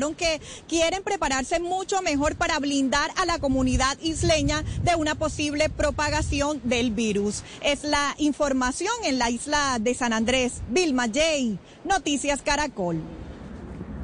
que 0.00 0.40
quieren 0.68 1.02
prepararse 1.02 1.60
mucho 1.60 2.00
mejor 2.00 2.36
para 2.36 2.58
blindar 2.58 3.10
a 3.16 3.26
la 3.26 3.38
comunidad 3.38 3.98
isleña 4.00 4.64
de 4.82 4.96
una 4.96 5.14
posible 5.14 5.68
propagación 5.68 6.60
del 6.64 6.92
virus. 6.92 7.44
Es 7.62 7.84
la 7.84 8.14
información 8.18 8.92
en 9.04 9.18
la 9.18 9.28
isla 9.28 9.78
de 9.78 9.94
San 9.94 10.14
Andrés. 10.14 10.62
Vilma 10.70 11.06
J. 11.06 11.20
Noticias 11.84 12.40
Caracol. 12.40 13.02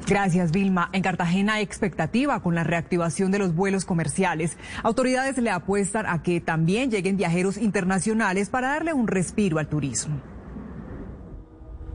Gracias, 0.05 0.51
Vilma. 0.51 0.89
En 0.93 1.01
Cartagena 1.01 1.55
hay 1.55 1.63
expectativa 1.63 2.41
con 2.41 2.53
la 2.53 2.63
reactivación 2.63 3.31
de 3.31 3.39
los 3.39 3.55
vuelos 3.55 3.85
comerciales. 3.85 4.57
Autoridades 4.83 5.37
le 5.39 5.49
apuestan 5.49 6.05
a 6.05 6.21
que 6.21 6.39
también 6.39 6.91
lleguen 6.91 7.17
viajeros 7.17 7.57
internacionales 7.57 8.49
para 8.49 8.69
darle 8.69 8.93
un 8.93 9.07
respiro 9.07 9.57
al 9.57 9.69
turismo. 9.69 10.21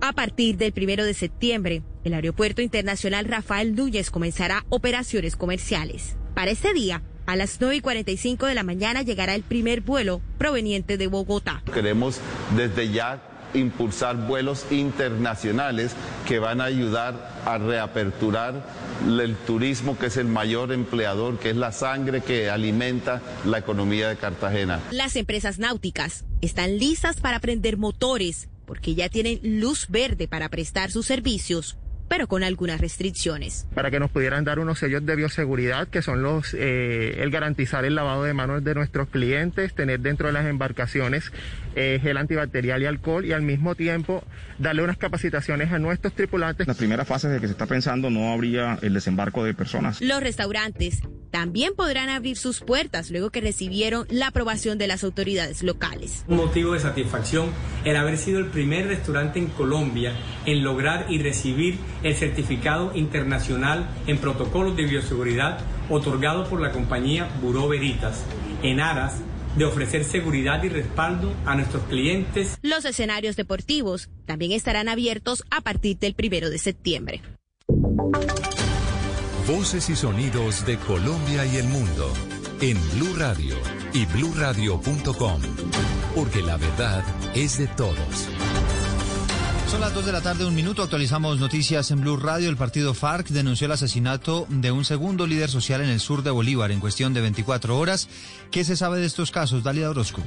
A 0.00 0.12
partir 0.12 0.58
del 0.58 0.72
primero 0.72 1.04
de 1.04 1.14
septiembre, 1.14 1.82
el 2.04 2.14
Aeropuerto 2.14 2.62
Internacional 2.62 3.24
Rafael 3.24 3.74
Núñez 3.74 4.10
comenzará 4.10 4.64
operaciones 4.68 5.36
comerciales. 5.36 6.16
Para 6.34 6.50
ese 6.50 6.72
día, 6.72 7.02
a 7.26 7.36
las 7.36 7.58
9 7.60 7.76
y 7.76 7.80
45 7.80 8.46
de 8.46 8.54
la 8.54 8.62
mañana 8.62 9.02
llegará 9.02 9.34
el 9.34 9.42
primer 9.42 9.80
vuelo 9.80 10.20
proveniente 10.38 10.98
de 10.98 11.06
Bogotá. 11.06 11.62
Queremos 11.72 12.20
desde 12.56 12.90
ya 12.90 13.22
impulsar 13.54 14.26
vuelos 14.26 14.66
internacionales 14.70 15.94
que 16.26 16.38
van 16.38 16.60
a 16.60 16.64
ayudar 16.64 17.40
a 17.46 17.56
reaperturar 17.56 18.66
el 19.06 19.36
turismo, 19.36 19.96
que 19.96 20.06
es 20.06 20.16
el 20.16 20.26
mayor 20.26 20.72
empleador, 20.72 21.38
que 21.38 21.50
es 21.50 21.56
la 21.56 21.72
sangre 21.72 22.20
que 22.20 22.50
alimenta 22.50 23.22
la 23.44 23.58
economía 23.58 24.08
de 24.08 24.16
Cartagena. 24.16 24.80
Las 24.90 25.16
empresas 25.16 25.58
náuticas 25.58 26.24
están 26.40 26.78
listas 26.78 27.20
para 27.20 27.38
prender 27.40 27.76
motores 27.76 28.48
porque 28.66 28.94
ya 28.94 29.08
tienen 29.08 29.40
luz 29.42 29.86
verde 29.88 30.26
para 30.26 30.48
prestar 30.48 30.90
sus 30.90 31.06
servicios 31.06 31.76
pero 32.08 32.26
con 32.26 32.44
algunas 32.44 32.80
restricciones. 32.80 33.66
Para 33.74 33.90
que 33.90 34.00
nos 34.00 34.10
pudieran 34.10 34.44
dar 34.44 34.58
unos 34.58 34.78
sellos 34.78 35.04
de 35.04 35.16
bioseguridad, 35.16 35.88
que 35.88 36.02
son 36.02 36.22
los 36.22 36.54
eh, 36.54 37.22
el 37.22 37.30
garantizar 37.30 37.84
el 37.84 37.94
lavado 37.94 38.24
de 38.24 38.34
manos 38.34 38.62
de 38.64 38.74
nuestros 38.74 39.08
clientes, 39.08 39.74
tener 39.74 40.00
dentro 40.00 40.26
de 40.26 40.32
las 40.32 40.46
embarcaciones 40.46 41.32
eh, 41.74 41.98
gel 42.02 42.16
antibacterial 42.16 42.82
y 42.82 42.86
alcohol 42.86 43.24
y 43.24 43.32
al 43.32 43.42
mismo 43.42 43.74
tiempo 43.74 44.22
darle 44.58 44.82
unas 44.82 44.96
capacitaciones 44.96 45.72
a 45.72 45.78
nuestros 45.78 46.14
tripulantes. 46.14 46.66
La 46.66 46.74
primera 46.74 47.04
fase 47.04 47.28
de 47.28 47.40
que 47.40 47.46
se 47.46 47.52
está 47.52 47.66
pensando 47.66 48.10
no 48.10 48.32
habría 48.32 48.78
el 48.82 48.94
desembarco 48.94 49.44
de 49.44 49.54
personas. 49.54 50.00
Los 50.00 50.20
restaurantes 50.20 51.00
también 51.30 51.74
podrán 51.74 52.10
abrir 52.10 52.36
sus 52.36 52.60
puertas 52.60 53.10
luego 53.10 53.30
que 53.30 53.40
recibieron 53.40 54.06
la 54.08 54.28
aprobación 54.28 54.78
de 54.78 54.86
las 54.86 55.02
autoridades 55.02 55.62
locales. 55.64 56.24
Un 56.28 56.36
motivo 56.36 56.74
de 56.74 56.80
satisfacción 56.80 57.50
el 57.84 57.96
haber 57.96 58.18
sido 58.18 58.38
el 58.38 58.46
primer 58.46 58.86
restaurante 58.86 59.40
en 59.40 59.46
Colombia 59.48 60.12
en 60.46 60.62
lograr 60.62 61.06
y 61.08 61.18
recibir 61.18 61.78
el 62.02 62.14
certificado 62.14 62.92
internacional 62.94 63.88
en 64.06 64.18
protocolos 64.18 64.76
de 64.76 64.84
bioseguridad 64.84 65.58
otorgado 65.88 66.48
por 66.48 66.60
la 66.60 66.70
compañía 66.70 67.28
Buró 67.42 67.68
Veritas 67.68 68.24
en 68.62 68.80
aras 68.80 69.20
de 69.56 69.64
ofrecer 69.64 70.04
seguridad 70.04 70.62
y 70.62 70.68
respaldo 70.68 71.32
a 71.46 71.54
nuestros 71.54 71.82
clientes. 71.84 72.58
Los 72.62 72.84
escenarios 72.84 73.36
deportivos 73.36 74.08
también 74.26 74.52
estarán 74.52 74.88
abiertos 74.88 75.44
a 75.50 75.60
partir 75.60 75.98
del 75.98 76.14
primero 76.14 76.50
de 76.50 76.58
septiembre. 76.58 77.22
Voces 79.46 79.90
y 79.90 79.96
sonidos 79.96 80.64
de 80.64 80.78
Colombia 80.78 81.44
y 81.44 81.56
el 81.56 81.66
mundo 81.66 82.12
en 82.60 82.78
Blue 82.92 83.14
Radio 83.18 83.56
y 83.92 84.06
bluradio.com, 84.06 85.42
porque 86.14 86.42
la 86.42 86.56
verdad 86.56 87.04
es 87.34 87.58
de 87.58 87.66
todos. 87.68 88.28
Son 89.74 89.80
las 89.80 89.92
2 89.92 90.06
de 90.06 90.12
la 90.12 90.20
tarde, 90.20 90.46
un 90.46 90.54
minuto. 90.54 90.84
Actualizamos 90.84 91.40
noticias 91.40 91.90
en 91.90 92.00
Blue 92.00 92.16
Radio. 92.16 92.48
El 92.48 92.56
partido 92.56 92.94
FARC 92.94 93.26
denunció 93.30 93.64
el 93.64 93.72
asesinato 93.72 94.46
de 94.48 94.70
un 94.70 94.84
segundo 94.84 95.26
líder 95.26 95.50
social 95.50 95.80
en 95.80 95.88
el 95.88 95.98
sur 95.98 96.22
de 96.22 96.30
Bolívar 96.30 96.70
en 96.70 96.78
cuestión 96.78 97.12
de 97.12 97.20
24 97.20 97.76
horas. 97.76 98.08
¿Qué 98.52 98.62
se 98.62 98.76
sabe 98.76 99.00
de 99.00 99.06
estos 99.06 99.32
casos? 99.32 99.64
Dalia 99.64 99.90
Orozco. 99.90 100.22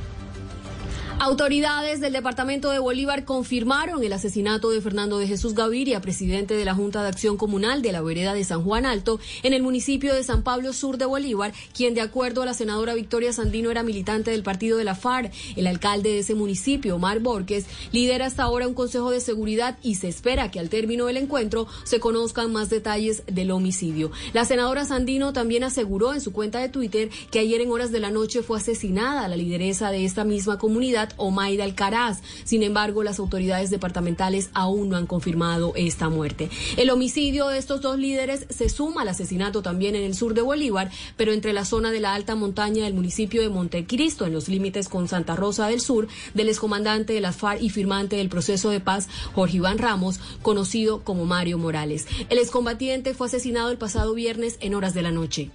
Autoridades 1.19 1.99
del 1.99 2.13
departamento 2.13 2.69
de 2.69 2.77
Bolívar 2.77 3.25
confirmaron 3.25 4.03
el 4.03 4.13
asesinato 4.13 4.69
de 4.69 4.81
Fernando 4.81 5.17
de 5.17 5.27
Jesús 5.27 5.55
Gaviria, 5.55 5.99
presidente 5.99 6.53
de 6.53 6.63
la 6.63 6.75
Junta 6.75 7.01
de 7.01 7.09
Acción 7.09 7.37
Comunal 7.37 7.81
de 7.81 7.91
la 7.91 8.01
vereda 8.01 8.35
de 8.35 8.43
San 8.43 8.63
Juan 8.63 8.85
Alto, 8.85 9.19
en 9.41 9.53
el 9.53 9.63
municipio 9.63 10.13
de 10.13 10.23
San 10.23 10.43
Pablo 10.43 10.73
Sur 10.73 10.99
de 10.99 11.05
Bolívar, 11.05 11.53
quien 11.73 11.95
de 11.95 12.01
acuerdo 12.01 12.43
a 12.43 12.45
la 12.45 12.53
senadora 12.53 12.93
Victoria 12.93 13.33
Sandino 13.33 13.71
era 13.71 13.81
militante 13.81 14.29
del 14.29 14.43
partido 14.43 14.77
de 14.77 14.83
la 14.83 14.93
FARC. 14.93 15.33
El 15.55 15.65
alcalde 15.65 16.11
de 16.11 16.19
ese 16.19 16.35
municipio, 16.35 16.95
Omar 16.95 17.19
Borges, 17.19 17.65
lidera 17.91 18.27
hasta 18.27 18.43
ahora 18.43 18.67
un 18.67 18.75
consejo 18.75 19.09
de 19.09 19.19
seguridad 19.19 19.79
y 19.81 19.95
se 19.95 20.09
espera 20.09 20.51
que 20.51 20.59
al 20.59 20.69
término 20.69 21.07
del 21.07 21.17
encuentro 21.17 21.67
se 21.83 21.99
conozcan 21.99 22.53
más 22.53 22.69
detalles 22.69 23.23
del 23.25 23.49
homicidio. 23.49 24.11
La 24.33 24.45
senadora 24.45 24.85
Sandino 24.85 25.33
también 25.33 25.63
aseguró 25.63 26.13
en 26.13 26.21
su 26.21 26.31
cuenta 26.31 26.59
de 26.59 26.69
Twitter 26.69 27.09
que 27.31 27.39
ayer 27.39 27.59
en 27.59 27.71
horas 27.71 27.91
de 27.91 28.01
la 28.01 28.11
noche 28.11 28.43
fue 28.43 28.59
asesinada 28.59 29.27
la 29.27 29.35
lideresa 29.35 29.89
de 29.89 30.05
esta 30.05 30.23
misma 30.23 30.59
comunidad 30.59 31.06
Omaida 31.17 31.63
Alcaraz. 31.63 32.21
Sin 32.43 32.63
embargo, 32.63 33.03
las 33.03 33.19
autoridades 33.19 33.69
departamentales 33.69 34.49
aún 34.53 34.89
no 34.89 34.97
han 34.97 35.07
confirmado 35.07 35.73
esta 35.75 36.09
muerte. 36.09 36.49
El 36.75 36.89
homicidio 36.89 37.47
de 37.47 37.57
estos 37.57 37.81
dos 37.81 37.97
líderes 37.97 38.45
se 38.49 38.69
suma 38.69 39.01
al 39.01 39.09
asesinato 39.09 39.61
también 39.61 39.95
en 39.95 40.03
el 40.03 40.15
sur 40.15 40.33
de 40.33 40.41
Bolívar, 40.41 40.91
pero 41.15 41.31
entre 41.31 41.53
la 41.53 41.65
zona 41.65 41.91
de 41.91 41.99
la 41.99 42.13
alta 42.13 42.35
montaña 42.35 42.83
del 42.83 42.93
municipio 42.93 43.41
de 43.41 43.49
Montecristo, 43.49 44.25
en 44.25 44.33
los 44.33 44.47
límites 44.49 44.89
con 44.89 45.07
Santa 45.07 45.35
Rosa 45.35 45.67
del 45.67 45.81
Sur, 45.81 46.07
del 46.33 46.49
excomandante 46.49 47.13
de 47.13 47.21
la 47.21 47.31
FARC 47.31 47.61
y 47.61 47.69
firmante 47.69 48.15
del 48.17 48.29
proceso 48.29 48.69
de 48.69 48.79
paz, 48.79 49.07
Jorge 49.33 49.57
Iván 49.57 49.77
Ramos, 49.77 50.19
conocido 50.41 51.03
como 51.03 51.25
Mario 51.25 51.57
Morales. 51.57 52.07
El 52.29 52.39
excombatiente 52.39 53.13
fue 53.13 53.27
asesinado 53.27 53.71
el 53.71 53.77
pasado 53.77 54.13
viernes 54.13 54.57
en 54.59 54.75
horas 54.75 54.93
de 54.93 55.01
la 55.01 55.11
noche. 55.11 55.51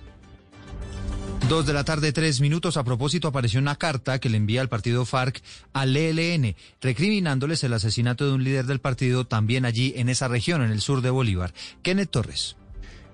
Dos 1.48 1.66
de 1.66 1.72
la 1.72 1.84
tarde, 1.84 2.12
tres 2.12 2.41
minutos. 2.41 2.76
A 2.76 2.84
propósito, 2.84 3.28
apareció 3.28 3.60
una 3.60 3.76
carta 3.76 4.19
que 4.20 4.30
le 4.30 4.36
envía 4.36 4.62
el 4.62 4.69
partido 4.69 5.04
FARC 5.04 5.42
al 5.72 5.97
ELN, 5.97 6.54
recriminándoles 6.80 7.64
el 7.64 7.75
asesinato 7.75 8.26
de 8.26 8.32
un 8.32 8.44
líder 8.44 8.66
del 8.66 8.80
partido 8.80 9.26
también 9.26 9.64
allí 9.64 9.92
en 9.97 10.08
esa 10.08 10.28
región, 10.28 10.62
en 10.62 10.70
el 10.70 10.81
sur 10.81 11.02
de 11.02 11.10
Bolívar. 11.10 11.52
Kenneth 11.82 12.10
Torres. 12.10 12.56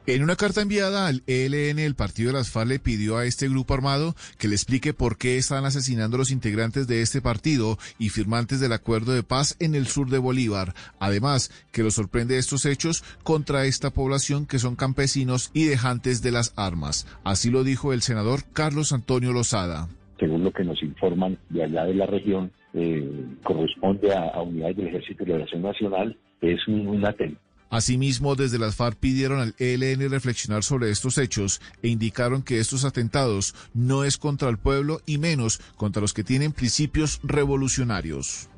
En 0.08 0.22
una 0.22 0.36
carta 0.36 0.62
enviada 0.62 1.06
al 1.06 1.22
ELN, 1.26 1.78
el 1.78 1.94
partido 1.94 2.28
de 2.28 2.38
las 2.38 2.50
FARC 2.50 2.66
le 2.66 2.78
pidió 2.78 3.19
a 3.19 3.26
este 3.26 3.46
grupo 3.46 3.74
armado 3.74 4.14
que 4.38 4.48
le 4.48 4.54
explique 4.54 4.94
por 4.94 5.19
qué 5.19 5.36
están 5.36 5.66
asesinando 5.66 6.16
a 6.16 6.20
los 6.20 6.30
integrantes 6.30 6.88
de 6.88 7.02
este 7.02 7.20
partido 7.20 7.76
y 7.98 8.08
firmantes 8.08 8.58
del 8.58 8.72
acuerdo 8.72 9.12
de 9.12 9.22
paz 9.22 9.54
en 9.60 9.74
el 9.74 9.86
sur 9.86 10.08
de 10.08 10.16
Bolívar. 10.16 10.72
Además, 10.98 11.50
que 11.72 11.82
lo 11.82 11.91
sorprende 11.91 12.38
estos 12.38 12.64
hechos 12.64 13.04
contra 13.22 13.66
esta 13.66 13.91
población 13.91 14.46
que 14.46 14.58
son 14.58 14.76
campesinos 14.76 15.50
y 15.52 15.66
dejantes 15.66 16.22
de 16.22 16.32
las 16.32 16.54
armas. 16.56 17.06
Así 17.22 17.50
lo 17.50 17.62
dijo 17.62 17.92
el 17.92 18.00
senador 18.00 18.44
Carlos 18.54 18.94
Antonio 18.94 19.34
Lozada. 19.34 19.88
Según 20.19 20.42
lo 20.42 20.52
que 20.52 20.64
nos 20.64 20.82
informan 20.82 21.36
de 21.50 21.64
allá 21.64 21.84
de 21.84 21.94
la 21.94 22.06
región, 22.06 22.50
eh, 22.72 23.26
corresponde 23.44 24.14
a, 24.14 24.40
unidades 24.40 24.78
del 24.78 24.86
Ejército 24.86 25.25
de 25.25 25.32
Liberación 25.32 25.60
Nacional, 25.60 26.16
es 26.40 26.66
un, 26.66 26.86
un 26.86 27.06
atentado 27.06 27.47
Asimismo, 27.71 28.34
desde 28.34 28.59
las 28.59 28.77
FARC 28.77 28.97
pidieron 28.97 29.41
al 29.41 29.55
ELN 29.59 30.11
reflexionar 30.11 30.65
sobre 30.65 30.91
estos 30.91 31.19
hechos 31.19 31.61
e 31.83 31.89
indicaron 31.89 32.43
que 32.43 32.61
estos 32.61 32.84
atentados 32.84 33.55
no 33.75 34.05
es 34.05 34.17
contra 34.17 34.49
el 34.49 34.59
pueblo 34.59 35.03
y 35.06 35.19
menos 35.19 35.61
contra 35.77 36.01
los 36.01 36.15
que 36.15 36.25
tienen 36.25 36.53
principios 36.53 37.21
revolucionarios. 37.23 38.49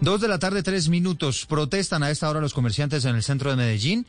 Dos 0.00 0.20
de 0.20 0.26
la 0.26 0.40
tarde, 0.40 0.64
tres 0.64 0.88
minutos. 0.88 1.46
Protestan 1.46 2.02
a 2.02 2.10
esta 2.10 2.28
hora 2.28 2.40
los 2.40 2.54
comerciantes 2.54 3.04
en 3.04 3.14
el 3.14 3.22
centro 3.22 3.50
de 3.50 3.56
Medellín 3.56 4.04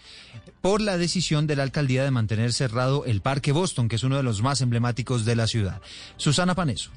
por 0.59 0.81
la 0.81 0.97
decisión 0.97 1.45
de 1.45 1.55
la 1.55 1.61
alcaldía 1.61 2.03
de 2.03 2.09
mantener 2.09 2.51
cerrado 2.51 3.05
el 3.05 3.21
Parque 3.21 3.51
Boston, 3.51 3.89
que 3.89 3.97
es 3.97 4.03
uno 4.03 4.17
de 4.17 4.23
los 4.23 4.41
más 4.41 4.61
emblemáticos 4.61 5.23
de 5.23 5.35
la 5.35 5.45
ciudad. 5.45 5.81
Susana 6.17 6.55
Paneso. 6.55 6.89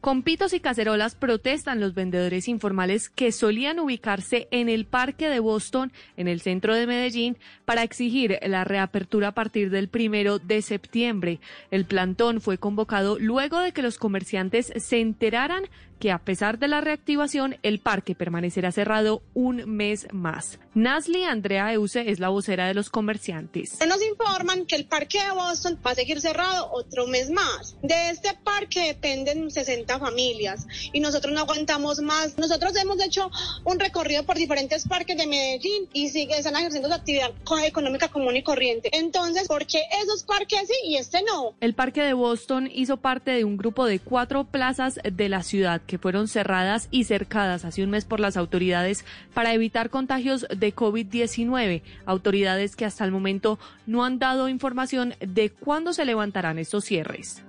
Con 0.00 0.22
pitos 0.22 0.54
y 0.54 0.60
cacerolas 0.60 1.14
protestan 1.14 1.78
los 1.78 1.92
vendedores 1.92 2.48
informales 2.48 3.10
que 3.10 3.32
solían 3.32 3.78
ubicarse 3.78 4.48
en 4.50 4.70
el 4.70 4.86
Parque 4.86 5.28
de 5.28 5.40
Boston, 5.40 5.92
en 6.16 6.26
el 6.26 6.40
centro 6.40 6.74
de 6.74 6.86
Medellín, 6.86 7.36
para 7.66 7.82
exigir 7.82 8.38
la 8.46 8.64
reapertura 8.64 9.28
a 9.28 9.34
partir 9.34 9.68
del 9.68 9.88
primero 9.88 10.38
de 10.38 10.62
septiembre. 10.62 11.38
El 11.70 11.84
plantón 11.84 12.40
fue 12.40 12.56
convocado 12.56 13.18
luego 13.18 13.60
de 13.60 13.72
que 13.72 13.82
los 13.82 13.98
comerciantes 13.98 14.72
se 14.74 15.00
enteraran 15.00 15.64
que 16.00 16.10
a 16.10 16.18
pesar 16.18 16.58
de 16.58 16.66
la 16.66 16.80
reactivación, 16.80 17.58
el 17.62 17.78
parque 17.78 18.14
permanecerá 18.14 18.72
cerrado 18.72 19.22
un 19.34 19.76
mes 19.76 20.08
más. 20.12 20.58
Nasli 20.72 21.24
Andrea 21.24 21.72
Euse 21.74 22.10
es 22.10 22.20
la 22.20 22.30
vocera 22.30 22.66
de 22.66 22.74
los 22.74 22.88
comerciantes. 22.88 23.78
Nos 23.86 24.02
informan 24.02 24.64
que 24.64 24.76
el 24.76 24.86
parque 24.86 25.22
de 25.22 25.30
Boston 25.32 25.78
va 25.86 25.90
a 25.90 25.94
seguir 25.94 26.20
cerrado 26.20 26.70
otro 26.72 27.06
mes 27.06 27.30
más. 27.30 27.76
De 27.82 28.08
este 28.08 28.30
parque 28.42 28.94
dependen 28.94 29.50
60 29.50 29.89
familias 29.98 30.66
y 30.92 31.00
nosotros 31.00 31.32
no 31.34 31.40
aguantamos 31.40 32.00
más. 32.00 32.38
Nosotros 32.38 32.76
hemos 32.76 33.02
hecho 33.02 33.30
un 33.64 33.78
recorrido 33.78 34.24
por 34.24 34.36
diferentes 34.36 34.86
parques 34.86 35.16
de 35.16 35.26
Medellín 35.26 35.88
y 35.92 36.08
siguen 36.08 36.38
están 36.38 36.56
ejerciendo 36.56 36.88
su 36.88 36.94
actividad 36.94 37.32
económica 37.64 38.08
común 38.08 38.36
y 38.36 38.42
corriente. 38.42 38.90
Entonces, 38.92 39.48
¿por 39.48 39.66
qué 39.66 39.82
esos 40.02 40.22
parques 40.22 40.68
sí 40.68 40.74
y 40.84 40.96
este 40.96 41.22
no? 41.22 41.54
El 41.60 41.74
parque 41.74 42.02
de 42.02 42.12
Boston 42.12 42.70
hizo 42.72 42.96
parte 42.96 43.30
de 43.30 43.44
un 43.44 43.56
grupo 43.56 43.86
de 43.86 43.98
cuatro 43.98 44.44
plazas 44.44 44.98
de 45.02 45.28
la 45.28 45.42
ciudad 45.42 45.80
que 45.86 45.98
fueron 45.98 46.28
cerradas 46.28 46.88
y 46.90 47.04
cercadas 47.04 47.64
hace 47.64 47.82
un 47.82 47.90
mes 47.90 48.04
por 48.04 48.20
las 48.20 48.36
autoridades 48.36 49.04
para 49.34 49.52
evitar 49.54 49.90
contagios 49.90 50.46
de 50.54 50.74
COVID-19. 50.74 51.82
Autoridades 52.06 52.76
que 52.76 52.84
hasta 52.84 53.04
el 53.04 53.10
momento 53.10 53.58
no 53.86 54.04
han 54.04 54.18
dado 54.18 54.48
información 54.48 55.14
de 55.20 55.50
cuándo 55.50 55.92
se 55.92 56.04
levantarán 56.04 56.58
estos 56.58 56.84
cierres. 56.84 57.42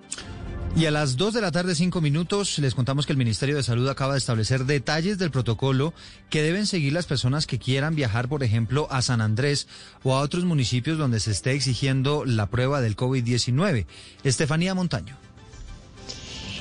Y 0.74 0.86
a 0.86 0.92
las 0.92 1.18
2 1.18 1.34
de 1.34 1.42
la 1.42 1.52
tarde, 1.52 1.76
5 1.76 2.00
minutos, 2.00 2.58
les 2.58 2.74
contamos 2.74 3.06
que 3.06 3.12
el 3.12 3.18
Ministerio 3.18 3.58
de 3.58 3.64
Salud 3.64 3.88
acaba 3.90 4.14
de 4.14 4.20
establecer 4.20 4.66
detalles 4.66 5.18
del 5.18 5.30
protocolo 5.30 5.94
que 6.30 6.42
deben 6.42 6.66
seguir 6.66 6.94
las 6.94 7.06
personas 7.06 7.46
que 7.46 7.60
quieran 7.60 7.94
viajar, 7.94 8.30
por 8.30 8.42
ejemplo, 8.42 8.88
a 8.90 9.02
San 9.02 9.20
Andrés 9.20 9.68
o 10.04 10.16
a 10.16 10.22
otros 10.22 10.46
municipios 10.46 10.98
donde 10.98 11.20
se 11.20 11.32
esté 11.32 11.52
exigiendo 11.52 12.24
la 12.26 12.48
prueba 12.50 12.80
del 12.80 12.96
COVID-19. 12.96 13.86
Estefanía 14.24 14.74
Montaño. 14.74 15.18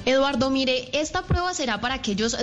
Eduardo, 0.06 0.50
mire, 0.50 0.88
esta 0.98 1.22
prueba 1.22 1.52
será 1.52 1.80
para 1.80 1.94
aquellos 1.94 2.36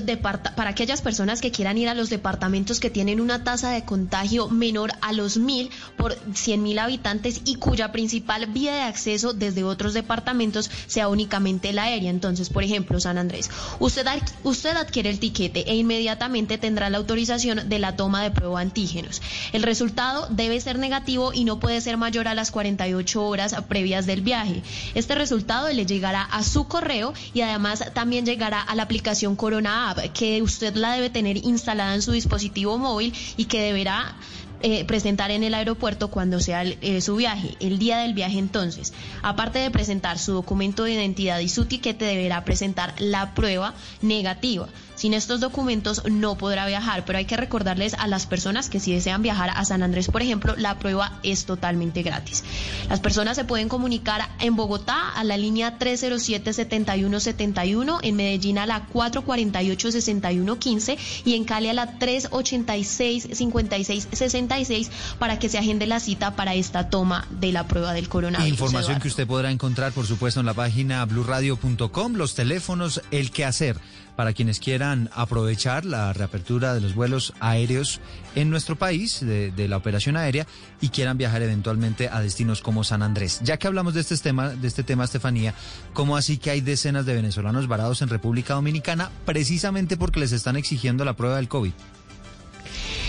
para 0.56 0.70
aquellas 0.70 1.02
personas 1.02 1.42
que 1.42 1.52
quieran 1.52 1.78
ir 1.78 1.90
a 1.90 1.96
los 1.96 2.10
departamentos 2.10 2.80
que 2.80 2.90
tienen 2.90 3.20
una 3.20 3.44
tasa 3.44 3.72
de 3.72 3.84
contagio 3.84 4.48
menor 4.50 4.92
a 5.02 5.12
los 5.12 5.38
mil 5.38 5.70
por 5.98 6.18
cien 6.34 6.62
mil 6.64 6.78
habitantes 6.80 7.42
y 7.46 7.56
cuya 7.56 7.92
principal 7.92 8.46
vía 8.48 8.74
de 8.74 8.82
acceso 8.82 9.34
desde 9.34 9.64
otros 9.64 9.94
departamentos 9.94 10.70
sea 10.88 11.08
únicamente 11.08 11.74
la 11.74 11.84
aérea. 11.84 12.10
Entonces, 12.10 12.50
por 12.50 12.64
ejemplo, 12.64 13.00
San 13.00 13.18
Andrés, 13.18 13.50
usted, 13.80 14.08
usted 14.44 14.76
adquiere 14.76 15.10
el 15.10 15.20
tiquete 15.20 15.70
e 15.70 15.76
inmediatamente 15.76 16.58
tendrá 16.58 16.90
la 16.90 16.98
autorización 16.98 17.68
de 17.68 17.80
la 17.80 17.96
toma 17.96 18.22
de 18.22 18.32
prueba 18.32 18.60
antígenos. 18.60 19.22
El 19.52 19.64
resultado 19.64 20.28
debe 20.30 20.62
ser 20.62 20.78
negativo 20.78 21.34
y 21.34 21.44
no 21.44 21.60
puede 21.60 21.82
ser 21.82 21.98
mayor 21.98 22.28
a 22.28 22.36
las 22.36 22.52
48 22.52 23.24
horas 23.24 23.56
previas 23.68 24.06
del 24.06 24.22
viaje. 24.22 24.62
Este 24.94 25.16
resultado 25.16 25.70
le 25.70 25.86
llegará 25.86 26.22
a 26.22 26.44
su 26.44 26.68
correo 26.68 27.14
y 27.34 27.42
además 27.48 27.84
también 27.94 28.26
llegará 28.26 28.62
a 28.62 28.76
la 28.76 28.84
aplicación 28.84 29.36
Corona 29.36 29.90
App, 29.90 30.00
que 30.14 30.42
usted 30.42 30.76
la 30.76 30.94
debe 30.94 31.10
tener 31.10 31.38
instalada 31.38 31.96
en 31.96 32.02
su 32.02 32.12
dispositivo 32.12 32.78
móvil 32.78 33.14
y 33.38 33.46
que 33.46 33.62
deberá 33.62 34.16
eh, 34.62 34.86
presentar 34.86 35.30
en 35.30 35.44
el 35.44 35.54
aeropuerto 35.54 36.10
cuando 36.10 36.40
sea 36.40 36.64
eh, 36.64 37.00
su 37.02 37.16
viaje, 37.16 37.56
el 37.60 37.78
día 37.78 38.00
del 38.00 38.16
viaje 38.16 38.40
entonces. 38.40 38.92
Aparte 39.22 39.60
de 39.60 39.70
presentar 39.70 40.18
su 40.18 40.34
documento 40.34 40.84
de 40.84 40.94
identidad 40.94 41.40
y 41.40 41.48
su 41.48 41.66
tiquete, 41.66 42.06
deberá 42.06 42.44
presentar 42.44 42.96
la 42.98 43.36
prueba 43.36 43.76
negativa. 44.02 44.68
Sin 44.98 45.14
estos 45.14 45.40
documentos 45.40 46.02
no 46.10 46.38
podrá 46.40 46.66
viajar, 46.66 47.06
pero 47.06 47.20
hay 47.20 47.26
que 47.26 47.38
recordarles 47.38 47.94
a 47.94 48.08
las 48.08 48.26
personas 48.26 48.68
que 48.68 48.80
si 48.80 48.92
desean 48.92 49.22
viajar 49.22 49.52
a 49.54 49.64
San 49.64 49.84
Andrés, 49.84 50.08
por 50.08 50.24
ejemplo, 50.24 50.56
la 50.58 50.80
prueba 50.80 51.20
es 51.22 51.46
totalmente 51.46 52.02
gratis. 52.02 52.44
Las 52.90 53.00
personas 53.00 53.38
se 53.38 53.46
pueden 53.46 53.70
comunicar 53.70 54.28
en 54.40 54.56
Bogotá 54.56 55.12
a 55.12 55.24
la 55.24 55.38
línea 55.38 55.78
307-7171, 55.78 58.00
en 58.02 58.16
Medellín 58.16 58.58
a 58.58 58.66
la 58.66 58.88
448-6115 58.88 60.98
y 61.26 61.36
en 61.36 61.44
Cali 61.44 61.70
a 61.70 61.74
la 61.74 62.00
386-5666 62.00 64.90
para 65.20 65.38
que 65.38 65.48
se 65.48 65.60
agende 65.60 65.86
la 65.86 66.00
cita 66.00 66.36
para 66.36 66.56
esta 66.56 66.90
toma 66.90 67.28
de 67.30 67.52
la 67.52 67.68
prueba 67.68 67.94
del 67.94 68.10
coronavirus. 68.10 68.50
Información 68.50 69.00
que 69.00 69.10
usted 69.10 69.28
podrá 69.28 69.52
encontrar, 69.52 69.92
por 69.92 70.08
supuesto, 70.08 70.40
en 70.40 70.48
la 70.48 70.56
página 70.56 71.06
blurradio.com, 71.06 72.16
los 72.16 72.34
teléfonos, 72.34 73.04
el 73.12 73.30
que 73.30 73.46
hacer 73.46 73.80
para 74.18 74.34
quienes 74.34 74.60
quieran 74.60 74.87
aprovechar 75.14 75.86
la 75.86 76.14
reapertura 76.14 76.74
de 76.74 76.82
los 76.82 76.96
vuelos 76.96 77.34
aéreos 77.40 78.00
en 78.36 78.50
nuestro 78.50 78.76
país, 78.76 79.20
de, 79.22 79.68
la 79.68 79.78
operación 79.78 80.16
aérea, 80.16 80.48
y 80.82 80.90
quieran 80.90 81.18
viajar 81.18 81.42
eventualmente 81.42 82.10
a 82.10 82.22
destinos 82.22 82.62
como 82.62 82.84
San 82.84 83.02
Andrés. 83.02 83.40
Ya 83.44 83.58
que 83.58 83.68
hablamos 83.68 83.94
de 83.94 84.02
este 84.02 84.18
tema, 84.18 84.50
de 84.50 84.68
este 84.68 84.84
tema, 84.84 85.04
Estefanía, 85.04 85.54
¿cómo 85.94 86.16
así 86.18 86.38
que 86.38 86.52
hay 86.52 86.62
decenas 86.62 87.06
de 87.06 87.16
venezolanos 87.16 87.68
varados 87.68 88.02
en 88.02 88.10
República 88.10 88.54
Dominicana 88.54 89.12
precisamente 89.26 89.98
porque 89.98 90.20
les 90.20 90.32
están 90.32 90.56
exigiendo 90.56 91.04
la 91.06 91.14
prueba 91.14 91.38
del 91.38 91.48
COVID? 91.48 91.74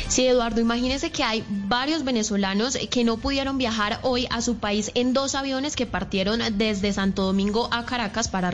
Sí, 0.09 0.27
Eduardo, 0.27 0.63
imagínese 0.63 1.11
que 1.11 1.23
hay 1.23 1.45
varios 1.49 2.03
venezolanos 2.03 2.79
que 2.91 3.05
no 3.05 3.19
pudieron 3.19 3.59
viajar 3.59 4.01
hoy 4.03 4.27
a 4.31 4.41
su 4.41 4.57
país 4.57 4.91
en 4.95 5.13
dos 5.13 5.35
aviones 5.35 5.77
que 5.77 5.85
partieron 5.85 6.41
desde 6.57 6.95
Santo 6.95 7.25
Domingo 7.25 7.69
a 7.73 7.85
Caracas 7.85 8.29
para, 8.29 8.51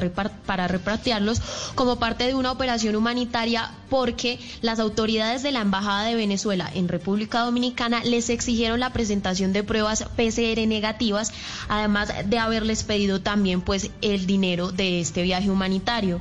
para 0.47 0.67
repatriarlos 0.67 1.41
como 1.77 2.01
parte 2.01 2.27
de 2.27 2.35
una 2.35 2.51
operación 2.51 2.97
humanitaria 2.97 3.71
porque 3.89 4.41
las 4.63 4.81
autoridades 4.81 5.45
de 5.45 5.53
la 5.53 5.61
Embajada 5.61 6.07
de 6.07 6.17
Venezuela 6.17 6.69
en 6.75 6.89
República 6.89 7.43
Dominicana 7.43 8.03
les 8.03 8.31
exigieron 8.31 8.81
la 8.81 8.93
presentación 8.93 9.53
de 9.53 9.63
pruebas 9.63 10.03
PCR 10.17 10.67
negativas, 10.67 11.33
además 11.69 12.13
de 12.27 12.39
haberles 12.39 12.83
pedido 12.83 13.21
también 13.21 13.61
pues 13.61 13.93
el 14.03 14.27
dinero 14.27 14.73
de 14.73 14.99
este 14.99 15.23
viaje 15.23 15.51
humanitario. 15.51 16.21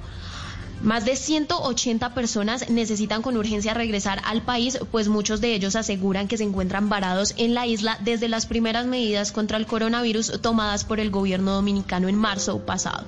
Más 0.83 1.06
de 1.06 1.15
180 1.15 2.13
personas 2.13 2.69
necesitan 2.69 3.21
con 3.21 3.38
urgencia 3.38 3.74
regresar 3.74 4.21
al 4.25 4.41
país, 4.41 4.77
pues 4.91 5.07
muchos 5.07 5.39
de 5.39 5.56
ellos 5.56 5.77
aseguran 5.77 6.27
que 6.27 6.38
se 6.38 6.44
encuentran 6.44 6.89
varados 6.89 7.33
en 7.38 7.53
la 7.53 7.65
isla 7.65 7.97
desde 8.01 8.27
las 8.27 8.45
primeras 8.45 8.85
medidas 8.85 9.31
contra 9.31 9.57
el 9.57 9.65
coronavirus 9.65 10.41
tomadas 10.41 10.83
por 10.83 11.00
el 11.00 11.09
gobierno 11.09 11.53
dominicano 11.53 12.09
en 12.09 12.18
marzo 12.18 12.59
pasado. 12.59 13.06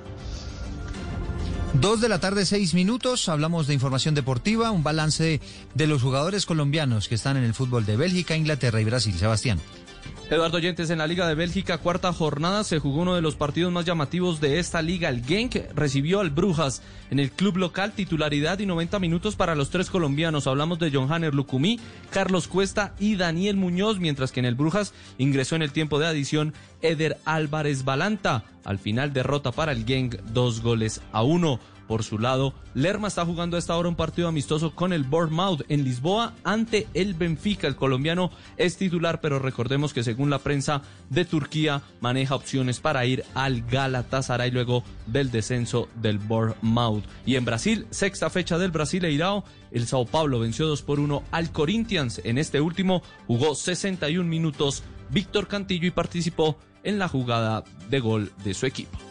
Dos 1.74 2.00
de 2.00 2.08
la 2.08 2.18
tarde, 2.18 2.46
seis 2.46 2.72
minutos. 2.72 3.28
Hablamos 3.28 3.66
de 3.66 3.74
información 3.74 4.14
deportiva, 4.14 4.70
un 4.70 4.82
balance 4.82 5.42
de 5.74 5.86
los 5.86 6.00
jugadores 6.00 6.46
colombianos 6.46 7.08
que 7.08 7.14
están 7.14 7.36
en 7.36 7.44
el 7.44 7.52
fútbol 7.52 7.84
de 7.84 7.98
Bélgica, 7.98 8.34
Inglaterra 8.34 8.80
y 8.80 8.84
Brasil. 8.84 9.18
Sebastián. 9.18 9.60
Eduardo 10.28 10.56
Oyentes, 10.56 10.90
en 10.90 10.98
la 10.98 11.06
Liga 11.06 11.28
de 11.28 11.36
Bélgica, 11.36 11.78
cuarta 11.78 12.12
jornada, 12.12 12.64
se 12.64 12.80
jugó 12.80 13.02
uno 13.02 13.14
de 13.14 13.22
los 13.22 13.36
partidos 13.36 13.70
más 13.70 13.84
llamativos 13.84 14.40
de 14.40 14.58
esta 14.58 14.82
liga. 14.82 15.08
El 15.08 15.24
Genk 15.24 15.54
recibió 15.72 16.18
al 16.18 16.30
Brujas 16.30 16.82
en 17.12 17.20
el 17.20 17.30
club 17.30 17.58
local, 17.58 17.92
titularidad 17.92 18.58
y 18.58 18.66
90 18.66 18.98
minutos 18.98 19.36
para 19.36 19.54
los 19.54 19.70
tres 19.70 19.88
colombianos. 19.88 20.48
Hablamos 20.48 20.80
de 20.80 20.90
John 20.92 21.12
Hanner 21.12 21.32
Lucumí, 21.32 21.78
Carlos 22.10 22.48
Cuesta 22.48 22.92
y 22.98 23.14
Daniel 23.14 23.56
Muñoz, 23.56 24.00
mientras 24.00 24.32
que 24.32 24.40
en 24.40 24.46
el 24.46 24.56
Brujas 24.56 24.94
ingresó 25.16 25.54
en 25.54 25.62
el 25.62 25.70
tiempo 25.70 26.00
de 26.00 26.08
adición 26.08 26.54
Eder 26.82 27.18
Álvarez 27.24 27.84
Balanta. 27.84 28.42
Al 28.64 28.80
final 28.80 29.12
derrota 29.12 29.52
para 29.52 29.70
el 29.70 29.86
Genk, 29.86 30.16
dos 30.32 30.60
goles 30.60 31.02
a 31.12 31.22
uno. 31.22 31.60
Por 31.86 32.02
su 32.02 32.18
lado, 32.18 32.52
Lerma 32.74 33.08
está 33.08 33.24
jugando 33.24 33.56
a 33.56 33.58
esta 33.58 33.76
hora 33.76 33.88
un 33.88 33.94
partido 33.94 34.28
amistoso 34.28 34.74
con 34.74 34.92
el 34.92 35.04
Bournemouth 35.04 35.62
en 35.68 35.84
Lisboa 35.84 36.34
ante 36.42 36.88
el 36.94 37.14
Benfica. 37.14 37.68
El 37.68 37.76
colombiano 37.76 38.30
es 38.56 38.76
titular, 38.76 39.20
pero 39.20 39.38
recordemos 39.38 39.92
que 39.92 40.02
según 40.02 40.30
la 40.30 40.40
prensa 40.40 40.82
de 41.10 41.24
Turquía 41.24 41.82
maneja 42.00 42.34
opciones 42.34 42.80
para 42.80 43.06
ir 43.06 43.24
al 43.34 43.62
Galatasaray 43.62 44.50
luego 44.50 44.82
del 45.06 45.30
descenso 45.30 45.88
del 45.94 46.18
Bournemouth. 46.18 47.04
Y 47.24 47.36
en 47.36 47.44
Brasil, 47.44 47.86
sexta 47.90 48.30
fecha 48.30 48.58
del 48.58 48.72
Brasileirao, 48.72 49.44
el 49.70 49.86
Sao 49.86 50.06
Paulo 50.06 50.40
venció 50.40 50.66
2 50.66 50.82
por 50.82 50.98
1 50.98 51.22
al 51.30 51.52
Corinthians. 51.52 52.20
En 52.24 52.38
este 52.38 52.60
último 52.60 53.02
jugó 53.26 53.54
61 53.54 54.28
minutos 54.28 54.82
Víctor 55.10 55.46
Cantillo 55.46 55.86
y 55.86 55.90
participó 55.92 56.58
en 56.82 56.98
la 56.98 57.08
jugada 57.08 57.64
de 57.90 58.00
gol 58.00 58.32
de 58.44 58.54
su 58.54 58.66
equipo. 58.66 59.05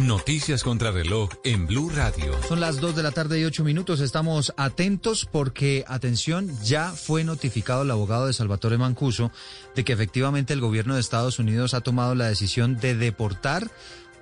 Noticias 0.00 0.62
contra 0.64 0.90
reloj 0.90 1.28
en 1.44 1.66
Blue 1.66 1.90
Radio. 1.90 2.32
Son 2.48 2.60
las 2.60 2.80
2 2.80 2.96
de 2.96 3.02
la 3.02 3.10
tarde 3.12 3.38
y 3.38 3.44
8 3.44 3.62
minutos. 3.62 4.00
Estamos 4.00 4.54
atentos 4.56 5.28
porque, 5.30 5.84
atención, 5.86 6.50
ya 6.64 6.92
fue 6.92 7.24
notificado 7.24 7.82
el 7.82 7.90
abogado 7.90 8.26
de 8.26 8.32
Salvatore 8.32 8.78
Mancuso 8.78 9.30
de 9.76 9.84
que 9.84 9.92
efectivamente 9.92 10.54
el 10.54 10.60
gobierno 10.60 10.94
de 10.94 11.00
Estados 11.00 11.38
Unidos 11.38 11.74
ha 11.74 11.82
tomado 11.82 12.14
la 12.14 12.26
decisión 12.26 12.78
de 12.78 12.94
deportar 12.94 13.70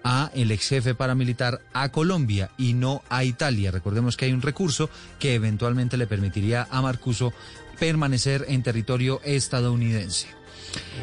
a 0.02 0.30
el 0.34 0.50
ex 0.50 0.68
jefe 0.68 0.94
paramilitar 0.94 1.60
a 1.72 1.90
Colombia 1.90 2.50
y 2.58 2.72
no 2.72 3.02
a 3.08 3.22
Italia. 3.22 3.70
Recordemos 3.70 4.16
que 4.16 4.24
hay 4.24 4.32
un 4.32 4.42
recurso 4.42 4.90
que 5.20 5.34
eventualmente 5.34 5.96
le 5.96 6.08
permitiría 6.08 6.66
a 6.70 6.82
Mancuso 6.82 7.32
permanecer 7.78 8.44
en 8.48 8.62
territorio 8.62 9.20
estadounidense. 9.24 10.39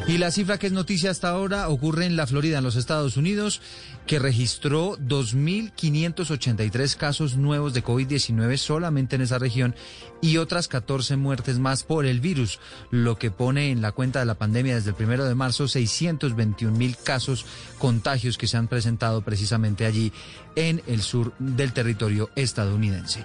Y 0.08 0.18
la 0.18 0.32
cifra 0.32 0.58
que 0.58 0.68
es 0.68 0.74
noticia 0.74 1.12
hasta 1.12 1.30
ahora 1.30 1.68
ocurre 1.70 2.06
en 2.06 2.16
la 2.16 2.28
Florida, 2.28 2.60
en 2.60 2.64
los 2.64 2.76
Estados 2.76 3.18
Unidos, 3.18 3.62
que 4.06 4.20
registró 4.20 4.98
2.583 4.98 6.96
casos 6.96 7.36
nuevos 7.36 7.74
de 7.74 7.84
COVID-19 7.84 8.58
solamente 8.58 9.18
en 9.18 9.22
esa 9.22 9.38
región 9.38 9.76
y 10.22 10.38
otras 10.38 10.68
14 10.68 11.18
muertes 11.18 11.60
más 11.60 11.84
por 11.84 12.06
el 12.06 12.22
virus, 12.22 12.60
lo 12.90 13.18
que 13.18 13.32
pone 13.32 13.72
en 13.72 13.82
la 13.82 13.92
cuenta 13.92 14.20
de 14.20 14.26
la 14.26 14.36
pandemia 14.36 14.76
desde 14.76 14.92
el 14.92 14.96
primero 14.96 15.26
de 15.26 15.36
marzo 15.36 15.68
621 15.68 16.76
mil 16.76 16.96
casos 16.98 17.46
contagios 17.78 18.38
que 18.38 18.48
se 18.48 18.58
han 18.58 18.68
presentado 18.68 19.22
precisamente 19.22 19.86
allí 19.86 20.12
en 20.56 20.82
el 20.88 21.02
sur 21.02 21.34
del 21.38 21.74
territorio 21.74 22.30
estadounidense. 22.36 23.24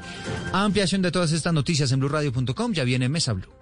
Ampliación 0.53 1.03
de 1.03 1.13
todas 1.13 1.33
estas 1.33 1.55
noticias 1.55 1.93
en 1.93 2.01
blurradio.com, 2.01 2.73
ya 2.73 2.85
viene 2.85 3.09
Mesa 3.09 3.33
Blue. 3.33 3.62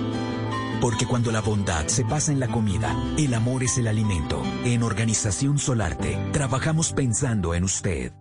Porque 0.81 1.05
cuando 1.05 1.31
la 1.31 1.41
bondad 1.41 1.87
se 1.87 2.03
pasa 2.03 2.31
en 2.31 2.39
la 2.39 2.47
comida, 2.47 2.95
el 3.17 3.35
amor 3.35 3.63
es 3.63 3.77
el 3.77 3.87
alimento. 3.87 4.41
En 4.65 4.81
Organización 4.81 5.59
Solarte, 5.59 6.17
trabajamos 6.33 6.91
pensando 6.91 7.53
en 7.53 7.63
usted. 7.63 8.11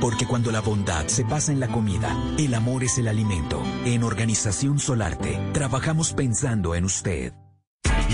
Porque 0.00 0.26
cuando 0.26 0.50
la 0.50 0.60
bondad 0.60 1.06
se 1.06 1.24
pasa 1.24 1.52
en 1.52 1.60
la 1.60 1.68
comida, 1.68 2.16
el 2.38 2.54
amor 2.54 2.84
es 2.84 2.98
el 2.98 3.08
alimento. 3.08 3.62
En 3.84 4.02
Organización 4.02 4.78
Solarte, 4.78 5.38
trabajamos 5.52 6.12
pensando 6.12 6.74
en 6.74 6.84
usted. 6.84 7.32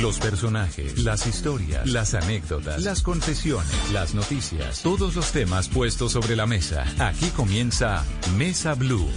Los 0.00 0.18
personajes, 0.18 0.98
las 0.98 1.26
historias, 1.26 1.86
las 1.86 2.14
anécdotas, 2.14 2.82
las 2.82 3.02
confesiones, 3.02 3.92
las 3.92 4.12
noticias, 4.14 4.82
todos 4.82 5.14
los 5.14 5.30
temas 5.30 5.68
puestos 5.68 6.12
sobre 6.12 6.34
la 6.34 6.46
mesa. 6.46 6.84
Aquí 6.98 7.28
comienza 7.28 8.04
Mesa 8.36 8.74
Blue. 8.74 9.08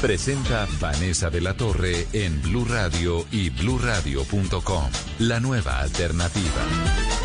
Presenta 0.00 0.66
Vanessa 0.80 1.30
de 1.30 1.40
la 1.40 1.56
Torre 1.56 2.08
en 2.12 2.42
Blue 2.42 2.64
Radio 2.64 3.24
y 3.30 3.50
bluradio.com. 3.50 4.84
La 5.20 5.38
nueva 5.38 5.78
alternativa. 5.78 7.23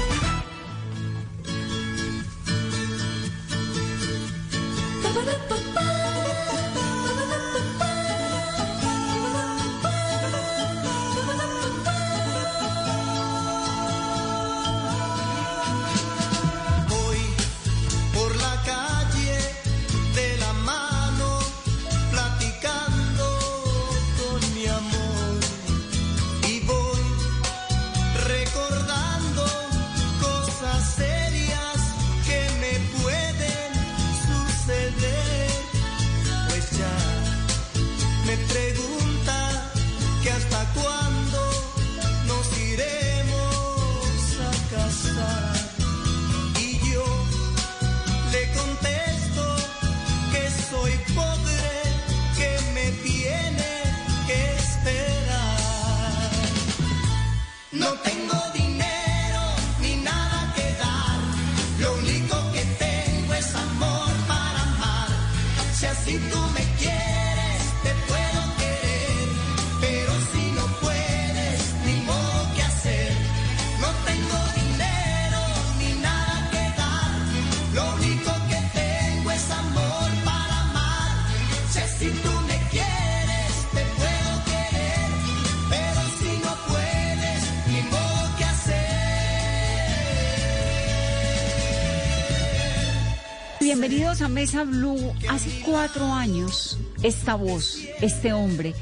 Voz, 97.36 97.79
este 98.01 98.33
hombre, 98.33 98.74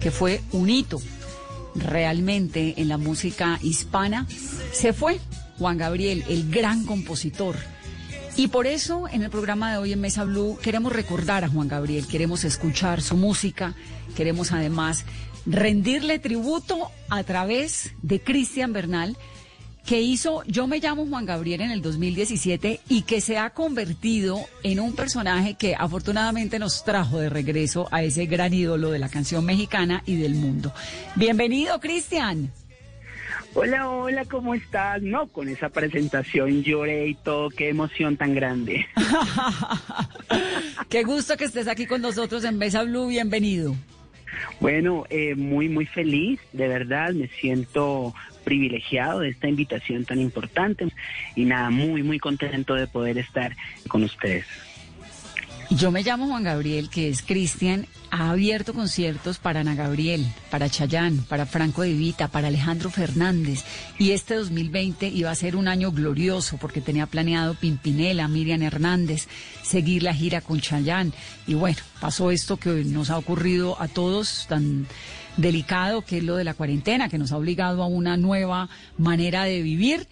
que 0.00 0.10
fue 0.10 0.40
un 0.52 0.70
hito 0.70 1.00
realmente 1.74 2.74
en 2.78 2.88
la 2.88 2.98
música 2.98 3.58
hispana, 3.62 4.26
se 4.72 4.92
fue. 4.92 5.20
Juan 5.58 5.78
Gabriel, 5.78 6.22
el 6.28 6.50
gran 6.50 6.84
compositor. 6.84 7.56
Y 8.36 8.48
por 8.48 8.66
eso 8.66 9.08
en 9.10 9.22
el 9.22 9.30
programa 9.30 9.72
de 9.72 9.78
hoy 9.78 9.92
en 9.94 10.00
Mesa 10.00 10.24
Blue 10.24 10.58
queremos 10.60 10.92
recordar 10.92 11.44
a 11.44 11.48
Juan 11.48 11.68
Gabriel, 11.68 12.06
queremos 12.06 12.44
escuchar 12.44 13.00
su 13.00 13.16
música, 13.16 13.74
queremos 14.14 14.52
además 14.52 15.06
rendirle 15.46 16.18
tributo 16.18 16.90
a 17.08 17.24
través 17.24 17.94
de 18.02 18.20
Cristian 18.20 18.74
Bernal 18.74 19.16
que 19.86 20.00
hizo 20.00 20.42
Yo 20.46 20.66
me 20.66 20.80
llamo 20.80 21.06
Juan 21.06 21.24
Gabriel 21.24 21.60
en 21.60 21.70
el 21.70 21.80
2017 21.80 22.80
y 22.88 23.02
que 23.02 23.20
se 23.20 23.38
ha 23.38 23.50
convertido 23.50 24.40
en 24.64 24.80
un 24.80 24.94
personaje 24.94 25.54
que 25.54 25.74
afortunadamente 25.76 26.58
nos 26.58 26.84
trajo 26.84 27.18
de 27.18 27.30
regreso 27.30 27.88
a 27.92 28.02
ese 28.02 28.26
gran 28.26 28.52
ídolo 28.52 28.90
de 28.90 28.98
la 28.98 29.08
canción 29.08 29.44
mexicana 29.44 30.02
y 30.04 30.16
del 30.16 30.34
mundo. 30.34 30.72
Bienvenido, 31.14 31.78
Cristian. 31.80 32.52
Hola, 33.54 33.88
hola, 33.88 34.24
¿cómo 34.26 34.54
estás? 34.54 35.00
No, 35.00 35.28
con 35.28 35.48
esa 35.48 35.70
presentación 35.70 36.62
lloré 36.62 37.06
y 37.06 37.14
todo, 37.14 37.48
qué 37.48 37.70
emoción 37.70 38.16
tan 38.16 38.34
grande. 38.34 38.86
qué 40.90 41.04
gusto 41.04 41.36
que 41.36 41.44
estés 41.44 41.68
aquí 41.68 41.86
con 41.86 42.02
nosotros 42.02 42.44
en 42.44 42.58
Besa 42.58 42.82
Blue, 42.82 43.06
bienvenido. 43.06 43.74
Bueno, 44.60 45.04
eh, 45.08 45.34
muy, 45.36 45.68
muy 45.68 45.86
feliz, 45.86 46.40
de 46.52 46.68
verdad, 46.68 47.12
me 47.12 47.28
siento 47.28 48.12
privilegiado 48.46 49.20
de 49.20 49.30
esta 49.30 49.48
invitación 49.48 50.04
tan 50.04 50.20
importante 50.20 50.86
y 51.34 51.44
nada, 51.44 51.68
muy, 51.70 52.04
muy 52.04 52.20
contento 52.20 52.74
de 52.74 52.86
poder 52.86 53.18
estar 53.18 53.56
con 53.88 54.04
ustedes. 54.04 54.46
Yo 55.70 55.90
me 55.90 56.04
llamo 56.04 56.28
Juan 56.28 56.44
Gabriel, 56.44 56.88
que 56.88 57.08
es 57.08 57.22
Cristian, 57.22 57.88
ha 58.12 58.30
abierto 58.30 58.72
conciertos 58.72 59.38
para 59.38 59.60
Ana 59.60 59.74
Gabriel, 59.74 60.24
para 60.48 60.70
Chayán, 60.70 61.24
para 61.28 61.44
Franco 61.44 61.82
de 61.82 61.92
Vita, 61.92 62.28
para 62.28 62.48
Alejandro 62.48 62.88
Fernández. 62.88 63.64
Y 63.98 64.12
este 64.12 64.36
2020 64.36 65.08
iba 65.08 65.28
a 65.30 65.34
ser 65.34 65.56
un 65.56 65.66
año 65.66 65.90
glorioso 65.90 66.56
porque 66.56 66.80
tenía 66.80 67.06
planeado 67.06 67.54
Pimpinela, 67.54 68.28
Miriam 68.28 68.62
Hernández, 68.62 69.26
seguir 69.64 70.04
la 70.04 70.14
gira 70.14 70.40
con 70.40 70.60
Chayán. 70.60 71.12
Y 71.48 71.54
bueno, 71.54 71.78
pasó 72.00 72.30
esto 72.30 72.58
que 72.58 72.70
nos 72.84 73.10
ha 73.10 73.18
ocurrido 73.18 73.76
a 73.82 73.88
todos 73.88 74.46
tan 74.48 74.86
delicado 75.36 76.02
que 76.02 76.18
es 76.18 76.24
lo 76.24 76.36
de 76.36 76.44
la 76.44 76.54
cuarentena, 76.54 77.08
que 77.08 77.18
nos 77.18 77.32
ha 77.32 77.36
obligado 77.36 77.82
a 77.82 77.86
una 77.86 78.16
nueva 78.16 78.68
manera 78.98 79.44
de 79.44 79.62
vivir, 79.62 80.08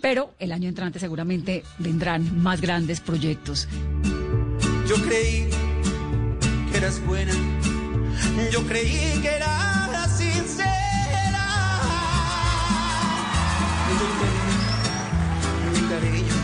pero 0.00 0.34
el 0.38 0.52
año 0.52 0.68
entrante 0.68 0.98
seguramente 0.98 1.62
vendrán 1.78 2.42
más 2.42 2.60
grandes 2.60 3.00
proyectos. 3.00 3.68
Yo 4.88 4.96
creí 4.96 5.48
que 6.70 6.78
eras 6.78 7.04
buena, 7.06 7.32
yo 8.50 8.66
creí 8.66 9.20
que 9.20 9.28
eras 9.28 10.18
sincera. 10.18 10.70
Mi 15.72 15.80
cariño, 15.88 16.34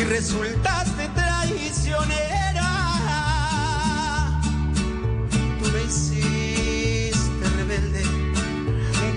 y 0.00 0.04
resultaste 0.04 1.08
traicionera. 1.14 2.70
Tú 5.62 5.70
me 5.70 5.84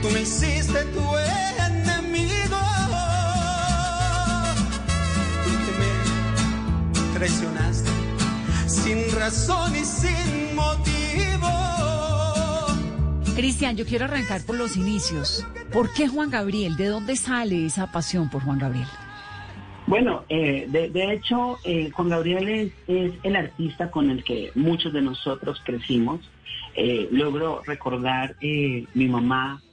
tú 0.01 0.09
me 0.11 0.21
hiciste 0.21 0.83
tu 0.85 1.01
enemigo. 1.65 2.57
Tú 5.43 5.51
que 5.65 5.71
me 5.79 7.13
traicionaste 7.17 7.89
sin 8.67 9.11
razón 9.15 9.75
y 9.75 9.85
sin 9.85 10.55
motivo. 10.55 11.47
Cristian, 13.35 13.75
yo 13.77 13.85
quiero 13.85 14.05
arrancar 14.05 14.41
por 14.45 14.55
los 14.55 14.77
inicios. 14.77 15.45
¿Por 15.71 15.93
qué 15.93 16.07
Juan 16.07 16.29
Gabriel? 16.29 16.75
¿De 16.75 16.87
dónde 16.87 17.15
sale 17.15 17.65
esa 17.65 17.91
pasión 17.91 18.29
por 18.29 18.43
Juan 18.43 18.59
Gabriel? 18.59 18.87
Bueno, 19.85 20.25
eh, 20.27 20.65
de, 20.67 20.89
de, 20.89 21.13
hecho, 21.13 21.59
eh, 21.63 21.89
Juan 21.91 22.09
Gabriel 22.09 22.49
es, 22.49 22.71
es, 22.87 23.13
el 23.23 23.35
artista 23.35 23.89
con 23.89 24.09
el 24.09 24.23
que 24.23 24.51
muchos 24.55 24.91
de 24.91 25.01
nosotros 25.01 25.61
crecimos. 25.63 26.19
Eh, 26.79 27.07
logro 27.11 27.63
recordar 27.65 28.35
eh, 28.39 28.85
mi 28.93 29.07
mamá 29.07 29.63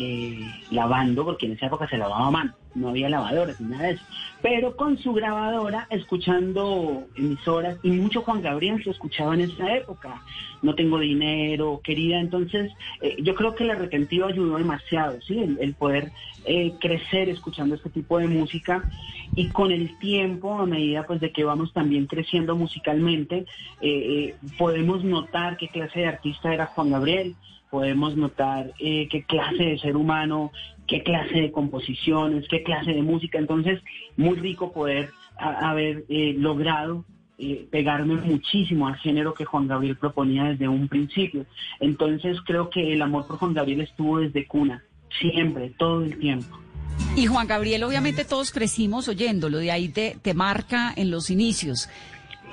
eh, 0.00 0.38
lavando, 0.70 1.24
porque 1.24 1.46
en 1.46 1.52
esa 1.52 1.66
época 1.66 1.88
se 1.88 1.98
lavaba 1.98 2.28
a 2.28 2.30
mano, 2.30 2.54
no 2.76 2.90
había 2.90 3.08
lavadoras 3.08 3.60
ni 3.60 3.70
nada 3.70 3.88
de 3.88 3.90
eso, 3.94 4.04
pero 4.40 4.76
con 4.76 4.96
su 4.96 5.12
grabadora 5.12 5.88
escuchando 5.90 7.08
emisoras 7.16 7.78
y 7.82 7.90
mucho 7.90 8.22
Juan 8.22 8.40
Gabriel 8.40 8.82
se 8.84 8.90
escuchaba 8.90 9.34
en 9.34 9.40
esa 9.40 9.74
época. 9.74 10.22
No 10.62 10.76
tengo 10.76 11.00
dinero, 11.00 11.80
querida, 11.82 12.20
entonces 12.20 12.70
eh, 13.00 13.16
yo 13.20 13.34
creo 13.34 13.56
que 13.56 13.64
el 13.64 13.70
arrepentido 13.70 14.26
ayudó 14.26 14.58
demasiado, 14.58 15.20
¿sí? 15.20 15.56
El, 15.58 15.74
poder 15.74 16.12
eh, 16.44 16.74
crecer 16.80 17.28
escuchando 17.28 17.74
este 17.74 17.90
tipo 17.90 18.18
de 18.18 18.28
música 18.28 18.88
y 19.34 19.48
con 19.48 19.72
el 19.72 19.98
tiempo, 19.98 20.60
a 20.60 20.66
medida 20.66 21.06
pues 21.06 21.20
de 21.20 21.32
que 21.32 21.42
vamos 21.42 21.72
también 21.72 22.06
creciendo 22.06 22.54
musicalmente, 22.54 23.46
podemos 24.56 25.02
notar 25.02 25.56
qué 25.56 25.68
clase 25.68 26.00
de 26.00 26.06
artista 26.06 26.54
era 26.54 26.66
Juan 26.66 26.90
Gabriel 26.90 27.36
podemos 27.70 28.16
notar 28.16 28.72
eh, 28.78 29.08
qué 29.10 29.22
clase 29.24 29.62
de 29.62 29.78
ser 29.78 29.96
humano, 29.96 30.52
qué 30.86 31.02
clase 31.02 31.40
de 31.40 31.52
composiciones, 31.52 32.46
qué 32.48 32.62
clase 32.62 32.92
de 32.92 33.02
música. 33.02 33.38
Entonces, 33.38 33.80
muy 34.16 34.36
rico 34.36 34.72
poder 34.72 35.10
haber 35.36 36.04
eh, 36.08 36.34
logrado 36.36 37.04
eh, 37.38 37.68
pegarme 37.70 38.14
muchísimo 38.16 38.88
al 38.88 38.96
género 38.96 39.34
que 39.34 39.44
Juan 39.44 39.68
Gabriel 39.68 39.96
proponía 39.96 40.44
desde 40.44 40.66
un 40.66 40.88
principio. 40.88 41.46
Entonces, 41.78 42.38
creo 42.44 42.70
que 42.70 42.92
el 42.92 43.02
amor 43.02 43.26
por 43.26 43.36
Juan 43.36 43.54
Gabriel 43.54 43.82
estuvo 43.82 44.18
desde 44.18 44.46
cuna, 44.46 44.82
siempre, 45.20 45.72
todo 45.78 46.02
el 46.02 46.18
tiempo. 46.18 46.58
Y 47.14 47.26
Juan 47.26 47.46
Gabriel, 47.46 47.84
obviamente 47.84 48.24
todos 48.24 48.50
crecimos 48.50 49.06
oyéndolo, 49.06 49.58
de 49.58 49.70
ahí 49.70 49.88
te 49.88 50.34
marca 50.34 50.92
en 50.96 51.12
los 51.12 51.30
inicios. 51.30 51.88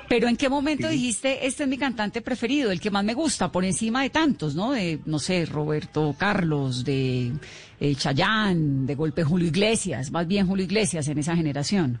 Pero 0.08 0.28
¿en 0.28 0.36
qué 0.36 0.48
momento 0.48 0.88
dijiste, 0.88 1.46
este 1.46 1.64
es 1.64 1.68
mi 1.68 1.78
cantante 1.78 2.20
preferido, 2.20 2.70
el 2.70 2.80
que 2.80 2.90
más 2.90 3.04
me 3.04 3.14
gusta, 3.14 3.50
por 3.50 3.64
encima 3.64 4.02
de 4.02 4.10
tantos, 4.10 4.54
¿no? 4.54 4.72
De, 4.72 5.00
no 5.04 5.18
sé, 5.18 5.46
Roberto 5.46 6.14
Carlos, 6.18 6.84
de 6.84 7.32
eh, 7.80 7.94
Chayán, 7.96 8.86
de 8.86 8.94
golpe 8.94 9.24
Julio 9.24 9.48
Iglesias, 9.48 10.10
más 10.10 10.26
bien 10.26 10.46
Julio 10.46 10.64
Iglesias 10.64 11.08
en 11.08 11.18
esa 11.18 11.36
generación. 11.36 12.00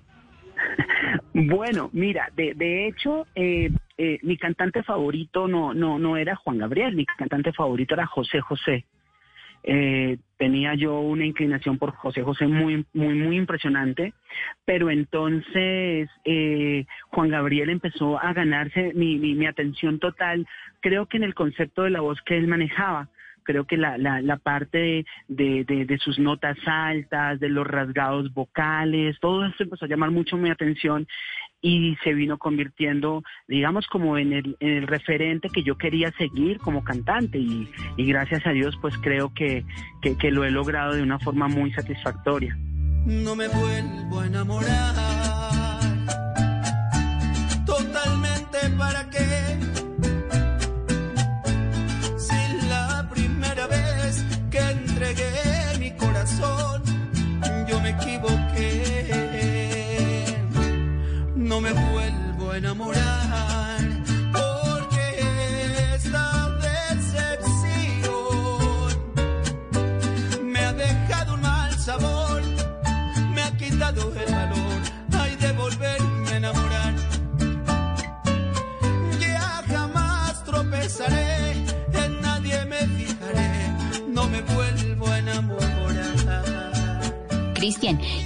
Bueno, 1.38 1.90
mira, 1.92 2.30
de, 2.34 2.54
de 2.54 2.88
hecho, 2.88 3.26
eh, 3.34 3.70
eh, 3.98 4.18
mi 4.22 4.38
cantante 4.38 4.82
favorito 4.82 5.46
no, 5.46 5.74
no, 5.74 5.98
no 5.98 6.16
era 6.16 6.34
Juan 6.34 6.56
Gabriel, 6.56 6.96
mi 6.96 7.04
cantante 7.04 7.52
favorito 7.52 7.92
era 7.92 8.06
José 8.06 8.40
José. 8.40 8.86
Eh, 9.62 10.16
tenía 10.36 10.74
yo 10.74 11.00
una 11.00 11.24
inclinación 11.24 11.78
por 11.78 11.92
José 11.92 12.22
José 12.22 12.46
muy, 12.46 12.84
muy, 12.92 13.14
muy 13.14 13.36
impresionante, 13.36 14.12
pero 14.64 14.90
entonces 14.90 16.10
eh, 16.24 16.86
Juan 17.08 17.30
Gabriel 17.30 17.70
empezó 17.70 18.18
a 18.20 18.32
ganarse 18.32 18.92
mi, 18.94 19.16
mi, 19.16 19.46
atención 19.46 19.98
total, 19.98 20.46
creo 20.80 21.06
que 21.06 21.16
en 21.16 21.24
el 21.24 21.34
concepto 21.34 21.82
de 21.82 21.90
la 21.90 22.00
voz 22.00 22.20
que 22.22 22.36
él 22.36 22.46
manejaba. 22.48 23.08
Creo 23.44 23.64
que 23.64 23.76
la, 23.76 23.96
la, 23.96 24.36
parte 24.38 25.06
de, 25.28 25.64
de, 25.64 25.98
sus 25.98 26.18
notas 26.18 26.58
altas, 26.66 27.38
de 27.38 27.48
los 27.48 27.64
rasgados 27.64 28.34
vocales, 28.34 29.16
todo 29.20 29.46
eso 29.46 29.62
empezó 29.62 29.84
a 29.84 29.88
llamar 29.88 30.10
mucho 30.10 30.36
mi 30.36 30.50
atención 30.50 31.06
y 31.66 31.96
se 32.04 32.14
vino 32.14 32.38
convirtiendo, 32.38 33.24
digamos, 33.48 33.88
como 33.88 34.18
en 34.18 34.32
el, 34.32 34.56
en 34.60 34.68
el 34.68 34.86
referente 34.86 35.48
que 35.48 35.64
yo 35.64 35.76
quería 35.76 36.12
seguir 36.12 36.58
como 36.58 36.84
cantante 36.84 37.38
y, 37.38 37.68
gracias 37.96 38.46
a 38.46 38.50
Dios 38.50 38.78
pues 38.80 38.94
creo 38.98 39.34
que, 39.34 39.64
que, 40.00 40.16
que, 40.16 40.30
lo 40.30 40.44
he 40.44 40.50
logrado 40.52 40.94
de 40.94 41.02
una 41.02 41.18
forma 41.18 41.48
muy 41.48 41.72
satisfactoria. 41.72 42.56
No 43.04 43.34
me 43.34 43.48
vuelvo 43.48 44.20
a 44.20 44.26
enamorar 44.26 44.94
totalmente 47.66 48.58
para 48.78 49.10
qué. 49.10 49.35
No 61.46 61.60
me 61.60 61.72
vuelvo 61.72 62.50
a 62.50 62.58
enamorar 62.58 63.15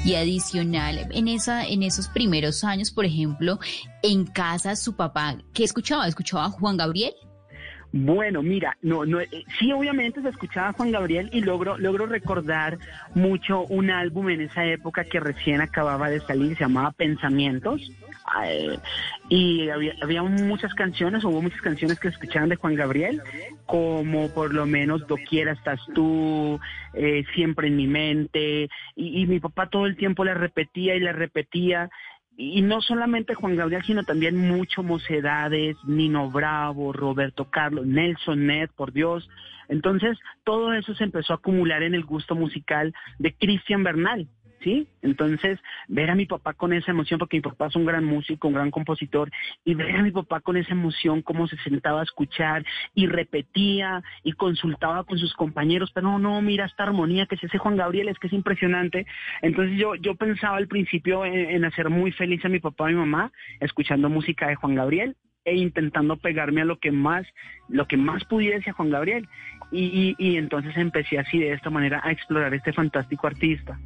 Y 0.04 0.14
adicional, 0.14 1.08
en, 1.10 1.28
esa, 1.28 1.66
en 1.66 1.82
esos 1.82 2.08
primeros 2.08 2.64
años, 2.64 2.90
por 2.90 3.04
ejemplo, 3.04 3.58
en 4.02 4.24
casa 4.26 4.76
su 4.76 4.96
papá, 4.96 5.36
¿qué 5.52 5.64
escuchaba? 5.64 6.06
¿Escuchaba 6.06 6.46
a 6.46 6.50
Juan 6.50 6.76
Gabriel? 6.76 7.12
Bueno, 7.92 8.40
mira, 8.42 8.76
no, 8.82 9.04
no, 9.04 9.20
eh, 9.20 9.28
sí, 9.58 9.72
obviamente 9.72 10.22
se 10.22 10.28
escuchaba 10.28 10.68
a 10.68 10.72
Juan 10.72 10.92
Gabriel 10.92 11.28
y 11.32 11.40
logro, 11.40 11.76
logro 11.76 12.06
recordar 12.06 12.78
mucho 13.14 13.64
un 13.64 13.90
álbum 13.90 14.30
en 14.30 14.42
esa 14.42 14.64
época 14.64 15.04
que 15.04 15.18
recién 15.18 15.60
acababa 15.60 16.08
de 16.08 16.20
salir, 16.20 16.56
se 16.56 16.64
llamaba 16.64 16.92
Pensamientos. 16.92 17.90
Y 19.28 19.68
había, 19.68 20.22
muchas 20.22 20.74
canciones, 20.74 21.24
hubo 21.24 21.42
muchas 21.42 21.60
canciones 21.60 21.98
que 21.98 22.08
escuchaban 22.08 22.48
de 22.48 22.56
Juan 22.56 22.74
Gabriel, 22.74 23.22
como 23.66 24.28
por 24.32 24.52
lo 24.52 24.66
menos 24.66 25.06
Doquiera 25.06 25.52
estás 25.52 25.80
tú, 25.94 26.58
eh, 26.94 27.24
Siempre 27.34 27.68
en 27.68 27.76
mi 27.76 27.86
mente, 27.86 28.68
y, 28.96 29.26
mi 29.26 29.40
papá 29.40 29.68
todo 29.68 29.86
el 29.86 29.96
tiempo 29.96 30.24
le 30.24 30.34
repetía 30.34 30.96
y 30.96 31.00
le 31.00 31.12
repetía, 31.12 31.90
y 32.36 32.62
no 32.62 32.80
solamente 32.80 33.34
Juan 33.34 33.56
Gabriel, 33.56 33.84
sino 33.84 34.02
también 34.02 34.36
mucho 34.36 34.82
Mocedades, 34.82 35.76
Nino 35.84 36.30
Bravo, 36.30 36.92
Roberto 36.92 37.50
Carlos, 37.50 37.86
Nelson 37.86 38.46
Ned, 38.46 38.70
por 38.74 38.92
Dios. 38.92 39.28
Entonces, 39.68 40.18
todo 40.42 40.72
eso 40.72 40.94
se 40.94 41.04
empezó 41.04 41.34
a 41.34 41.36
acumular 41.36 41.82
en 41.82 41.94
el 41.94 42.04
gusto 42.04 42.34
musical 42.34 42.94
de 43.18 43.34
Cristian 43.34 43.84
Bernal. 43.84 44.26
¿Sí? 44.60 44.88
Entonces, 45.02 45.58
ver 45.88 46.10
a 46.10 46.14
mi 46.14 46.26
papá 46.26 46.54
con 46.54 46.72
esa 46.72 46.90
emoción, 46.90 47.18
porque 47.18 47.36
mi 47.36 47.42
papá 47.42 47.66
es 47.66 47.76
un 47.76 47.86
gran 47.86 48.04
músico, 48.04 48.48
un 48.48 48.54
gran 48.54 48.70
compositor, 48.70 49.30
y 49.64 49.74
ver 49.74 49.96
a 49.96 50.02
mi 50.02 50.10
papá 50.10 50.40
con 50.40 50.56
esa 50.56 50.72
emoción, 50.72 51.22
cómo 51.22 51.48
se 51.48 51.56
sentaba 51.58 52.00
a 52.00 52.04
escuchar 52.04 52.64
y 52.94 53.06
repetía 53.06 54.02
y 54.22 54.32
consultaba 54.32 55.04
con 55.04 55.18
sus 55.18 55.34
compañeros, 55.34 55.90
pero 55.94 56.08
no, 56.08 56.18
no, 56.18 56.40
mira 56.42 56.66
esta 56.66 56.84
armonía 56.84 57.26
que 57.26 57.36
es 57.36 57.44
ese 57.44 57.58
Juan 57.58 57.76
Gabriel, 57.76 58.08
es 58.08 58.18
que 58.18 58.26
es 58.26 58.32
impresionante. 58.32 59.06
Entonces 59.42 59.78
yo, 59.78 59.94
yo 59.96 60.14
pensaba 60.14 60.56
al 60.56 60.68
principio 60.68 61.24
en, 61.24 61.64
hacer 61.64 61.90
muy 61.90 62.12
feliz 62.12 62.44
a 62.44 62.48
mi 62.48 62.60
papá 62.60 62.90
y 62.90 62.94
mi 62.94 63.00
mamá, 63.00 63.32
escuchando 63.60 64.08
música 64.08 64.48
de 64.48 64.56
Juan 64.56 64.74
Gabriel, 64.74 65.16
e 65.44 65.54
intentando 65.54 66.18
pegarme 66.18 66.60
a 66.60 66.66
lo 66.66 66.78
que 66.78 66.92
más, 66.92 67.26
lo 67.68 67.86
que 67.86 67.96
más 67.96 68.24
pudiese 68.24 68.70
a 68.70 68.72
Juan 68.74 68.90
Gabriel. 68.90 69.26
Y, 69.72 70.16
y, 70.18 70.36
entonces 70.36 70.76
empecé 70.76 71.18
así 71.18 71.38
de 71.38 71.52
esta 71.52 71.70
manera 71.70 72.00
a 72.02 72.10
explorar 72.10 72.52
este 72.54 72.72
fantástico 72.72 73.26
artista. 73.28 73.78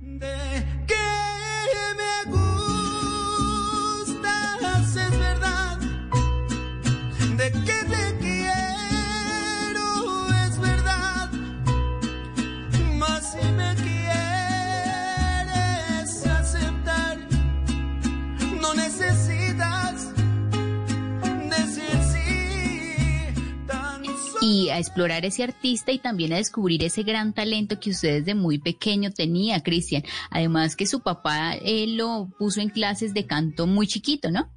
Y 24.45 24.69
a 24.69 24.79
explorar 24.79 25.25
ese 25.25 25.43
artista 25.43 25.91
y 25.91 25.99
también 25.99 26.35
a 26.35 26.37
descubrir 26.37 26.85
ese 26.85 27.03
gran 27.03 27.33
talento 27.33 27.81
que 27.81 27.91
usted 27.91 28.19
desde 28.19 28.35
muy 28.35 28.59
pequeño 28.59 29.11
tenía, 29.11 29.63
Cristian. 29.63 30.03
Además 30.31 30.77
que 30.77 30.85
su 30.85 31.03
papá 31.03 31.55
eh, 31.55 31.87
lo 31.89 32.29
puso 32.39 32.61
en 32.61 32.69
clases 32.69 33.15
de 33.15 33.27
canto 33.27 33.67
muy 33.67 33.87
chiquito, 33.87 34.31
¿no? 34.31 34.51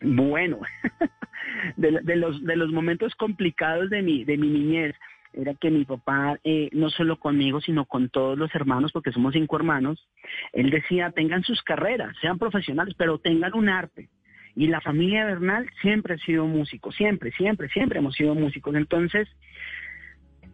Bueno, 0.00 0.58
de, 1.76 2.00
de, 2.02 2.16
los, 2.16 2.42
de 2.42 2.56
los 2.56 2.72
momentos 2.72 3.14
complicados 3.14 3.88
de 3.88 4.02
mi, 4.02 4.24
de 4.24 4.36
mi 4.36 4.48
niñez 4.48 4.96
era 5.32 5.54
que 5.54 5.70
mi 5.70 5.84
papá, 5.84 6.40
eh, 6.42 6.68
no 6.72 6.90
solo 6.90 7.20
conmigo, 7.20 7.60
sino 7.60 7.84
con 7.84 8.08
todos 8.08 8.36
los 8.36 8.52
hermanos, 8.52 8.90
porque 8.90 9.12
somos 9.12 9.32
cinco 9.32 9.56
hermanos, 9.56 10.08
él 10.52 10.70
decía, 10.70 11.12
tengan 11.12 11.44
sus 11.44 11.62
carreras, 11.62 12.16
sean 12.20 12.36
profesionales, 12.36 12.94
pero 12.98 13.18
tengan 13.18 13.54
un 13.54 13.68
arte. 13.68 14.08
Y 14.54 14.66
la 14.66 14.80
familia 14.80 15.24
Bernal 15.24 15.68
siempre 15.80 16.14
ha 16.14 16.18
sido 16.18 16.46
músico, 16.46 16.92
siempre, 16.92 17.32
siempre, 17.32 17.68
siempre 17.68 17.98
hemos 17.98 18.14
sido 18.14 18.34
músicos. 18.34 18.74
Entonces, 18.74 19.28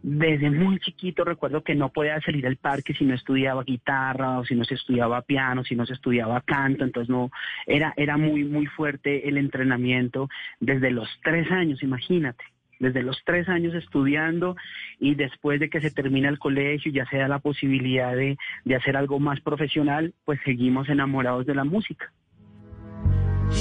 desde 0.01 0.49
muy 0.49 0.79
chiquito 0.79 1.25
recuerdo 1.25 1.63
que 1.63 1.75
no 1.75 1.89
podía 1.89 2.21
salir 2.21 2.47
al 2.47 2.55
parque 2.55 2.93
si 2.93 3.03
no 3.03 3.13
estudiaba 3.13 3.63
guitarra 3.63 4.39
o 4.39 4.45
si 4.45 4.55
no 4.55 4.63
se 4.63 4.75
estudiaba 4.75 5.21
piano, 5.21 5.63
si 5.63 5.75
no 5.75 5.85
se 5.85 5.93
estudiaba 5.93 6.41
canto, 6.41 6.85
entonces 6.85 7.09
no, 7.09 7.29
era, 7.67 7.93
era 7.97 8.17
muy, 8.17 8.45
muy 8.45 8.65
fuerte 8.65 9.27
el 9.27 9.37
entrenamiento 9.37 10.29
desde 10.59 10.91
los 10.91 11.09
tres 11.23 11.51
años, 11.51 11.83
imagínate 11.83 12.43
desde 12.79 13.03
los 13.03 13.21
tres 13.25 13.49
años 13.49 13.73
estudiando 13.75 14.55
y 14.99 15.15
después 15.15 15.59
de 15.59 15.69
que 15.69 15.81
se 15.81 15.91
termina 15.91 16.29
el 16.29 16.39
colegio 16.39 16.91
ya 16.91 17.05
se 17.07 17.17
da 17.17 17.27
la 17.27 17.39
posibilidad 17.39 18.15
de, 18.15 18.37
de 18.63 18.75
hacer 18.75 18.95
algo 18.95 19.19
más 19.19 19.41
profesional, 19.41 20.13
pues 20.23 20.39
seguimos 20.45 20.87
enamorados 20.87 21.45
de 21.45 21.55
la 21.55 21.65
música. 21.65 22.11
Y 23.51 23.55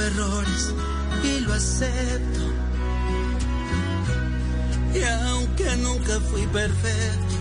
errores 0.00 0.74
y 1.22 1.40
lo 1.40 1.52
acepto. 1.52 2.40
Y 4.94 5.02
aunque 5.02 5.76
nunca 5.76 6.20
fui 6.30 6.46
perfecto, 6.46 7.36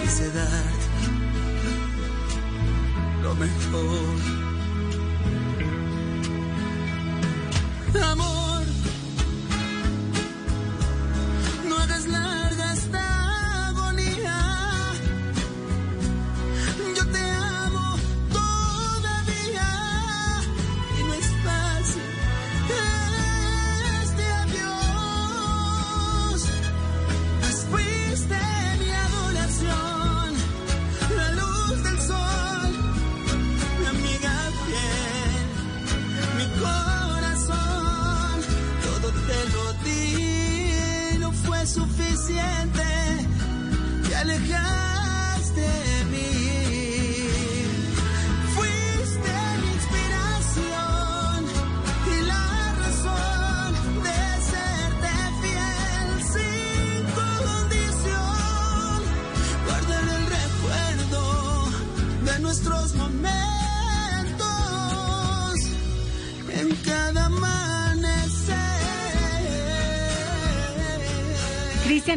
quise 0.00 0.30
darte 0.32 0.80
lo 3.22 3.34
mejor. 3.34 4.40
Amor, 8.02 8.64
no 11.68 11.76
hagas 11.76 12.06
larga 12.06 12.39
Te 44.22 44.89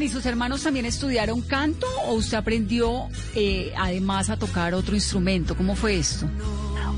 ¿y 0.02 0.10
sus 0.10 0.26
hermanos 0.26 0.64
también 0.64 0.88
estudiaron 0.88 1.42
canto 1.42 1.86
o 2.08 2.16
usted 2.16 2.38
aprendió 2.38 3.10
eh, 3.36 3.72
además 3.78 4.32
a 4.32 4.38
tocar 4.38 4.74
otro 4.74 4.96
instrumento? 4.96 5.56
¿Cómo 5.56 5.76
fue 5.76 5.98
esto? 5.98 6.28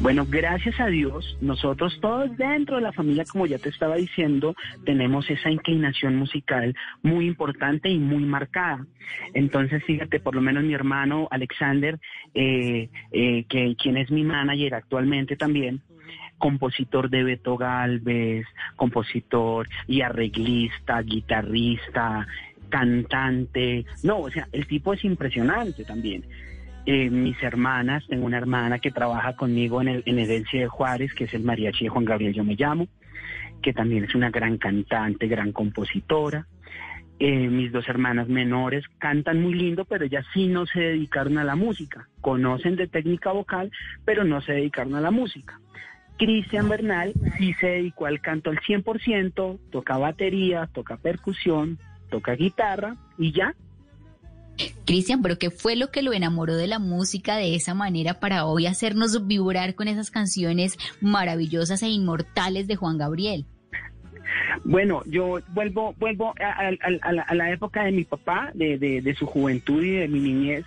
Bueno, 0.01 0.25
gracias 0.29 0.79
a 0.79 0.87
Dios, 0.87 1.37
nosotros 1.41 1.97
todos 1.99 2.37
dentro 2.37 2.77
de 2.77 2.83
la 2.83 2.93
familia, 2.93 3.25
como 3.29 3.47
ya 3.47 3.57
te 3.57 3.67
estaba 3.67 3.95
diciendo, 3.95 4.55
tenemos 4.85 5.29
esa 5.29 5.51
inclinación 5.51 6.15
musical 6.15 6.73
muy 7.03 7.27
importante 7.27 7.89
y 7.89 7.97
muy 7.97 8.23
marcada. 8.23 8.85
Entonces, 9.33 9.83
fíjate, 9.83 10.21
por 10.21 10.33
lo 10.33 10.41
menos 10.41 10.63
mi 10.63 10.73
hermano 10.73 11.27
Alexander, 11.31 11.99
eh, 12.33 12.89
eh, 13.11 13.45
que 13.49 13.75
quien 13.75 13.97
es 13.97 14.09
mi 14.09 14.23
manager 14.23 14.75
actualmente 14.75 15.35
también, 15.35 15.81
compositor 16.37 17.09
de 17.09 17.23
Beto 17.23 17.57
Galvez, 17.57 18.45
compositor 18.75 19.67
y 19.87 20.01
arreglista, 20.01 21.01
guitarrista, 21.01 22.27
cantante. 22.69 23.85
No, 24.03 24.19
o 24.19 24.31
sea, 24.31 24.47
el 24.51 24.67
tipo 24.67 24.93
es 24.93 25.03
impresionante 25.03 25.83
también. 25.83 26.25
Eh, 26.85 27.09
mis 27.09 27.41
hermanas, 27.41 28.05
tengo 28.07 28.25
una 28.25 28.37
hermana 28.37 28.79
que 28.79 28.91
trabaja 28.91 29.35
conmigo 29.35 29.81
en, 29.81 29.87
el, 29.87 30.03
en 30.05 30.19
Herencia 30.19 30.59
de 30.61 30.67
Juárez, 30.67 31.13
que 31.13 31.23
es 31.23 31.33
el 31.33 31.43
mariachi 31.43 31.85
de 31.85 31.89
Juan 31.89 32.05
Gabriel 32.05 32.33
Yo 32.33 32.43
Me 32.43 32.55
Llamo, 32.55 32.87
que 33.61 33.73
también 33.73 34.03
es 34.03 34.13
una 34.13 34.29
gran 34.29 34.57
cantante, 34.57 35.27
gran 35.27 35.51
compositora. 35.51 36.45
Eh, 37.17 37.47
mis 37.47 37.71
dos 37.71 37.87
hermanas 37.87 38.27
menores 38.27 38.83
cantan 38.99 39.41
muy 39.41 39.53
lindo, 39.53 39.85
pero 39.85 40.05
ellas 40.05 40.25
sí 40.33 40.47
no 40.47 40.65
se 40.65 40.79
dedicaron 40.79 41.37
a 41.37 41.43
la 41.43 41.55
música. 41.55 42.07
Conocen 42.21 42.75
de 42.75 42.87
técnica 42.87 43.31
vocal, 43.31 43.71
pero 44.03 44.23
no 44.23 44.41
se 44.41 44.51
dedicaron 44.51 44.95
a 44.95 45.01
la 45.01 45.11
música. 45.11 45.59
Cristian 46.17 46.69
Bernal 46.69 47.13
sí 47.37 47.53
se 47.53 47.67
dedicó 47.67 48.05
al 48.05 48.21
canto 48.21 48.49
al 48.49 48.59
100%, 48.59 49.59
toca 49.71 49.97
batería, 49.97 50.69
toca 50.73 50.97
percusión, 50.97 51.79
toca 52.17 52.33
guitarra 52.35 52.95
y 53.17 53.31
ya. 53.31 53.53
Cristian, 54.85 55.21
pero 55.21 55.37
¿qué 55.37 55.49
fue 55.51 55.75
lo 55.75 55.91
que 55.91 56.01
lo 56.01 56.13
enamoró 56.13 56.55
de 56.55 56.67
la 56.67 56.79
música 56.79 57.35
de 57.35 57.55
esa 57.55 57.73
manera 57.73 58.19
para 58.21 58.45
hoy 58.45 58.67
hacernos 58.67 59.27
vibrar 59.27 59.75
con 59.75 59.87
esas 59.89 60.11
canciones 60.11 60.77
maravillosas 61.01 61.83
e 61.83 61.89
inmortales 61.89 62.67
de 62.67 62.77
Juan 62.77 62.97
Gabriel? 62.97 63.45
Bueno, 64.63 65.01
yo 65.07 65.39
vuelvo, 65.49 65.93
vuelvo 65.99 66.33
a, 66.39 66.45
a- 66.45 66.69
a- 66.69 66.97
a 67.01 67.11
la, 67.11 67.21
a 67.23 67.35
la 67.35 67.51
época 67.51 67.83
de 67.83 67.91
mi 67.91 68.05
papá, 68.05 68.51
de, 68.53 68.77
de- 68.77 69.01
de 69.01 69.15
su 69.15 69.25
juventud 69.25 69.83
y 69.83 69.91
de 69.91 70.07
mi 70.07 70.19
niñez. 70.19 70.63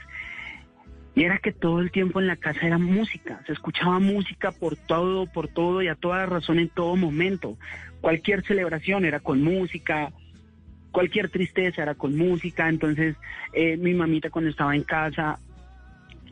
Y 1.14 1.24
era 1.24 1.38
que 1.38 1.50
todo 1.52 1.80
el 1.80 1.90
tiempo 1.90 2.20
en 2.20 2.26
la 2.26 2.36
casa 2.36 2.60
era 2.66 2.78
música, 2.78 3.40
se 3.46 3.52
escuchaba 3.54 3.98
música 3.98 4.52
por 4.52 4.76
todo, 4.76 5.26
por 5.26 5.48
todo 5.48 5.80
y 5.82 5.88
a 5.88 5.94
toda 5.96 6.26
razón 6.26 6.58
en 6.58 6.68
todo 6.68 6.94
momento. 6.94 7.56
Cualquier 8.02 8.44
celebración 8.44 9.04
era 9.06 9.18
con 9.18 9.42
música, 9.42 10.12
cualquier 10.98 11.28
tristeza 11.28 11.82
era 11.82 11.94
con 11.94 12.16
música. 12.16 12.68
Entonces, 12.68 13.14
eh, 13.52 13.76
mi 13.76 13.94
mamita 13.94 14.30
cuando 14.30 14.50
estaba 14.50 14.74
en 14.74 14.82
casa 14.82 15.38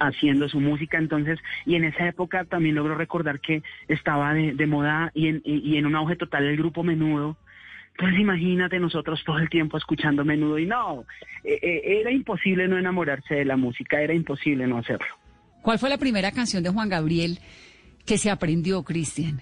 haciendo 0.01 0.49
su 0.49 0.59
música, 0.59 0.99
entonces, 0.99 1.39
y 1.65 1.77
en 1.77 1.85
esa 1.85 2.09
época 2.09 2.45
también 2.47 2.75
logro 2.75 2.97
recordar 2.97 3.39
que 3.39 3.63
estaba 3.87 4.35
de, 4.35 4.55
de 4.55 4.67
moda 4.67 5.13
y 5.15 5.29
en, 5.29 5.41
y, 5.45 5.59
y 5.59 5.77
en 5.77 5.87
un 5.87 5.95
auge 5.95 6.17
total 6.17 6.47
el 6.47 6.57
grupo 6.57 6.83
Menudo. 6.83 7.37
Entonces 7.93 8.19
imagínate 8.19 8.81
nosotros 8.81 9.23
todo 9.25 9.39
el 9.39 9.49
tiempo 9.49 9.77
escuchando 9.79 10.25
Menudo 10.25 10.59
y 10.59 10.67
no, 10.67 11.05
eh, 11.45 11.61
eh, 11.63 12.01
era 12.01 12.11
imposible 12.11 12.67
no 12.67 12.77
enamorarse 12.77 13.37
de 13.37 13.45
la 13.45 13.57
música, 13.57 14.03
era 14.03 14.15
imposible 14.15 14.67
no 14.67 14.79
hacerlo. 14.79 15.07
¿Cuál 15.63 15.79
fue 15.79 15.91
la 15.91 15.97
primera 15.99 16.33
canción 16.33 16.65
de 16.65 16.71
Juan 16.71 16.89
Gabriel 16.89 17.39
que 18.05 18.19
se 18.19 18.31
aprendió, 18.33 18.83
Cristian? 18.83 19.41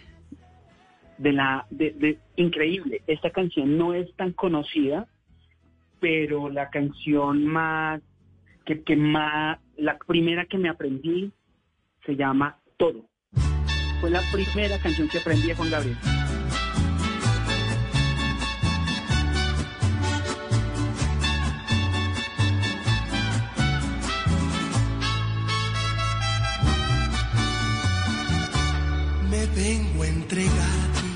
de 1.16 1.32
la 1.32 1.64
de, 1.70 1.92
de- 1.92 2.18
increíble 2.34 3.00
esta 3.06 3.30
canción 3.30 3.78
no 3.78 3.94
es 3.94 4.12
tan 4.16 4.32
conocida 4.32 5.06
pero 6.04 6.50
la 6.50 6.68
canción 6.68 7.46
más 7.46 8.02
que, 8.66 8.82
que 8.82 8.94
más 8.94 9.58
la 9.78 9.96
primera 9.96 10.44
que 10.44 10.58
me 10.58 10.68
aprendí 10.68 11.32
se 12.04 12.14
llama 12.14 12.58
todo. 12.76 13.08
Fue 14.02 14.10
la 14.10 14.20
primera 14.30 14.78
canción 14.82 15.08
que 15.08 15.16
aprendí 15.16 15.54
Juan 15.54 15.70
Gabriel. 15.70 15.96
Me 29.30 29.46
vengo 29.56 30.02
a 30.02 30.06
entregar 30.06 31.13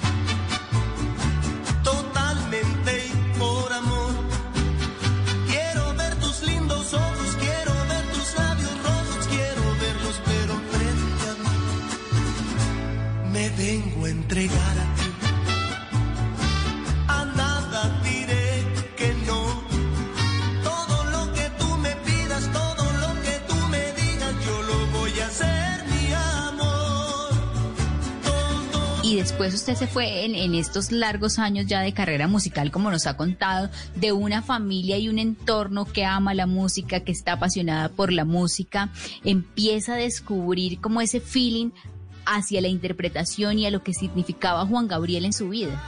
usted 29.58 29.74
se 29.74 29.88
fue 29.88 30.24
en, 30.24 30.36
en 30.36 30.54
estos 30.54 30.92
largos 30.92 31.40
años 31.40 31.66
ya 31.66 31.80
de 31.80 31.92
carrera 31.92 32.28
musical, 32.28 32.70
como 32.70 32.92
nos 32.92 33.08
ha 33.08 33.16
contado, 33.16 33.68
de 33.96 34.12
una 34.12 34.40
familia 34.40 34.98
y 34.98 35.08
un 35.08 35.18
entorno 35.18 35.84
que 35.84 36.04
ama 36.04 36.32
la 36.32 36.46
música, 36.46 37.00
que 37.00 37.10
está 37.10 37.32
apasionada 37.32 37.88
por 37.88 38.12
la 38.12 38.24
música, 38.24 38.90
empieza 39.24 39.94
a 39.94 39.96
descubrir 39.96 40.80
como 40.80 41.00
ese 41.00 41.18
feeling 41.18 41.70
hacia 42.24 42.60
la 42.60 42.68
interpretación 42.68 43.58
y 43.58 43.66
a 43.66 43.72
lo 43.72 43.82
que 43.82 43.94
significaba 43.94 44.64
Juan 44.64 44.86
Gabriel 44.86 45.24
en 45.24 45.32
su 45.32 45.48
vida. 45.48 45.82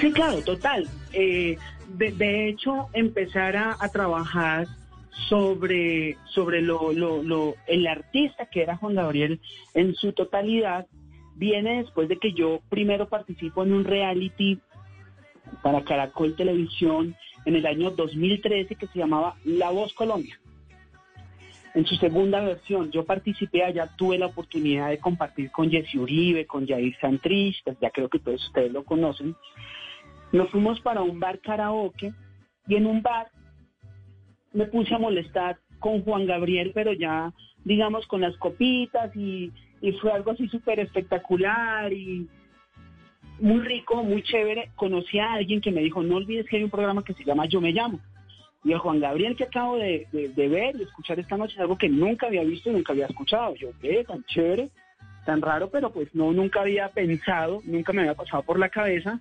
Sí, 0.00 0.10
claro, 0.10 0.42
total. 0.42 0.88
Eh, 1.12 1.56
de, 1.94 2.48
hecho, 2.48 2.88
empezar 2.94 3.56
a, 3.56 3.76
a 3.78 3.88
trabajar 3.90 4.66
sobre, 5.28 6.16
sobre 6.34 6.62
lo, 6.62 6.92
lo, 6.92 7.22
lo, 7.22 7.54
el 7.68 7.86
artista 7.86 8.46
que 8.46 8.62
era 8.62 8.76
Juan 8.76 8.96
Gabriel 8.96 9.40
en 9.74 9.94
su 9.94 10.12
totalidad 10.12 10.86
viene 11.38 11.82
después 11.82 12.08
de 12.08 12.18
que 12.18 12.32
yo 12.32 12.60
primero 12.68 13.08
participo 13.08 13.62
en 13.62 13.72
un 13.72 13.84
reality 13.84 14.58
para 15.62 15.84
Caracol 15.84 16.34
Televisión 16.36 17.14
en 17.44 17.56
el 17.56 17.64
año 17.64 17.90
2013 17.90 18.74
que 18.74 18.86
se 18.88 18.98
llamaba 18.98 19.36
La 19.44 19.70
Voz 19.70 19.94
Colombia. 19.94 20.38
En 21.74 21.86
su 21.86 21.94
segunda 21.96 22.40
versión, 22.40 22.90
yo 22.90 23.04
participé 23.04 23.62
allá, 23.62 23.88
tuve 23.96 24.18
la 24.18 24.26
oportunidad 24.26 24.88
de 24.88 24.98
compartir 24.98 25.50
con 25.52 25.70
Jesse 25.70 25.94
Uribe, 25.94 26.46
con 26.46 26.66
Jair 26.66 26.96
Santrich, 27.00 27.62
pues 27.62 27.78
ya 27.80 27.90
creo 27.90 28.08
que 28.08 28.18
todos 28.18 28.44
ustedes 28.48 28.72
lo 28.72 28.84
conocen. 28.84 29.36
Nos 30.32 30.50
fuimos 30.50 30.80
para 30.80 31.02
un 31.02 31.20
bar 31.20 31.38
karaoke 31.38 32.12
y 32.66 32.74
en 32.74 32.86
un 32.86 33.00
bar 33.00 33.30
me 34.52 34.66
puse 34.66 34.94
a 34.94 34.98
molestar 34.98 35.58
con 35.78 36.02
Juan 36.02 36.26
Gabriel, 36.26 36.72
pero 36.74 36.92
ya, 36.92 37.32
digamos, 37.64 38.06
con 38.08 38.22
las 38.22 38.36
copitas 38.38 39.14
y, 39.14 39.52
y 39.80 39.92
fue 39.92 40.12
algo 40.12 40.30
así 40.32 40.48
súper 40.48 40.80
espectacular 40.80 41.92
y 41.92 42.26
muy 43.40 43.60
rico, 43.60 44.02
muy 44.02 44.22
chévere. 44.22 44.70
Conocí 44.74 45.18
a 45.18 45.34
alguien 45.34 45.60
que 45.60 45.70
me 45.70 45.80
dijo, 45.82 46.02
no 46.02 46.16
olvides 46.16 46.46
que 46.48 46.56
hay 46.56 46.64
un 46.64 46.70
programa 46.70 47.04
que 47.04 47.14
se 47.14 47.24
llama 47.24 47.46
Yo 47.46 47.60
Me 47.60 47.72
Llamo. 47.72 48.00
Y 48.64 48.72
el 48.72 48.78
Juan 48.78 48.98
Gabriel 49.00 49.36
que 49.36 49.44
acabo 49.44 49.76
de, 49.76 50.08
de- 50.12 50.28
de 50.30 50.48
ver 50.48 50.74
y 50.76 50.82
escuchar 50.82 51.18
esta 51.20 51.36
noche 51.36 51.54
es 51.54 51.60
algo 51.60 51.78
que 51.78 51.88
nunca 51.88 52.26
había 52.26 52.42
visto 52.42 52.70
y 52.70 52.72
nunca 52.72 52.92
había 52.92 53.06
escuchado. 53.06 53.54
Yo, 53.54 53.68
qué 53.80 54.02
tan 54.04 54.24
chévere, 54.24 54.68
tan 55.24 55.40
raro, 55.40 55.70
pero 55.70 55.92
pues 55.92 56.12
no, 56.14 56.32
nunca 56.32 56.62
había 56.62 56.88
pensado, 56.88 57.60
nunca 57.64 57.92
me 57.92 58.00
había 58.00 58.14
pasado 58.14 58.42
por 58.42 58.58
la 58.58 58.68
cabeza 58.68 59.20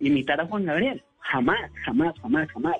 imitar 0.00 0.40
a 0.40 0.46
Juan 0.46 0.64
Gabriel. 0.64 1.02
Jamás, 1.20 1.70
jamás, 1.84 2.14
jamás, 2.20 2.50
jamás. 2.50 2.76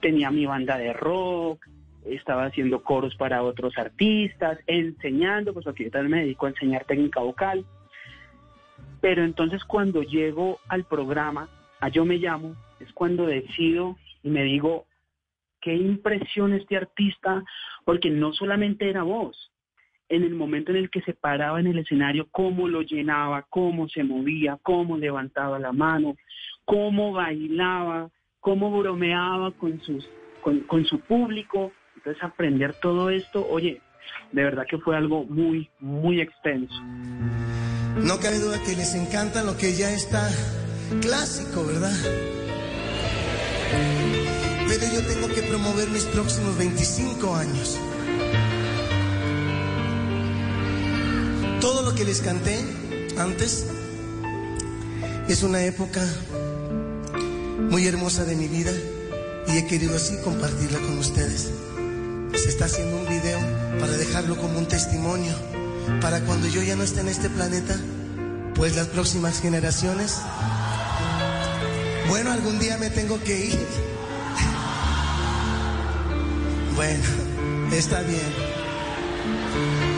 Tenía 0.00 0.32
mi 0.32 0.44
banda 0.46 0.76
de 0.76 0.92
rock, 0.92 1.64
estaba 2.04 2.46
haciendo 2.46 2.82
coros 2.82 3.14
para 3.16 3.42
otros 3.42 3.76
artistas, 3.78 4.58
enseñando, 4.66 5.52
pues 5.52 5.64
porque 5.64 5.84
yo 5.84 5.90
también 5.90 6.10
me 6.10 6.22
dedico 6.22 6.46
a 6.46 6.50
enseñar 6.50 6.84
técnica 6.84 7.20
vocal. 7.20 7.64
Pero 9.00 9.24
entonces 9.24 9.64
cuando 9.64 10.02
llego 10.02 10.58
al 10.68 10.84
programa, 10.84 11.48
a 11.80 11.88
Yo 11.88 12.04
Me 12.04 12.18
Llamo, 12.18 12.54
es 12.80 12.92
cuando 12.92 13.26
decido 13.26 13.96
y 14.22 14.30
me 14.30 14.44
digo, 14.44 14.86
qué 15.60 15.74
impresión 15.74 16.52
este 16.52 16.76
artista, 16.76 17.42
porque 17.84 18.10
no 18.10 18.32
solamente 18.32 18.88
era 18.88 19.02
voz, 19.02 19.52
en 20.08 20.24
el 20.24 20.34
momento 20.34 20.72
en 20.72 20.76
el 20.76 20.90
que 20.90 21.00
se 21.02 21.14
paraba 21.14 21.58
en 21.58 21.68
el 21.68 21.78
escenario, 21.78 22.28
cómo 22.30 22.68
lo 22.68 22.82
llenaba, 22.82 23.46
cómo 23.48 23.88
se 23.88 24.04
movía, 24.04 24.58
cómo 24.62 24.98
levantaba 24.98 25.58
la 25.58 25.72
mano, 25.72 26.16
cómo 26.66 27.12
bailaba, 27.12 28.10
cómo 28.40 28.70
bromeaba 28.78 29.52
con, 29.52 29.80
sus, 29.80 30.06
con, 30.42 30.60
con 30.60 30.84
su 30.84 31.00
público. 31.00 31.72
Entonces 32.04 32.24
aprender 32.24 32.74
todo 32.74 33.10
esto, 33.10 33.46
oye, 33.48 33.80
de 34.32 34.42
verdad 34.42 34.66
que 34.68 34.76
fue 34.78 34.96
algo 34.96 35.24
muy, 35.24 35.70
muy 35.78 36.20
extenso. 36.20 36.74
No 37.96 38.18
cabe 38.18 38.40
duda 38.40 38.60
que 38.64 38.74
les 38.74 38.96
encanta 38.96 39.44
lo 39.44 39.56
que 39.56 39.76
ya 39.76 39.88
está 39.92 40.28
clásico, 41.00 41.64
¿verdad? 41.64 41.94
Pero 44.68 44.82
yo 44.92 45.06
tengo 45.06 45.28
que 45.28 45.42
promover 45.42 45.90
mis 45.90 46.04
próximos 46.06 46.58
25 46.58 47.36
años. 47.36 47.78
Todo 51.60 51.82
lo 51.82 51.94
que 51.94 52.04
les 52.04 52.20
canté 52.20 52.58
antes 53.16 53.70
es 55.28 55.42
una 55.44 55.62
época 55.62 56.00
muy 57.70 57.86
hermosa 57.86 58.24
de 58.24 58.34
mi 58.34 58.48
vida 58.48 58.72
y 59.46 59.58
he 59.58 59.66
querido 59.68 59.94
así 59.94 60.16
compartirla 60.24 60.80
con 60.80 60.98
ustedes. 60.98 61.61
Se 62.34 62.48
está 62.48 62.64
haciendo 62.64 62.96
un 62.96 63.08
video 63.08 63.38
para 63.78 63.92
dejarlo 63.92 64.36
como 64.36 64.58
un 64.58 64.66
testimonio 64.66 65.34
para 66.00 66.20
cuando 66.20 66.46
yo 66.46 66.62
ya 66.62 66.76
no 66.76 66.82
esté 66.82 67.00
en 67.00 67.08
este 67.08 67.28
planeta, 67.28 67.76
pues 68.54 68.76
las 68.76 68.88
próximas 68.88 69.40
generaciones. 69.40 70.18
Bueno, 72.08 72.32
algún 72.32 72.58
día 72.58 72.78
me 72.78 72.90
tengo 72.90 73.22
que 73.22 73.46
ir. 73.46 73.58
Bueno, 76.74 77.04
está 77.70 78.00
bien. 78.00 79.91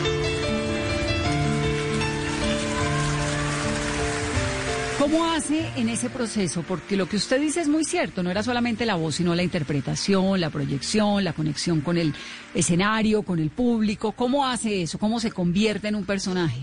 ¿Cómo 5.05 5.23
hace 5.25 5.67
en 5.79 5.87
ese 5.89 6.09
proceso? 6.09 6.63
Porque 6.67 6.97
lo 6.97 7.05
que 7.07 7.17
usted 7.17 7.39
dice 7.39 7.61
es 7.61 7.67
muy 7.69 7.83
cierto, 7.83 8.23
no 8.23 8.31
era 8.31 8.41
solamente 8.41 8.87
la 8.87 8.95
voz, 8.95 9.13
sino 9.13 9.35
la 9.35 9.43
interpretación, 9.43 10.41
la 10.41 10.49
proyección, 10.49 11.23
la 11.23 11.33
conexión 11.33 11.81
con 11.81 11.97
el 11.99 12.11
escenario, 12.55 13.21
con 13.21 13.37
el 13.37 13.51
público. 13.51 14.13
¿Cómo 14.13 14.47
hace 14.47 14.81
eso? 14.81 14.97
¿Cómo 14.97 15.19
se 15.19 15.31
convierte 15.31 15.89
en 15.89 15.95
un 15.95 16.07
personaje? 16.07 16.57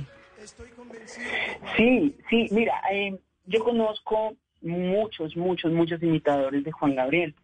Sí, 1.77 2.17
sí, 2.29 2.49
mira, 2.51 2.73
eh, 2.93 3.17
yo 3.47 3.63
conozco 3.63 4.35
muchos, 4.61 5.37
muchos, 5.37 5.71
muchos 5.73 6.03
imitadores 6.03 6.65
de 6.65 6.73
Juan 6.73 6.97
Gabriel. 6.97 7.37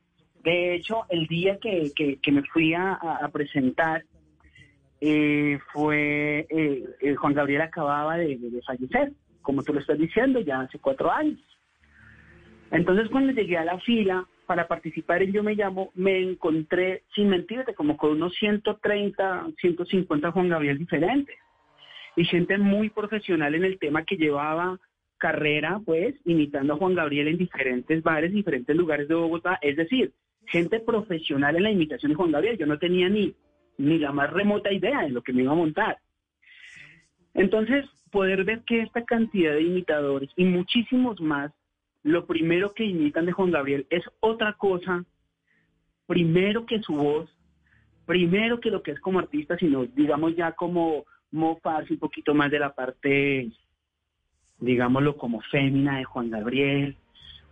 De 0.42 0.74
hecho, 0.74 1.02
el 1.10 1.28
día 1.28 1.58
que, 1.62 1.92
que- 1.94 2.18
que 2.20 2.32
me 2.32 2.42
fui 2.42 2.74
a, 2.74 2.98
presentar, 3.32 4.04
eh, 5.00 5.60
fue, 5.72 6.40
eh, 6.50 6.84
eh, 7.02 7.14
Juan 7.14 7.34
Gabriel 7.34 7.60
acababa 7.62 8.16
de 8.16 8.36
fallecer, 8.66 9.12
como 9.42 9.62
tú 9.62 9.72
lo 9.72 9.80
estás 9.80 9.98
diciendo, 9.98 10.40
ya 10.40 10.60
hace 10.60 10.78
cuatro 10.78 11.10
años. 11.10 11.40
Entonces, 12.70 13.08
cuando 13.10 13.32
llegué 13.32 13.56
a 13.56 13.64
la 13.64 13.78
fila 13.80 14.26
para 14.46 14.68
participar 14.68 15.22
en 15.22 15.32
Yo 15.32 15.42
Me 15.42 15.54
Llamo, 15.54 15.90
me 15.94 16.20
encontré, 16.20 17.04
sin 17.14 17.28
mentirte, 17.28 17.74
como 17.74 17.96
con 17.96 18.12
unos 18.12 18.34
130, 18.34 19.48
150 19.58 20.32
Juan 20.32 20.48
Gabriel 20.48 20.78
diferentes 20.78 21.36
y 22.16 22.24
gente 22.24 22.58
muy 22.58 22.90
profesional 22.90 23.54
en 23.54 23.64
el 23.64 23.78
tema 23.78 24.04
que 24.04 24.16
llevaba 24.16 24.78
carrera, 25.18 25.80
pues, 25.84 26.14
imitando 26.24 26.74
a 26.74 26.76
Juan 26.76 26.94
Gabriel 26.94 27.28
en 27.28 27.38
diferentes 27.38 28.02
bares, 28.02 28.32
diferentes 28.32 28.74
lugares 28.74 29.08
de 29.08 29.14
Bogotá. 29.14 29.58
Es 29.62 29.76
decir, 29.76 30.12
gente 30.46 30.80
profesional 30.80 31.56
en 31.56 31.62
la 31.62 31.70
imitación 31.70 32.10
de 32.10 32.16
Juan 32.16 32.32
Gabriel. 32.32 32.58
Yo 32.58 32.66
no 32.66 32.78
tenía 32.78 33.08
ni, 33.08 33.34
ni 33.76 33.98
la 33.98 34.12
más 34.12 34.32
remota 34.32 34.72
idea 34.72 35.02
de 35.02 35.10
lo 35.10 35.22
que 35.22 35.32
me 35.32 35.42
iba 35.42 35.52
a 35.52 35.56
montar. 35.56 35.98
Entonces, 37.34 37.84
poder 38.08 38.44
ver 38.44 38.62
que 38.64 38.80
esta 38.82 39.04
cantidad 39.04 39.52
de 39.52 39.62
imitadores 39.62 40.30
y 40.36 40.44
muchísimos 40.44 41.20
más, 41.20 41.52
lo 42.02 42.26
primero 42.26 42.72
que 42.74 42.84
imitan 42.84 43.26
de 43.26 43.32
Juan 43.32 43.50
Gabriel 43.50 43.86
es 43.90 44.04
otra 44.20 44.54
cosa, 44.54 45.04
primero 46.06 46.66
que 46.66 46.80
su 46.80 46.94
voz, 46.94 47.30
primero 48.06 48.60
que 48.60 48.70
lo 48.70 48.82
que 48.82 48.92
es 48.92 49.00
como 49.00 49.18
artista, 49.18 49.56
sino 49.58 49.84
digamos 49.84 50.34
ya 50.36 50.52
como 50.52 51.04
mofarse 51.30 51.92
un 51.92 51.98
poquito 51.98 52.34
más 52.34 52.50
de 52.50 52.58
la 52.58 52.74
parte, 52.74 53.50
digámoslo, 54.58 55.16
como 55.16 55.40
fémina 55.42 55.98
de 55.98 56.04
Juan 56.04 56.30
Gabriel, 56.30 56.96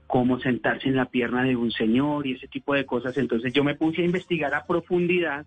cómo 0.07 0.41
sentarse 0.41 0.89
en 0.89 0.97
la 0.97 1.07
pierna 1.07 1.43
de 1.43 1.57
un 1.57 1.71
señor 1.71 2.27
y 2.27 2.33
ese 2.33 2.49
tipo 2.49 2.75
de 2.75 2.87
cosas. 2.87 3.17
Entonces 3.19 3.53
yo 3.53 3.65
me 3.65 3.75
puse 3.75 4.03
a 4.03 4.07
investigar 4.07 4.55
a 4.55 4.65
profundidad 4.65 5.47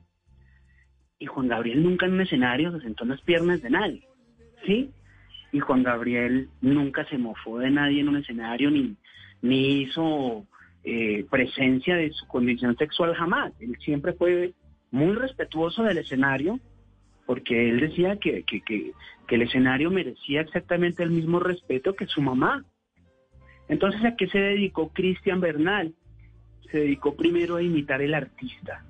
y 1.17 1.26
Juan 1.26 1.48
Gabriel 1.48 1.84
nunca 1.84 2.06
en 2.06 2.13
un 2.13 2.22
escenario 2.22 2.72
se 2.72 2.82
sentó 2.82 3.04
en 3.04 3.10
las 3.10 3.22
piernas 3.22 3.62
de 3.62 3.69
nadie, 3.69 4.08
¿sí? 4.65 4.91
Y 5.52 5.60
Juan 5.60 5.84
Gabriel 5.84 6.50
nunca 6.62 7.06
se 7.06 7.18
mofó 7.18 7.60
de 7.60 7.72
nadie 7.72 8.02
en 8.02 8.10
un 8.10 8.18
escenario 8.18 8.70
ni, 8.70 8.96
ni 9.42 9.82
hizo 9.82 10.46
eh, 10.84 11.26
presencia 11.30 11.96
de 11.96 12.12
su 12.12 12.28
condición 12.28 12.78
sexual 12.78 13.16
jamás. 13.16 13.54
Él 13.60 13.76
siempre 13.80 14.14
fue 14.14 14.54
muy 14.92 15.14
respetuoso 15.16 15.84
del 15.84 15.98
escenario 15.98 16.60
porque 17.26 17.70
él 17.70 17.80
decía 17.80 18.18
que, 18.18 18.44
que, 18.44 18.62
que, 18.62 18.92
que 19.28 19.36
el 19.36 19.44
escenario 19.44 19.92
merecía 19.92 20.42
exactamente 20.42 21.04
el 21.04 21.12
mismo 21.12 21.40
respeto 21.40 21.96
que 21.96 22.08
su 22.08 22.22
mamá. 22.22 22.66
Entonces, 23.68 24.04
¿a 24.04 24.16
qué 24.16 24.28
se 24.28 24.40
dedicó 24.40 24.90
Cristian 24.90 25.40
Bernal? 25.40 25.94
Se 26.72 26.80
dedicó 26.80 27.16
primero 27.16 27.58
a 27.58 27.62
imitar 27.62 28.02
el 28.02 28.16
artista, 28.16 28.84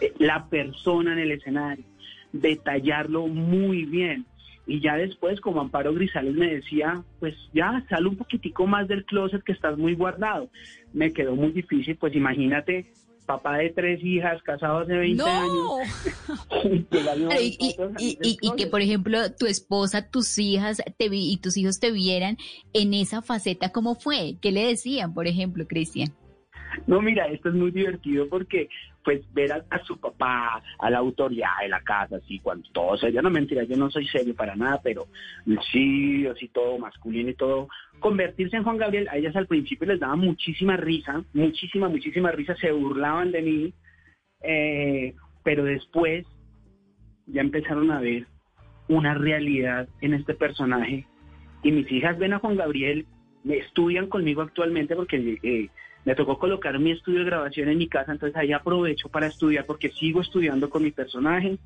eh, 0.00 0.12
la 0.18 0.48
persona 0.48 1.14
en 1.14 1.18
el 1.18 1.32
escenario, 1.32 1.84
detallarlo 2.32 3.26
muy 3.26 3.84
bien. 3.86 4.24
Y 4.70 4.80
ya 4.82 4.96
después, 4.96 5.40
como 5.40 5.62
Amparo 5.62 5.94
Grisales 5.94 6.34
me 6.34 6.54
decía, 6.56 7.02
pues 7.20 7.34
ya, 7.54 7.84
sal 7.88 8.06
un 8.06 8.16
poquitico 8.16 8.66
más 8.66 8.86
del 8.86 9.04
closet 9.06 9.42
que 9.42 9.52
estás 9.52 9.78
muy 9.78 9.94
guardado. 9.94 10.50
Me 10.92 11.10
quedó 11.10 11.34
muy 11.34 11.52
difícil, 11.52 11.96
pues 11.96 12.14
imagínate, 12.14 12.92
papá 13.24 13.56
de 13.56 13.70
tres 13.70 14.04
hijas, 14.04 14.42
casado 14.42 14.80
hace 14.80 14.92
20 14.92 15.16
¡No! 15.16 15.26
años. 15.26 15.88
y- 17.98 18.16
y 18.40 18.56
que, 18.56 18.66
por 18.66 18.82
ejemplo, 18.82 19.18
tu 19.38 19.46
esposa, 19.46 20.08
tus 20.10 20.38
hijas 20.38 20.82
te 20.98 21.08
vi, 21.08 21.32
y 21.32 21.38
tus 21.38 21.56
hijos 21.56 21.80
te 21.80 21.90
vieran 21.90 22.36
en 22.74 22.92
esa 22.94 23.22
faceta, 23.22 23.70
¿cómo 23.70 23.94
fue? 23.94 24.36
¿Qué 24.42 24.52
le 24.52 24.66
decían, 24.66 25.14
por 25.14 25.26
ejemplo, 25.26 25.66
Cristian? 25.66 26.12
No, 26.86 27.00
mira, 27.02 27.26
esto 27.26 27.48
es 27.48 27.54
muy 27.54 27.70
divertido 27.70 28.28
porque, 28.28 28.68
pues, 29.04 29.20
ver 29.32 29.52
a, 29.52 29.84
su 29.84 29.98
papá, 29.98 30.62
a 30.78 30.90
la 30.90 30.98
autoridad 30.98 31.58
de 31.60 31.68
la 31.68 31.80
casa, 31.80 32.16
así, 32.16 32.38
cuando 32.38 32.68
todo 32.70 32.96
serio, 32.96 33.22
no 33.22 33.30
mentira, 33.30 33.64
yo 33.64 33.76
no 33.76 33.90
soy 33.90 34.06
serio 34.08 34.34
para 34.34 34.56
nada, 34.56 34.80
pero 34.82 35.06
sí, 35.72 36.26
así 36.26 36.48
todo 36.48 36.78
masculino 36.78 37.30
y 37.30 37.34
todo, 37.34 37.68
convertirse 38.00 38.56
en 38.56 38.64
Juan 38.64 38.78
Gabriel, 38.78 39.08
a 39.08 39.16
ellas 39.16 39.36
al 39.36 39.46
principio 39.46 39.86
les 39.86 40.00
daba 40.00 40.16
muchísima 40.16 40.76
risa, 40.76 41.24
muchísima, 41.32 41.88
muchísima 41.88 42.30
risa, 42.32 42.54
se 42.56 42.72
burlaban 42.72 43.32
de 43.32 43.42
mí, 43.42 43.74
eh, 44.42 45.14
pero 45.42 45.64
después 45.64 46.26
ya 47.26 47.40
empezaron 47.40 47.90
a 47.90 48.00
ver 48.00 48.26
una 48.88 49.14
realidad 49.14 49.88
en 50.00 50.14
este 50.14 50.34
personaje 50.34 51.06
y 51.62 51.72
mis 51.72 51.90
hijas 51.90 52.18
ven 52.18 52.32
a 52.32 52.38
Juan 52.38 52.56
Gabriel, 52.56 53.06
me 53.44 53.58
estudian 53.58 54.08
conmigo 54.08 54.42
actualmente 54.42 54.94
porque 54.94 55.38
eh, 55.42 55.68
me 56.04 56.14
tocó 56.14 56.38
colocar 56.38 56.78
mi 56.78 56.92
estudio 56.92 57.20
de 57.20 57.26
grabación 57.26 57.68
en 57.68 57.78
mi 57.78 57.88
casa, 57.88 58.12
entonces 58.12 58.36
ahí 58.36 58.52
aprovecho 58.52 59.08
para 59.08 59.26
estudiar 59.26 59.66
porque 59.66 59.90
sigo 59.90 60.20
estudiando 60.20 60.70
con 60.70 60.82
mi 60.82 60.90
personaje, 60.90 61.58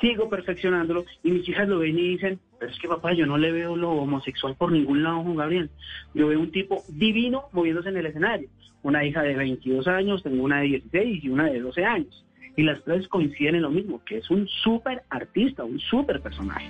sigo 0.00 0.28
perfeccionándolo 0.28 1.04
y 1.22 1.30
mis 1.30 1.48
hijas 1.48 1.68
lo 1.68 1.78
ven 1.78 1.98
y 1.98 2.08
dicen, 2.08 2.40
pero 2.58 2.72
es 2.72 2.78
que 2.78 2.88
papá, 2.88 3.12
yo 3.12 3.26
no 3.26 3.38
le 3.38 3.52
veo 3.52 3.76
lo 3.76 3.90
homosexual 3.92 4.54
por 4.56 4.72
ningún 4.72 5.02
lado 5.02 5.22
Juan 5.22 5.36
Gabriel. 5.36 5.70
Yo 6.14 6.28
veo 6.28 6.40
un 6.40 6.50
tipo 6.50 6.82
divino 6.88 7.44
moviéndose 7.52 7.90
en 7.90 7.96
el 7.96 8.06
escenario. 8.06 8.48
Una 8.82 9.04
hija 9.04 9.22
de 9.22 9.34
22 9.34 9.86
años, 9.88 10.22
tengo 10.22 10.42
una 10.42 10.60
de 10.60 10.66
16 10.66 11.24
y 11.24 11.28
una 11.28 11.44
de 11.44 11.60
12 11.60 11.84
años. 11.84 12.24
Y 12.56 12.62
las 12.62 12.82
tres 12.84 13.06
coinciden 13.08 13.56
en 13.56 13.62
lo 13.62 13.70
mismo, 13.70 14.02
que 14.04 14.18
es 14.18 14.30
un 14.30 14.48
súper 14.48 15.02
artista, 15.10 15.64
un 15.64 15.78
súper 15.78 16.20
personaje. 16.20 16.68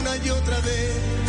una 0.00 0.16
y 0.16 0.30
otra 0.30 0.56
vez. 0.56 1.21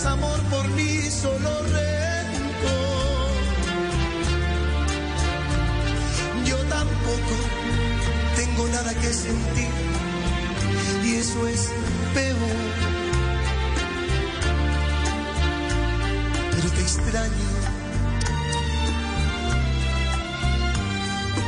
Amor 0.00 0.40
por 0.50 0.66
mí, 0.70 1.02
solo 1.10 1.62
rencor. 1.64 3.42
Yo 6.46 6.56
tampoco 6.56 7.34
tengo 8.36 8.68
nada 8.68 8.94
que 8.94 9.12
sentir 9.12 9.70
y 11.04 11.14
eso 11.16 11.46
es 11.46 11.68
peor. 12.14 12.92
pero 16.54 16.70
te 16.70 16.80
extraño. 16.80 17.50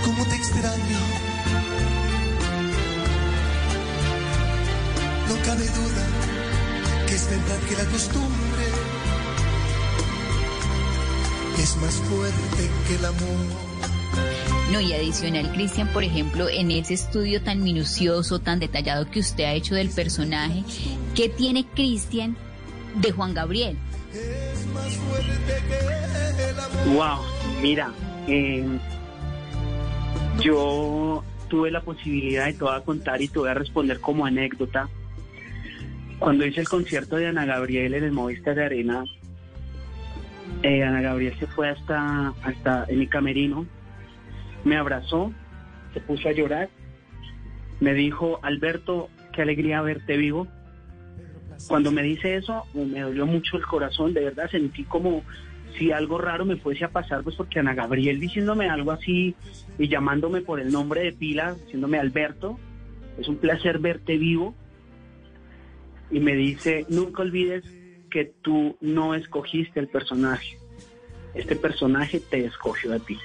¿Cómo 0.04 0.24
te 0.26 0.36
extraño? 0.36 0.98
No 5.28 5.34
cabe 5.46 5.64
duda 5.64 6.33
que 7.60 7.76
la 7.76 7.84
costumbre 7.90 8.64
es 11.58 11.76
más 11.76 11.94
fuerte 11.94 12.70
que 12.88 12.94
el 12.96 13.04
amor. 13.04 13.74
No, 14.72 14.80
y 14.80 14.92
adicional, 14.92 15.52
Cristian, 15.52 15.88
por 15.88 16.04
ejemplo, 16.04 16.48
en 16.48 16.70
ese 16.70 16.94
estudio 16.94 17.42
tan 17.42 17.62
minucioso, 17.62 18.38
tan 18.40 18.58
detallado 18.58 19.10
que 19.10 19.20
usted 19.20 19.44
ha 19.44 19.52
hecho 19.52 19.74
del 19.74 19.90
personaje, 19.90 20.64
¿qué 21.14 21.28
tiene 21.28 21.64
Cristian 21.64 22.36
de 22.96 23.12
Juan 23.12 23.34
Gabriel? 23.34 23.76
Wow, 26.86 27.20
mira, 27.62 27.92
eh, 28.26 28.78
yo 30.42 31.22
tuve 31.48 31.70
la 31.70 31.82
posibilidad 31.82 32.46
de 32.46 32.54
te 32.54 32.64
voy 32.64 32.74
a 32.74 32.80
contar 32.80 33.22
y 33.22 33.28
te 33.28 33.38
voy 33.38 33.48
a 33.48 33.54
responder 33.54 34.00
como 34.00 34.26
anécdota. 34.26 34.88
Cuando 36.18 36.46
hice 36.46 36.60
el 36.60 36.68
concierto 36.68 37.16
de 37.16 37.26
Ana 37.26 37.44
Gabriel 37.44 37.94
en 37.94 38.04
el 38.04 38.12
Movistar 38.12 38.54
de 38.54 38.64
Arena, 38.64 39.04
eh, 40.62 40.82
Ana 40.82 41.02
Gabriel 41.02 41.34
se 41.38 41.46
fue 41.46 41.68
hasta, 41.68 42.28
hasta 42.42 42.86
en 42.88 42.98
mi 42.98 43.06
camerino, 43.06 43.66
me 44.64 44.76
abrazó, 44.76 45.32
se 45.92 46.00
puso 46.00 46.28
a 46.28 46.32
llorar, 46.32 46.70
me 47.80 47.94
dijo, 47.94 48.38
Alberto, 48.42 49.10
qué 49.32 49.42
alegría 49.42 49.82
verte 49.82 50.16
vivo. 50.16 50.46
Cuando 51.68 51.90
me 51.90 52.02
dice 52.02 52.36
eso, 52.36 52.64
me 52.74 53.00
dolió 53.00 53.26
mucho 53.26 53.56
el 53.56 53.64
corazón, 53.64 54.14
de 54.14 54.24
verdad 54.24 54.50
sentí 54.50 54.84
como 54.84 55.22
si 55.78 55.92
algo 55.92 56.18
raro 56.18 56.44
me 56.44 56.56
fuese 56.56 56.84
a 56.84 56.90
pasar, 56.90 57.22
pues 57.22 57.36
porque 57.36 57.58
Ana 57.58 57.74
Gabriel 57.74 58.20
diciéndome 58.20 58.68
algo 58.68 58.92
así 58.92 59.34
y 59.78 59.88
llamándome 59.88 60.40
por 60.40 60.60
el 60.60 60.70
nombre 60.70 61.02
de 61.02 61.12
pila, 61.12 61.54
diciéndome 61.54 61.98
Alberto, 61.98 62.58
es 63.18 63.28
un 63.28 63.36
placer 63.36 63.78
verte 63.78 64.16
vivo. 64.16 64.54
Y 66.10 66.20
me 66.20 66.34
dice, 66.34 66.86
nunca 66.88 67.22
olvides 67.22 67.64
que 68.10 68.32
tú 68.42 68.76
no 68.80 69.14
escogiste 69.14 69.80
el 69.80 69.88
personaje, 69.88 70.56
este 71.34 71.56
personaje 71.56 72.20
te 72.20 72.44
escogió 72.44 72.92
a 72.94 72.98
ti. 73.00 73.18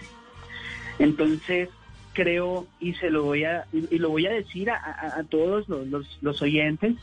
Entonces, 0.97 1.69
creo, 2.13 2.65
y 2.79 2.93
se 2.95 3.09
lo 3.11 3.23
voy 3.23 3.43
a, 3.43 3.65
y 3.71 3.97
lo 3.99 4.09
voy 4.09 4.25
a 4.25 4.31
decir 4.31 4.69
a, 4.71 5.23
todos 5.29 5.69
los, 5.69 5.87
los- 5.87 6.17
los 6.21 6.41
oyentes, 6.41 6.95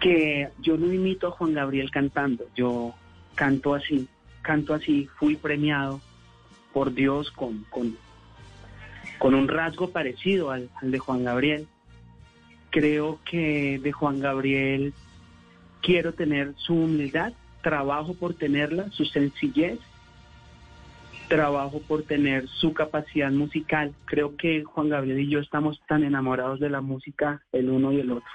que 0.00 0.48
yo 0.58 0.76
no 0.76 0.92
imito 0.92 1.28
a 1.28 1.30
Juan 1.32 1.52
Gabriel 1.54 1.90
cantando, 1.90 2.44
yo 2.54 2.94
canto 3.34 3.74
así, 3.74 4.08
canto 4.42 4.74
así, 4.74 5.08
fui 5.18 5.36
premiado 5.36 6.00
por 6.72 6.94
Dios 6.94 7.30
con, 7.30 7.64
con, 7.70 7.96
con 9.18 9.34
un 9.34 9.48
rasgo 9.48 9.90
parecido 9.90 10.50
al, 10.50 10.70
al 10.80 10.90
de 10.90 10.98
Juan 10.98 11.24
Gabriel. 11.24 11.66
Creo 12.70 13.18
que 13.24 13.80
de 13.82 13.92
Juan 13.92 14.20
Gabriel 14.20 14.94
quiero 15.82 16.12
tener 16.12 16.54
su 16.56 16.74
humildad, 16.74 17.32
trabajo 17.62 18.14
por 18.14 18.34
tenerla, 18.34 18.90
su 18.90 19.04
sencillez, 19.04 19.78
trabajo 21.28 21.80
por 21.86 22.02
tener 22.02 22.48
su 22.48 22.72
capacidad 22.72 23.30
musical. 23.30 23.94
Creo 24.04 24.36
que 24.36 24.64
Juan 24.64 24.88
Gabriel 24.88 25.20
y 25.20 25.28
yo 25.28 25.38
estamos 25.40 25.80
tan 25.88 26.04
enamorados 26.04 26.60
de 26.60 26.70
la 26.70 26.80
música 26.80 27.42
el 27.52 27.70
uno 27.70 27.92
y 27.92 28.00
el 28.00 28.10
otro. 28.10 28.30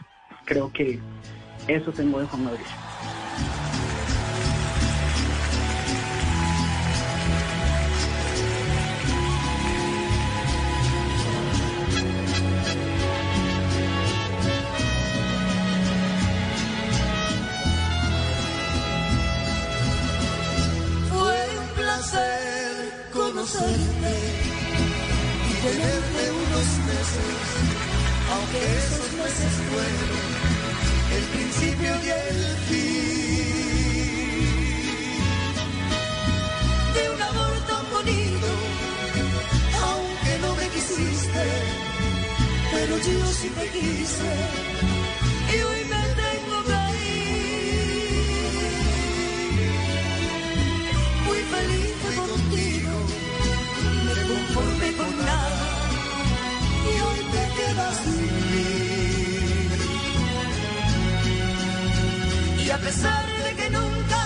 Creo 0.46 0.72
que 0.72 1.00
eso 1.68 1.92
tengo 1.92 2.20
de 2.20 2.28
Juan 2.28 2.46
Gabriel. 2.46 2.68
Te 43.66 43.80
quise 43.80 44.32
y 45.54 45.56
hoy 45.62 45.82
me 45.86 46.04
tengo 46.24 46.58
que 46.70 46.82
ir. 47.08 47.88
Muy 51.26 51.42
feliz 51.54 51.92
fui 52.02 52.16
contigo, 52.16 52.96
me 54.06 54.14
conformé 54.32 54.90
con 54.98 55.12
nada 55.26 55.68
y 56.92 56.94
hoy 57.06 57.20
te 57.34 57.44
quedas 57.58 57.96
sin 58.04 58.34
mí. 58.52 58.72
Y 62.66 62.68
a 62.70 62.78
pesar 62.78 63.26
de 63.44 63.52
que 63.56 63.68
nunca 63.70 64.22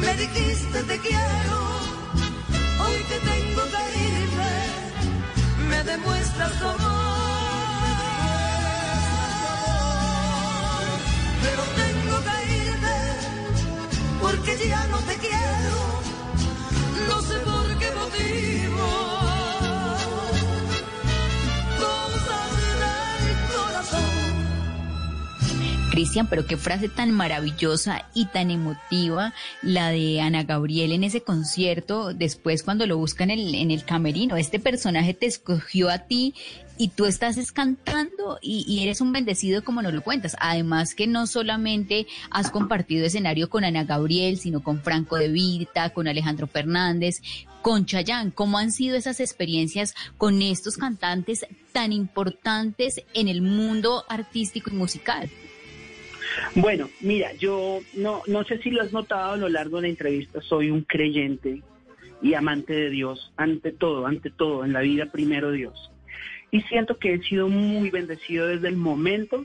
me 0.00 0.10
dijiste 0.14 0.78
te 0.82 0.96
quiero, 1.00 1.58
hoy 2.84 2.98
que 3.10 3.18
tengo 3.30 3.62
que 3.72 3.82
irme, 4.10 4.54
me 5.68 5.78
demuestras 5.84 6.52
tu 6.58 6.66
amor. 6.68 7.05
Porque 14.46 14.68
ya 14.68 14.86
no 14.86 14.98
te 14.98 15.16
quiero, 15.16 16.02
no 17.08 17.22
sé 17.22 17.34
por 17.38 17.78
qué 17.78 17.90
motivo. 17.90 19.16
Cristian, 25.90 26.26
pero 26.26 26.46
qué 26.46 26.58
frase 26.58 26.90
tan 26.90 27.10
maravillosa 27.10 28.04
y 28.12 28.26
tan 28.26 28.50
emotiva 28.50 29.32
la 29.62 29.88
de 29.88 30.20
Ana 30.20 30.44
Gabriel 30.44 30.92
en 30.92 31.04
ese 31.04 31.22
concierto, 31.22 32.12
después 32.12 32.62
cuando 32.62 32.86
lo 32.86 32.98
buscan 32.98 33.30
en 33.30 33.70
el 33.70 33.84
camerino. 33.84 34.36
Este 34.36 34.60
personaje 34.60 35.14
te 35.14 35.24
escogió 35.24 35.88
a 35.88 36.00
ti 36.00 36.34
y 36.78 36.88
tú 36.88 37.06
estás 37.06 37.36
es 37.36 37.52
cantando 37.52 38.38
y, 38.40 38.64
y 38.66 38.82
eres 38.82 39.00
un 39.00 39.12
bendecido 39.12 39.64
como 39.64 39.82
nos 39.82 39.94
lo 39.94 40.02
cuentas. 40.02 40.36
Además 40.40 40.94
que 40.94 41.06
no 41.06 41.26
solamente 41.26 42.06
has 42.30 42.50
compartido 42.50 43.06
escenario 43.06 43.48
con 43.48 43.64
Ana 43.64 43.84
Gabriel, 43.84 44.38
sino 44.38 44.62
con 44.62 44.80
Franco 44.82 45.16
De 45.16 45.28
Vita, 45.28 45.90
con 45.90 46.08
Alejandro 46.08 46.46
Fernández, 46.46 47.22
con 47.62 47.86
Chayán. 47.86 48.30
¿Cómo 48.30 48.58
han 48.58 48.72
sido 48.72 48.96
esas 48.96 49.20
experiencias 49.20 49.94
con 50.18 50.42
estos 50.42 50.76
cantantes 50.76 51.46
tan 51.72 51.92
importantes 51.92 53.02
en 53.14 53.28
el 53.28 53.42
mundo 53.42 54.04
artístico 54.08 54.70
y 54.70 54.74
musical? 54.74 55.28
Bueno, 56.54 56.88
mira, 57.00 57.32
yo 57.34 57.80
no, 57.94 58.22
no 58.26 58.44
sé 58.44 58.58
si 58.58 58.70
lo 58.70 58.82
has 58.82 58.92
notado 58.92 59.32
a 59.32 59.36
lo 59.36 59.48
largo 59.48 59.76
de 59.76 59.82
la 59.82 59.88
entrevista, 59.88 60.40
soy 60.42 60.70
un 60.70 60.82
creyente 60.82 61.62
y 62.22 62.34
amante 62.34 62.72
de 62.72 62.90
Dios, 62.90 63.32
ante 63.36 63.72
todo, 63.72 64.06
ante 64.06 64.30
todo, 64.30 64.64
en 64.64 64.72
la 64.72 64.80
vida 64.80 65.06
primero 65.06 65.50
Dios. 65.50 65.90
Y 66.56 66.62
siento 66.62 66.96
que 66.98 67.12
he 67.12 67.18
sido 67.18 67.50
muy 67.50 67.90
bendecido 67.90 68.46
desde 68.46 68.68
el 68.68 68.76
momento 68.76 69.44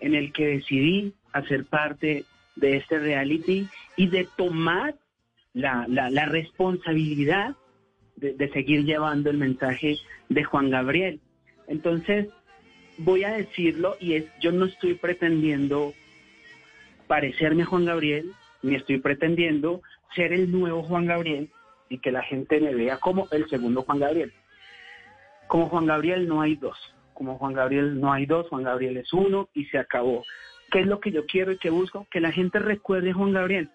en 0.00 0.14
el 0.14 0.30
que 0.30 0.46
decidí 0.46 1.14
hacer 1.32 1.64
parte 1.64 2.26
de 2.54 2.76
este 2.76 2.98
reality 2.98 3.66
y 3.96 4.08
de 4.08 4.28
tomar 4.36 4.94
la, 5.54 5.86
la, 5.88 6.10
la 6.10 6.26
responsabilidad 6.26 7.56
de, 8.16 8.34
de 8.34 8.50
seguir 8.50 8.84
llevando 8.84 9.30
el 9.30 9.38
mensaje 9.38 9.96
de 10.28 10.44
Juan 10.44 10.68
Gabriel. 10.68 11.20
Entonces, 11.66 12.28
voy 12.98 13.24
a 13.24 13.32
decirlo 13.32 13.96
y 13.98 14.16
es, 14.16 14.26
yo 14.42 14.52
no 14.52 14.66
estoy 14.66 14.92
pretendiendo 14.96 15.94
parecerme 17.06 17.62
a 17.62 17.66
Juan 17.66 17.86
Gabriel, 17.86 18.32
ni 18.62 18.74
estoy 18.74 18.98
pretendiendo 18.98 19.80
ser 20.14 20.34
el 20.34 20.52
nuevo 20.52 20.82
Juan 20.82 21.06
Gabriel 21.06 21.48
y 21.88 22.00
que 22.00 22.12
la 22.12 22.22
gente 22.22 22.60
me 22.60 22.74
vea 22.74 22.98
como 22.98 23.28
el 23.32 23.48
segundo 23.48 23.80
Juan 23.80 24.00
Gabriel. 24.00 24.34
Como 25.50 25.68
Juan 25.68 25.86
Gabriel 25.86 26.28
no 26.28 26.40
hay 26.40 26.54
dos, 26.54 26.78
como 27.12 27.36
Juan 27.36 27.54
Gabriel 27.54 28.00
no 28.00 28.12
hay 28.12 28.24
dos, 28.24 28.48
Juan 28.50 28.62
Gabriel 28.62 28.98
es 28.98 29.12
uno 29.12 29.48
y 29.52 29.64
se 29.64 29.78
acabó. 29.78 30.22
¿Qué 30.70 30.78
es 30.78 30.86
lo 30.86 31.00
que 31.00 31.10
yo 31.10 31.26
quiero 31.26 31.50
y 31.50 31.58
que 31.58 31.70
busco? 31.70 32.06
Que 32.08 32.20
la 32.20 32.30
gente 32.30 32.60
recuerde 32.60 33.10
a 33.10 33.14
Juan 33.14 33.32
Gabriel, 33.32 33.68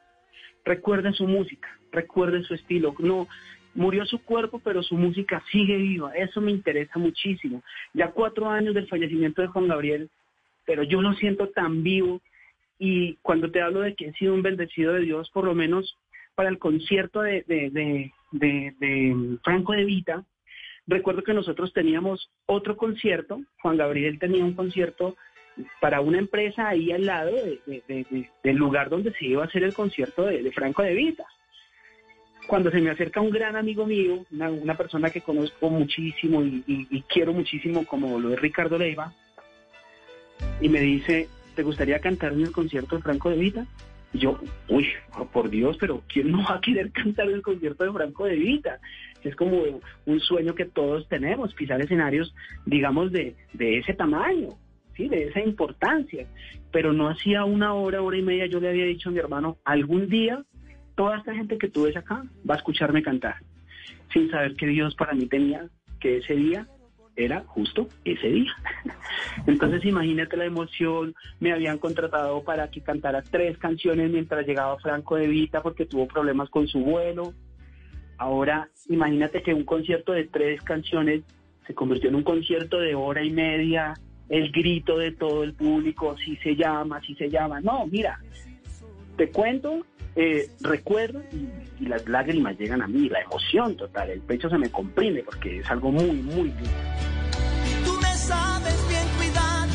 recuerde 0.63 1.11
su 1.11 1.27
música, 1.27 1.67
recuerde 1.91 2.43
su 2.43 2.53
estilo. 2.53 2.95
No, 2.99 3.27
murió 3.73 4.05
su 4.05 4.23
cuerpo, 4.23 4.61
pero 4.63 4.83
su 4.83 4.95
música 4.95 5.43
sigue 5.51 5.75
viva. 5.75 6.13
Eso 6.15 6.39
me 6.39 6.51
interesa 6.51 6.97
muchísimo. 6.97 7.61
Ya 7.93 8.11
cuatro 8.11 8.49
años 8.49 8.73
del 8.73 8.87
fallecimiento 8.87 9.41
de 9.41 9.49
Juan 9.49 9.67
Gabriel, 9.67 10.09
pero 10.65 10.83
yo 10.83 11.01
lo 11.01 11.11
siento 11.15 11.49
tan 11.49 11.83
vivo. 11.83 12.21
Y 12.79 13.15
cuando 13.15 13.51
te 13.51 13.61
hablo 13.61 13.81
de 13.81 13.95
que 13.95 14.07
he 14.07 14.13
sido 14.13 14.33
un 14.33 14.43
bendecido 14.43 14.93
de 14.93 15.01
Dios, 15.01 15.29
por 15.31 15.43
lo 15.43 15.53
menos 15.53 15.97
para 16.35 16.47
el 16.47 16.57
concierto 16.57 17.21
de, 17.21 17.43
de, 17.45 18.11
Franco 19.43 19.73
de 19.73 19.83
Vita, 19.83 20.23
recuerdo 20.87 21.23
que 21.23 21.33
nosotros 21.33 21.73
teníamos 21.73 22.29
otro 22.45 22.77
concierto, 22.77 23.41
Juan 23.61 23.77
Gabriel 23.77 24.19
tenía 24.19 24.43
un 24.43 24.53
concierto 24.53 25.15
para 25.79 26.01
una 26.01 26.17
empresa 26.19 26.67
ahí 26.67 26.91
al 26.91 27.05
lado 27.05 27.31
de, 27.35 27.59
de- 27.65 27.83
de- 27.87 28.05
de- 28.09 28.29
del 28.43 28.55
lugar 28.57 28.89
donde 28.89 29.13
se 29.13 29.25
iba 29.25 29.43
a 29.43 29.47
hacer 29.47 29.63
el 29.63 29.73
concierto 29.73 30.23
de, 30.25 30.51
Franco 30.51 30.83
de 30.83 30.93
Vita. 30.93 31.23
Cuando 32.47 32.69
se 32.69 32.79
me 32.79 32.91
acerca 32.91 33.21
un 33.21 33.31
gran 33.31 33.55
amigo 33.55 33.85
mío, 33.87 34.25
una, 34.31 34.49
persona 34.77 35.09
que 35.09 35.21
conozco 35.21 35.69
muchísimo 35.69 36.43
y, 36.43 36.63
y- 36.67 36.87
y 36.91 37.01
quiero 37.03 37.33
muchísimo, 37.33 37.85
como 37.85 38.19
lo 38.19 38.33
es 38.33 38.39
Ricardo 38.39 38.77
Leiva, 38.77 39.13
y 40.61 40.69
me 40.69 40.79
dice, 40.81 41.27
¿te 41.55 41.63
gustaría 41.63 41.99
cantar 41.99 42.33
en 42.33 42.41
el 42.41 42.51
concierto 42.51 42.97
de 42.97 43.01
Franco 43.01 43.29
de 43.29 43.37
Vita? 43.37 43.65
Yo, 44.17 44.39
uy, 44.69 44.87
por 45.33 45.49
Dios, 45.49 45.77
pero 45.79 46.03
¿quién 46.07 46.31
no 46.31 46.43
va 46.43 46.55
a 46.55 46.61
querer 46.61 46.91
cantar 46.91 47.27
el 47.27 47.41
concierto 47.41 47.83
de 47.83 47.91
Franco 47.91 48.25
de 48.25 48.35
Vita? 48.35 48.79
Es 49.23 49.35
como 49.35 49.61
un 50.05 50.19
sueño 50.19 50.53
que 50.53 50.65
todos 50.65 51.07
tenemos, 51.09 51.53
pisar 51.53 51.81
escenarios, 51.81 52.33
digamos, 52.65 53.11
de, 53.11 53.35
de 53.53 53.79
ese 53.79 53.93
tamaño, 53.93 54.49
¿sí? 54.95 55.09
de 55.09 55.29
esa 55.29 55.41
importancia. 55.41 56.27
Pero 56.71 56.93
no 56.93 57.09
hacía 57.09 57.43
una 57.45 57.73
hora, 57.73 58.01
hora 58.01 58.17
y 58.17 58.21
media, 58.21 58.45
yo 58.45 58.59
le 58.59 58.69
había 58.69 58.85
dicho 58.85 59.09
a 59.09 59.11
mi 59.11 59.19
hermano, 59.19 59.57
algún 59.65 60.09
día 60.09 60.43
toda 60.95 61.17
esta 61.17 61.33
gente 61.33 61.57
que 61.57 61.69
tú 61.69 61.83
ves 61.83 61.97
acá 61.97 62.23
va 62.49 62.55
a 62.55 62.57
escucharme 62.57 63.03
cantar, 63.03 63.35
sin 64.13 64.29
saber 64.29 64.55
que 64.55 64.67
Dios 64.67 64.95
para 64.95 65.13
mí 65.13 65.27
tenía 65.27 65.67
que 65.99 66.17
ese 66.17 66.35
día 66.35 66.67
era 67.15 67.43
justo 67.47 67.87
ese 68.03 68.27
día. 68.27 68.51
Entonces 69.47 69.85
imagínate 69.85 70.37
la 70.37 70.45
emoción, 70.45 71.15
me 71.39 71.51
habían 71.51 71.77
contratado 71.77 72.43
para 72.43 72.69
que 72.69 72.81
cantara 72.81 73.21
tres 73.21 73.57
canciones 73.57 74.11
mientras 74.11 74.45
llegaba 74.45 74.79
Franco 74.79 75.15
de 75.15 75.27
Vita 75.27 75.61
porque 75.61 75.85
tuvo 75.85 76.07
problemas 76.07 76.49
con 76.49 76.67
su 76.67 76.79
vuelo. 76.79 77.33
Ahora 78.17 78.69
imagínate 78.89 79.41
que 79.41 79.53
un 79.53 79.63
concierto 79.63 80.13
de 80.13 80.25
tres 80.25 80.61
canciones 80.61 81.23
se 81.67 81.73
convirtió 81.73 82.09
en 82.09 82.15
un 82.15 82.23
concierto 82.23 82.79
de 82.79 82.95
hora 82.95 83.23
y 83.23 83.31
media, 83.31 83.93
el 84.29 84.51
grito 84.51 84.97
de 84.97 85.11
todo 85.11 85.43
el 85.43 85.53
público, 85.53 86.15
si 86.17 86.35
se 86.37 86.55
llama, 86.55 87.01
si 87.01 87.15
se 87.15 87.29
llama. 87.29 87.61
No, 87.61 87.85
mira, 87.87 88.19
te 89.15 89.29
cuento, 89.31 89.85
eh, 90.15 90.49
recuerdo 90.61 91.21
y, 91.31 91.47
y 91.83 91.87
las 91.87 92.07
lágrimas 92.07 92.57
llegan 92.57 92.81
a 92.81 92.87
mí, 92.87 93.09
la 93.09 93.21
emoción 93.21 93.75
total, 93.75 94.09
el 94.09 94.21
pecho 94.21 94.49
se 94.49 94.57
me 94.57 94.69
comprime 94.69 95.23
porque 95.23 95.59
es 95.59 95.69
algo 95.69 95.91
muy, 95.91 96.11
muy 96.11 96.43
lindo. 96.49 96.69
Tú 97.85 97.93
me 98.01 98.13
sabes 98.15 98.87
bien 98.87 99.07
cuidar, 99.17 99.67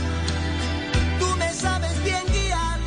tú 1.19 1.27
me 1.39 1.49
sabes 1.51 2.05
bien 2.05 2.23
guiar, 2.33 2.79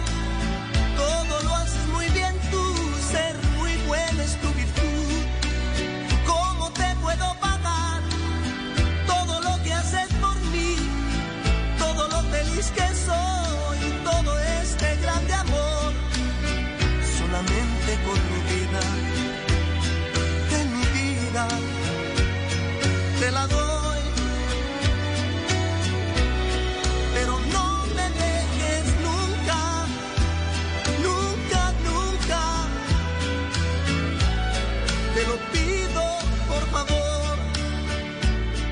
todo 0.97 1.43
lo 1.43 1.55
haces 1.55 1.87
muy 1.89 2.05
bien 2.09 2.33
tú, 2.51 2.63
ser 3.11 3.35
muy 3.57 3.71
bueno 3.87 4.21
es 4.23 4.35
tu 4.41 4.47
virtud. 4.47 5.25
¿Cómo 6.25 6.71
te 6.73 6.95
puedo 7.01 7.35
pagar 7.39 8.01
todo 9.07 9.41
lo 9.41 9.63
que 9.63 9.73
haces 9.73 10.13
por 10.15 10.35
mí, 10.51 10.75
todo 11.77 12.07
lo 12.09 12.21
feliz 12.31 12.71
que 12.71 12.95
soy, 12.95 13.22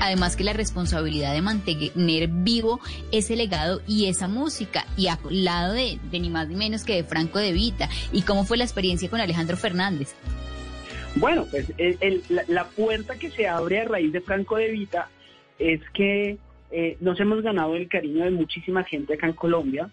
Además 0.04 0.34
que 0.34 0.42
la 0.42 0.52
responsabilidad 0.52 1.32
de 1.32 1.42
mantener 1.42 2.28
vivo 2.28 2.80
ese 3.12 3.36
legado 3.36 3.80
y 3.86 4.06
esa 4.06 4.26
música 4.26 4.84
y 4.96 5.06
al 5.06 5.18
lado 5.30 5.74
de, 5.74 6.00
de 6.10 6.18
ni 6.18 6.28
más 6.28 6.48
ni 6.48 6.56
menos 6.56 6.82
que 6.82 6.96
de 6.96 7.04
Franco 7.04 7.38
de 7.38 7.52
Vita. 7.52 7.88
¿Y 8.12 8.22
cómo 8.22 8.44
fue 8.44 8.56
la 8.56 8.64
experiencia 8.64 9.08
con 9.08 9.20
Alejandro 9.20 9.56
Fernández? 9.56 10.14
Bueno, 11.14 11.46
pues 11.48 11.72
el- 11.78 11.98
el- 12.00 12.22
la, 12.48 12.64
puerta 12.64 13.16
que 13.16 13.30
se 13.30 13.46
abre 13.46 13.80
a 13.80 13.84
raíz 13.84 14.12
de 14.12 14.20
Franco 14.20 14.56
de 14.56 14.70
Vita 14.72 15.08
es 15.60 15.80
que 15.94 16.36
eh, 16.72 16.96
nos 17.00 17.20
hemos 17.20 17.40
ganado 17.42 17.76
el 17.76 17.86
cariño 17.88 18.24
de 18.24 18.30
muchísima 18.32 18.82
gente 18.82 19.14
acá 19.14 19.26
en 19.28 19.34
Colombia, 19.34 19.88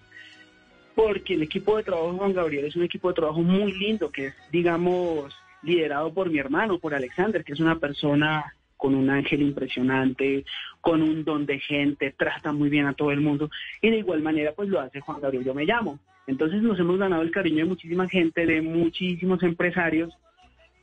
porque 0.96 1.36
el 1.36 1.44
equipo 1.44 1.78
de 1.78 1.84
trabajo 1.84 2.18
Juan 2.18 2.34
Gabriel 2.34 2.66
es 2.66 2.76
un 2.76 2.84
equipo 2.84 3.10
de 3.10 3.14
trabajo 3.16 3.42
muy 3.42 3.74
lindo, 3.78 4.10
que 4.12 4.28
es, 4.28 4.34
digamos, 4.52 5.34
liderado 5.62 6.12
por 6.14 6.32
mi 6.32 6.40
hermano, 6.40 6.80
por 6.80 6.96
Alexander, 6.96 7.44
que 7.44 7.54
es 7.54 7.60
una 7.60 7.78
persona 7.78 8.56
con 8.80 8.96
un 8.96 9.10
ángel 9.10 9.42
impresionante, 9.42 10.46
con 10.80 11.04
un 11.04 11.26
don 11.26 11.46
de 11.46 11.60
gente, 11.60 12.16
trata 12.18 12.54
muy 12.54 12.70
bien 12.70 12.86
a 12.86 12.94
todo 12.94 13.12
el 13.12 13.20
mundo, 13.20 13.52
y 13.82 13.90
de 13.90 13.98
igual 13.98 14.22
manera 14.22 14.54
pues 14.54 14.70
lo 14.70 14.80
hace 14.80 15.02
Juan 15.02 15.20
Gabriel, 15.20 15.44
yo 15.44 15.54
me 15.54 15.66
llamo. 15.66 16.00
Entonces 16.28 16.62
nos 16.62 16.80
hemos 16.80 16.98
ganado 16.98 17.22
el 17.22 17.32
cariño 17.32 17.58
de 17.58 17.66
muchísima 17.66 18.08
gente, 18.08 18.46
de 18.46 18.62
muchísimos 18.62 19.44
empresarios, 19.44 20.18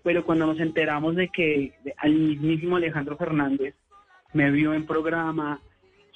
pero 0.02 0.26
cuando 0.26 0.46
nos 0.46 0.60
enteramos 0.60 1.16
de 1.16 1.28
que 1.28 1.72
al 1.96 2.12
mismísimo 2.12 2.76
Alejandro 2.76 3.16
Fernández 3.16 3.74
me 4.34 4.50
vio 4.50 4.74
en 4.74 4.84
programa, 4.84 5.58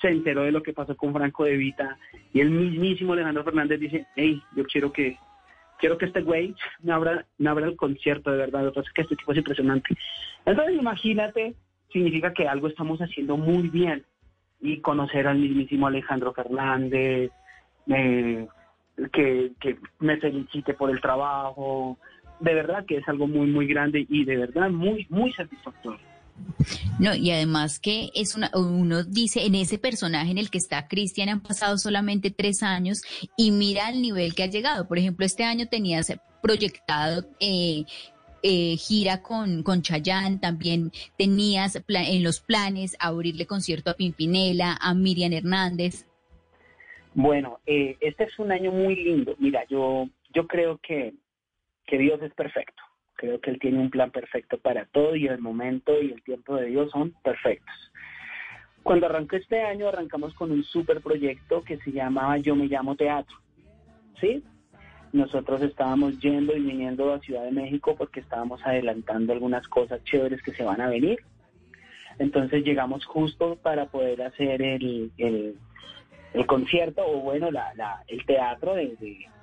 se 0.02 0.08
enteró 0.08 0.42
de 0.42 0.52
lo 0.52 0.62
que 0.62 0.74
pasó 0.74 0.94
con 0.94 1.14
Franco 1.14 1.44
de 1.44 1.56
Vita, 1.56 1.96
y 2.34 2.40
el 2.40 2.50
mismísimo 2.50 3.14
Alejandro 3.14 3.42
Fernández 3.42 3.80
dice, 3.80 4.06
hey, 4.16 4.42
yo 4.54 4.64
quiero 4.64 4.92
que 4.92 5.16
quiero 5.78 5.96
que 5.96 6.04
este 6.04 6.20
güey 6.20 6.54
me 6.82 6.92
abra, 6.92 7.24
me 7.38 7.48
abra 7.48 7.66
el 7.66 7.74
concierto, 7.74 8.30
de 8.30 8.36
verdad, 8.36 8.64
lo 8.64 8.70
que 8.70 8.80
pasa 8.80 8.88
es 8.88 8.92
que 8.92 9.02
este 9.02 9.16
tipo 9.16 9.32
es 9.32 9.38
impresionante. 9.38 9.96
Entonces 10.44 10.76
imagínate, 10.78 11.54
significa 11.92 12.32
que 12.32 12.48
algo 12.48 12.68
estamos 12.68 13.00
haciendo 13.00 13.36
muy 13.36 13.68
bien, 13.68 14.04
y 14.60 14.80
conocer 14.80 15.26
al 15.26 15.38
mismísimo 15.38 15.86
Alejandro 15.86 16.32
Fernández, 16.32 17.30
eh, 17.88 18.46
que, 19.12 19.52
me 19.98 20.18
felicite 20.18 20.74
por 20.74 20.90
el 20.90 21.00
trabajo, 21.00 21.98
de 22.40 22.54
verdad 22.54 22.84
que 22.86 22.98
es 22.98 23.08
algo 23.08 23.26
muy, 23.26 23.46
muy 23.46 23.66
grande 23.66 24.06
y 24.08 24.24
de 24.24 24.36
verdad 24.36 24.70
muy, 24.70 25.06
muy 25.08 25.32
satisfactorio. 25.32 26.00
No, 26.98 27.14
y 27.14 27.30
además 27.30 27.78
que 27.78 28.10
es 28.14 28.34
una, 28.34 28.50
uno 28.54 29.04
dice, 29.04 29.44
en 29.44 29.54
ese 29.54 29.78
personaje 29.78 30.30
en 30.30 30.38
el 30.38 30.50
que 30.50 30.58
está 30.58 30.88
Cristian 30.88 31.28
han 31.28 31.40
pasado 31.40 31.76
solamente 31.76 32.30
tres 32.30 32.62
años 32.62 33.02
y 33.36 33.50
mira 33.50 33.90
el 33.90 34.00
nivel 34.00 34.34
que 34.34 34.42
ha 34.42 34.46
llegado. 34.46 34.88
Por 34.88 34.98
ejemplo, 34.98 35.26
este 35.26 35.44
año 35.44 35.66
tenías 35.66 36.12
proyectado 36.42 37.26
eh, 37.40 37.84
eh, 38.42 38.76
gira 38.76 39.22
con, 39.22 39.62
con 39.62 39.82
Chayanne, 39.82 40.38
también 40.38 40.92
tenías 41.18 41.82
en 41.88 42.22
los 42.22 42.40
planes 42.40 42.96
abrirle 42.98 43.46
concierto 43.46 43.90
a 43.90 43.94
Pimpinela, 43.94 44.76
a 44.80 44.94
Miriam 44.94 45.32
Hernández. 45.32 46.06
Bueno, 47.14 47.58
eh, 47.66 47.96
este 48.00 48.24
es 48.24 48.38
un 48.38 48.52
año 48.52 48.70
muy 48.70 48.96
lindo. 48.96 49.34
Mira, 49.38 49.64
yo, 49.68 50.08
yo 50.32 50.46
creo 50.46 50.78
que, 50.78 51.14
que 51.86 51.98
Dios 51.98 52.20
es 52.22 52.32
perfecto. 52.34 52.82
Creo 53.14 53.40
que 53.40 53.50
Él 53.50 53.58
tiene 53.58 53.78
un 53.78 53.90
plan 53.90 54.10
perfecto 54.10 54.58
para 54.58 54.86
todo 54.86 55.16
y 55.16 55.26
el 55.26 55.40
momento 55.40 56.00
y 56.00 56.12
el 56.12 56.22
tiempo 56.22 56.56
de 56.56 56.66
Dios 56.66 56.90
son 56.90 57.12
perfectos. 57.22 57.74
Cuando 58.82 59.06
arrancó 59.06 59.36
este 59.36 59.60
año, 59.60 59.88
arrancamos 59.88 60.32
con 60.34 60.50
un 60.50 60.64
super 60.64 61.02
proyecto 61.02 61.62
que 61.62 61.76
se 61.78 61.92
llamaba 61.92 62.38
Yo 62.38 62.56
me 62.56 62.66
llamo 62.66 62.96
teatro. 62.96 63.36
¿Sí? 64.20 64.42
Nosotros 65.12 65.60
estábamos 65.62 66.20
yendo 66.20 66.56
y 66.56 66.60
viniendo 66.60 67.12
a 67.12 67.18
Ciudad 67.20 67.44
de 67.44 67.50
México 67.50 67.96
porque 67.96 68.20
estábamos 68.20 68.60
adelantando 68.64 69.32
algunas 69.32 69.66
cosas 69.66 70.02
chéveres 70.04 70.40
que 70.42 70.52
se 70.52 70.62
van 70.62 70.80
a 70.80 70.88
venir. 70.88 71.18
Entonces 72.18 72.62
llegamos 72.64 73.04
justo 73.06 73.56
para 73.56 73.86
poder 73.86 74.22
hacer 74.22 74.62
el, 74.62 75.10
el, 75.16 75.56
concierto 76.46 77.02
o 77.04 77.20
bueno, 77.20 77.50
la, 77.50 78.04
el 78.06 78.24
teatro 78.24 78.74
de, 78.74 78.94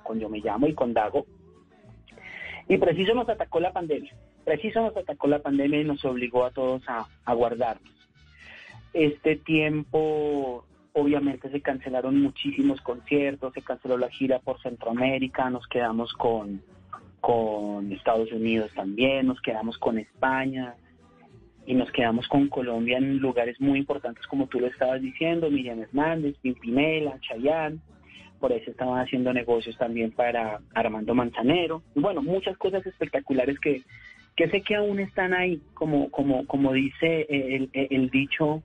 con 0.02 0.20
Yo 0.20 0.28
Me 0.28 0.40
Llamo 0.40 0.66
y 0.68 0.74
con 0.74 0.94
Dago. 0.94 1.26
Y 2.68 2.78
preciso 2.78 3.14
nos 3.14 3.28
atacó 3.28 3.60
la 3.60 3.72
pandemia. 3.72 4.14
Preciso 4.44 4.80
nos 4.80 4.96
atacó 4.96 5.26
la 5.26 5.40
pandemia 5.40 5.80
y 5.80 5.84
nos 5.84 6.04
obligó 6.04 6.44
a 6.44 6.50
todos 6.50 6.82
a, 6.88 7.06
a 7.24 7.34
guardarnos. 7.34 7.92
Este 8.94 9.36
tiempo, 9.36 10.64
obviamente, 11.00 11.50
se 11.50 11.60
cancelaron 11.60 12.20
muchísimos 12.20 12.80
conciertos, 12.80 13.54
se 13.54 13.62
canceló 13.62 13.98
la 13.98 14.10
gira 14.10 14.38
por 14.38 14.60
Centroamérica, 14.60 15.50
nos 15.50 15.66
quedamos 15.66 16.12
con, 16.14 16.62
con 17.20 17.92
Estados 17.92 18.30
Unidos 18.32 18.70
también, 18.74 19.26
nos 19.26 19.40
quedamos 19.40 19.78
con 19.78 19.98
España 19.98 20.74
y 21.66 21.74
nos 21.74 21.90
quedamos 21.92 22.26
con 22.28 22.48
Colombia 22.48 22.98
en 22.98 23.18
lugares 23.18 23.60
muy 23.60 23.78
importantes, 23.78 24.26
como 24.26 24.46
tú 24.46 24.60
lo 24.60 24.66
estabas 24.66 25.02
diciendo, 25.02 25.50
Miriam 25.50 25.80
Hernández, 25.80 26.36
Pimpinela, 26.40 27.18
Chayán 27.20 27.80
por 28.38 28.52
se 28.52 28.70
estaban 28.70 29.00
haciendo 29.00 29.32
negocios 29.32 29.76
también 29.78 30.12
para 30.12 30.60
Armando 30.74 31.14
Manzanero, 31.14 31.82
y 31.94 32.00
bueno, 32.00 32.22
muchas 32.22 32.56
cosas 32.56 32.86
espectaculares 32.86 33.58
que, 33.58 33.82
que 34.36 34.48
sé 34.48 34.62
que 34.62 34.76
aún 34.76 35.00
están 35.00 35.34
ahí, 35.34 35.60
como, 35.74 36.10
como, 36.10 36.46
como 36.46 36.72
dice 36.72 37.26
el, 37.28 37.68
el 37.72 38.10
dicho 38.10 38.62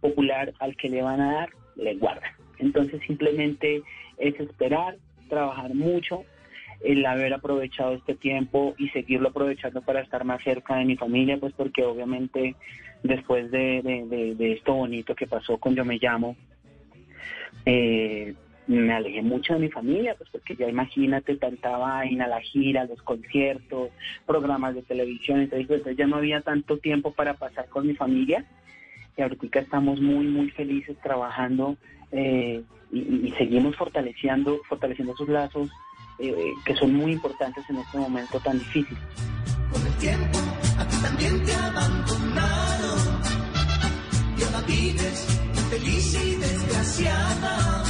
popular, 0.00 0.52
al 0.58 0.76
que 0.76 0.88
le 0.88 1.02
van 1.02 1.20
a 1.20 1.32
dar, 1.32 1.50
le 1.76 1.94
guardan. 1.94 2.30
Entonces 2.58 3.00
simplemente 3.06 3.82
es 4.18 4.38
esperar, 4.38 4.96
trabajar 5.28 5.74
mucho, 5.74 6.24
el 6.82 7.04
haber 7.06 7.32
aprovechado 7.32 7.94
este 7.94 8.14
tiempo 8.14 8.74
y 8.78 8.88
seguirlo 8.90 9.28
aprovechando 9.28 9.80
para 9.82 10.00
estar 10.00 10.24
más 10.24 10.42
cerca 10.42 10.76
de 10.76 10.84
mi 10.84 10.96
familia, 10.96 11.38
pues 11.38 11.52
porque 11.54 11.84
obviamente 11.84 12.56
después 13.02 13.50
de, 13.50 13.80
de, 13.82 14.34
de, 14.34 14.52
esto 14.52 14.74
bonito 14.74 15.14
que 15.14 15.26
pasó 15.26 15.58
con 15.58 15.74
Yo 15.74 15.84
Me 15.84 15.98
Llamo, 15.98 16.36
eh, 17.64 18.34
me 18.66 18.92
alejé 18.92 19.22
mucho 19.22 19.54
de 19.54 19.60
mi 19.60 19.70
familia, 19.70 20.14
pues 20.16 20.28
porque 20.30 20.56
ya 20.56 20.68
imagínate 20.68 21.36
tanta 21.36 21.76
vaina, 21.76 22.26
la 22.26 22.40
gira, 22.40 22.84
los 22.84 23.02
conciertos, 23.02 23.90
programas 24.26 24.74
de 24.74 24.82
televisión, 24.82 25.40
entonces, 25.40 25.82
pues, 25.82 25.96
ya 25.96 26.06
no 26.06 26.16
había 26.16 26.40
tanto 26.40 26.78
tiempo 26.78 27.12
para 27.12 27.34
pasar 27.34 27.68
con 27.68 27.86
mi 27.86 27.94
familia 27.94 28.44
y 29.16 29.22
ahorita 29.22 29.60
estamos 29.60 30.00
muy, 30.00 30.26
muy 30.26 30.50
felices 30.50 30.96
trabajando 31.02 31.76
eh, 32.12 32.62
y, 32.92 33.32
seguimos 33.38 33.76
fortaleciendo, 33.76 34.60
fortaleciendo 34.68 35.14
esos 35.14 35.28
lazos 35.28 35.70
eh, 36.18 36.52
que 36.64 36.74
son 36.76 36.94
muy 36.94 37.12
importantes 37.12 37.64
en 37.68 37.76
este 37.76 37.98
momento 37.98 38.38
tan 38.40 38.58
difícil. 38.58 38.96
Con 39.72 39.86
el 39.86 39.94
tiempo 39.94 40.38
a 40.78 40.86
ti 40.86 40.96
también 41.02 41.44
te 41.44 41.54
abandonaron 41.54 42.98
y 44.38 44.42
ahora 44.42 44.60
vives 44.66 45.34
feliz 45.70 46.14
y 46.24 46.36
desgraciada 46.36 47.84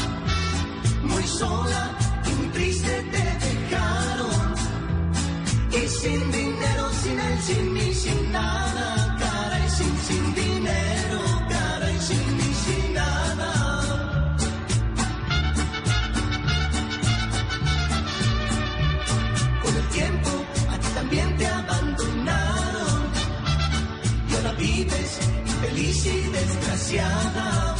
muy 1.03 1.23
sola 1.25 1.99
y 2.27 2.31
muy 2.39 2.49
triste 2.49 2.93
te 3.13 3.47
dejaron. 3.47 4.55
Y 5.71 5.89
sin 5.89 6.33
dinero, 6.33 6.89
sin 7.03 7.19
él, 7.21 7.39
sin 7.41 7.73
mí, 7.75 7.93
sin 7.93 8.33
nada, 8.33 8.74
vives 24.85 25.19
feliz 25.61 26.07
y 26.07 26.21
desgraciada, 26.31 27.77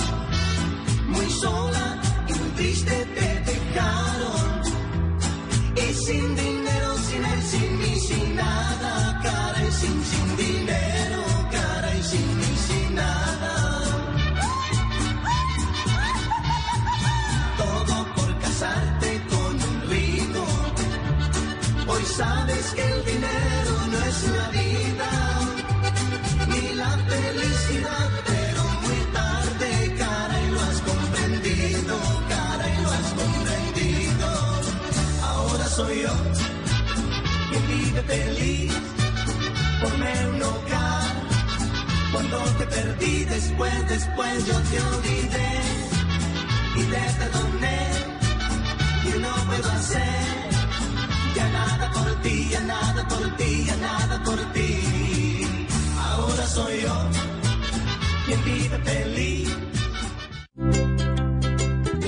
muy 1.09 1.31
sola 1.31 2.01
triste 2.57 3.07
te 3.17 3.53
dejaron. 3.53 4.63
Y 5.77 5.95
sin 5.95 6.37
dinero, 6.37 6.97
sin 7.07 7.25
él, 7.25 7.43
sin 7.43 7.79
mí, 7.79 8.01
sin 8.01 8.37
nada, 8.37 9.21
cara 9.23 9.61
y 9.69 9.73
sin, 9.73 10.05
sin 10.05 10.37
dinero, 10.37 11.23
cara 11.51 11.97
y 11.97 12.03
sin 12.03 12.39
mí, 12.39 12.53
sin 12.69 12.95
nada. 12.95 13.55
Todo 17.63 17.95
por 18.17 18.39
casarte 18.39 19.23
con 19.33 19.55
un 19.71 19.77
rico. 19.91 20.47
Hoy 21.89 22.05
sabes 22.17 22.67
que 22.77 22.83
el 22.83 23.05
dinero 23.05 23.64
soy 35.77 36.03
yo 36.03 36.15
quien 37.51 37.67
vive 37.67 38.03
feliz. 38.03 38.73
Ponme 39.81 40.13
un 40.33 40.43
hogar. 40.43 41.05
Cuando 42.13 42.39
te 42.59 42.67
perdí, 42.67 43.25
después, 43.25 43.89
después 43.89 44.47
yo 44.47 44.57
te 44.71 44.77
olvidé 44.93 45.53
y 46.77 46.83
te 46.93 47.03
perdoné. 47.19 47.81
Y 49.09 49.19
no 49.25 49.33
puedo 49.49 49.71
hacer 49.71 50.27
ya 51.35 51.49
nada 51.49 51.91
por 51.93 52.23
ti, 52.23 52.49
ya 52.51 52.61
nada 52.61 53.09
por 53.09 53.37
ti, 53.37 53.65
ya 53.67 53.77
nada 53.77 54.23
por 54.23 54.41
ti. 54.53 54.71
Ahora 55.99 56.47
soy 56.47 56.83
yo 56.83 56.97
quien 58.27 58.45
vive 58.45 58.79
feliz. 58.91 59.49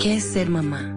¿Qué 0.01 0.17
es 0.17 0.25
ser 0.33 0.51
mamá? 0.51 0.97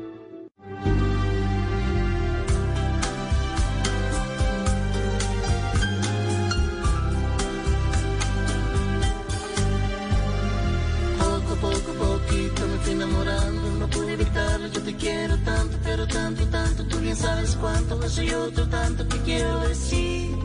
Cuánto, 18.11 18.21
eso 18.21 18.23
y 18.23 18.33
otro 18.33 18.67
tanto 18.69 19.07
que 19.07 19.17
quiero 19.19 19.59
decir. 19.67 20.37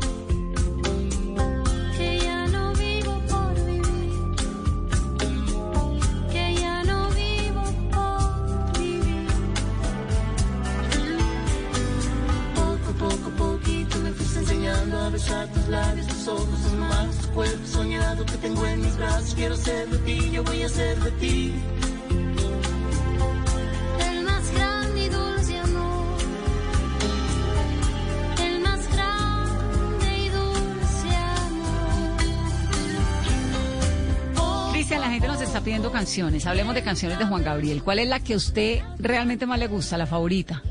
Que 1.96 2.18
ya 2.20 2.46
no 2.48 2.72
vivo 2.74 3.22
por 3.28 3.54
vivir. 3.64 4.12
Que 6.30 6.54
ya 6.54 6.84
no 6.84 7.08
vivo 7.10 7.62
por 7.90 8.78
vivir. 8.78 9.28
Poco, 12.54 12.92
poco, 12.98 13.30
poquito 13.36 13.98
me 13.98 14.12
fuiste 14.12 14.38
enseñando 14.40 14.98
a 14.98 15.10
besar 15.10 15.48
tus 15.48 15.68
labios, 15.68 16.06
tus 16.06 16.28
ojos, 16.28 16.62
tus 16.62 16.72
manos, 16.72 17.16
tu 17.16 17.28
cuerpo 17.30 17.66
soñado 17.66 18.24
que 18.26 18.36
tengo 18.38 18.66
en 18.66 18.80
mis 18.82 18.96
brazos. 18.96 19.34
Quiero 19.34 19.56
ser 19.56 19.88
de 19.88 19.98
ti, 19.98 20.30
yo 20.30 20.44
voy 20.44 20.62
a 20.62 20.68
ser 20.68 20.98
de 21.00 21.10
ti. 21.12 21.54
Gente 35.16 35.28
nos 35.28 35.40
está 35.40 35.64
pidiendo 35.64 35.90
canciones. 35.90 36.46
Hablemos 36.46 36.74
de 36.74 36.82
canciones 36.82 37.18
de 37.18 37.24
Juan 37.24 37.42
Gabriel. 37.42 37.82
¿Cuál 37.82 38.00
es 38.00 38.06
la 38.06 38.22
que 38.22 38.34
a 38.34 38.36
usted 38.36 38.80
realmente 38.98 39.46
más 39.46 39.58
le 39.58 39.66
gusta, 39.66 39.96
la 39.96 40.04
favorita? 40.04 40.62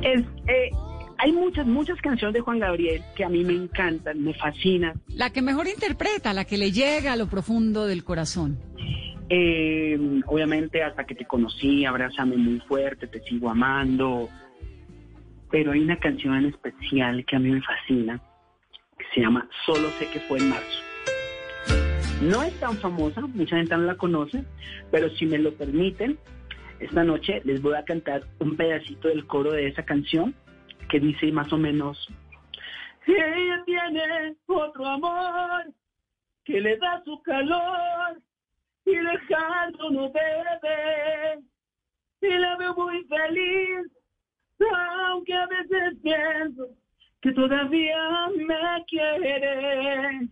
Es, 0.00 0.20
eh, 0.46 0.70
hay 1.18 1.32
muchas, 1.32 1.66
muchas 1.66 2.00
canciones 2.00 2.34
de 2.34 2.40
Juan 2.40 2.60
Gabriel 2.60 3.02
que 3.16 3.24
a 3.24 3.28
mí 3.28 3.42
me 3.42 3.54
encantan, 3.54 4.22
me 4.22 4.32
fascinan. 4.32 4.92
La 5.08 5.30
que 5.30 5.42
mejor 5.42 5.66
interpreta, 5.66 6.32
la 6.32 6.44
que 6.44 6.56
le 6.56 6.70
llega 6.70 7.14
a 7.14 7.16
lo 7.16 7.26
profundo 7.26 7.84
del 7.84 8.04
corazón. 8.04 8.60
Eh, 9.28 9.98
obviamente, 10.26 10.80
hasta 10.84 11.04
que 11.04 11.16
te 11.16 11.24
conocí, 11.24 11.84
abrázame 11.84 12.36
muy 12.36 12.60
fuerte, 12.60 13.08
te 13.08 13.20
sigo 13.22 13.50
amando. 13.50 14.28
Pero 15.50 15.72
hay 15.72 15.80
una 15.80 15.98
canción 15.98 16.36
en 16.36 16.44
especial 16.44 17.24
que 17.26 17.34
a 17.34 17.40
mí 17.40 17.50
me 17.50 17.60
fascina, 17.60 18.22
que 18.96 19.04
se 19.12 19.20
llama 19.20 19.48
Solo 19.66 19.90
sé 19.98 20.06
que 20.12 20.20
fue 20.20 20.38
en 20.38 20.50
marzo. 20.50 20.87
No 22.20 22.42
es 22.42 22.52
tan 22.58 22.76
famosa, 22.78 23.20
mucha 23.20 23.56
gente 23.56 23.76
no 23.76 23.84
la 23.84 23.96
conoce, 23.96 24.44
pero 24.90 25.08
si 25.10 25.24
me 25.24 25.38
lo 25.38 25.54
permiten, 25.54 26.18
esta 26.80 27.04
noche 27.04 27.40
les 27.44 27.62
voy 27.62 27.76
a 27.76 27.84
cantar 27.84 28.22
un 28.40 28.56
pedacito 28.56 29.06
del 29.06 29.24
coro 29.24 29.52
de 29.52 29.68
esa 29.68 29.84
canción 29.84 30.34
que 30.88 30.98
dice 30.98 31.30
más 31.30 31.52
o 31.52 31.58
menos, 31.58 32.08
Si 33.06 33.12
ella 33.12 33.62
tiene 33.64 34.36
otro 34.46 34.84
amor 34.84 35.72
que 36.44 36.60
le 36.60 36.76
da 36.78 37.02
su 37.04 37.22
calor 37.22 38.20
y 38.84 38.96
lejano 38.96 39.90
no 39.90 40.10
bebe 40.10 41.38
y 42.20 42.38
la 42.38 42.56
veo 42.56 42.74
muy 42.74 43.04
feliz, 43.04 43.92
aunque 45.06 45.34
a 45.34 45.46
veces 45.46 45.98
pienso 46.02 46.68
que 47.20 47.32
todavía 47.32 48.28
me 48.34 48.84
quiere. 48.88 50.28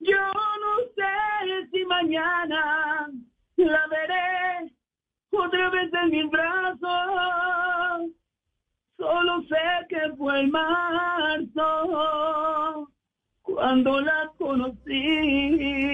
Yo 0.00 0.16
no 0.16 0.72
sé 0.94 1.68
si 1.70 1.84
mañana 1.84 3.08
la 3.56 3.86
veré 3.88 4.72
otra 5.30 5.70
vez 5.70 5.92
en 5.92 6.10
mis 6.10 6.30
brazos. 6.30 8.10
Solo 8.96 9.42
sé 9.42 9.86
que 9.88 10.12
fue 10.16 10.40
en 10.40 10.50
marzo 10.50 11.68
cuando 13.42 14.00
la 14.00 14.30
conocí. 14.38 15.88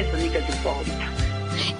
esa 0.00 0.16
es 0.16 0.22
mi 0.22 0.30
canción 0.30 0.58
favorita. 0.58 0.99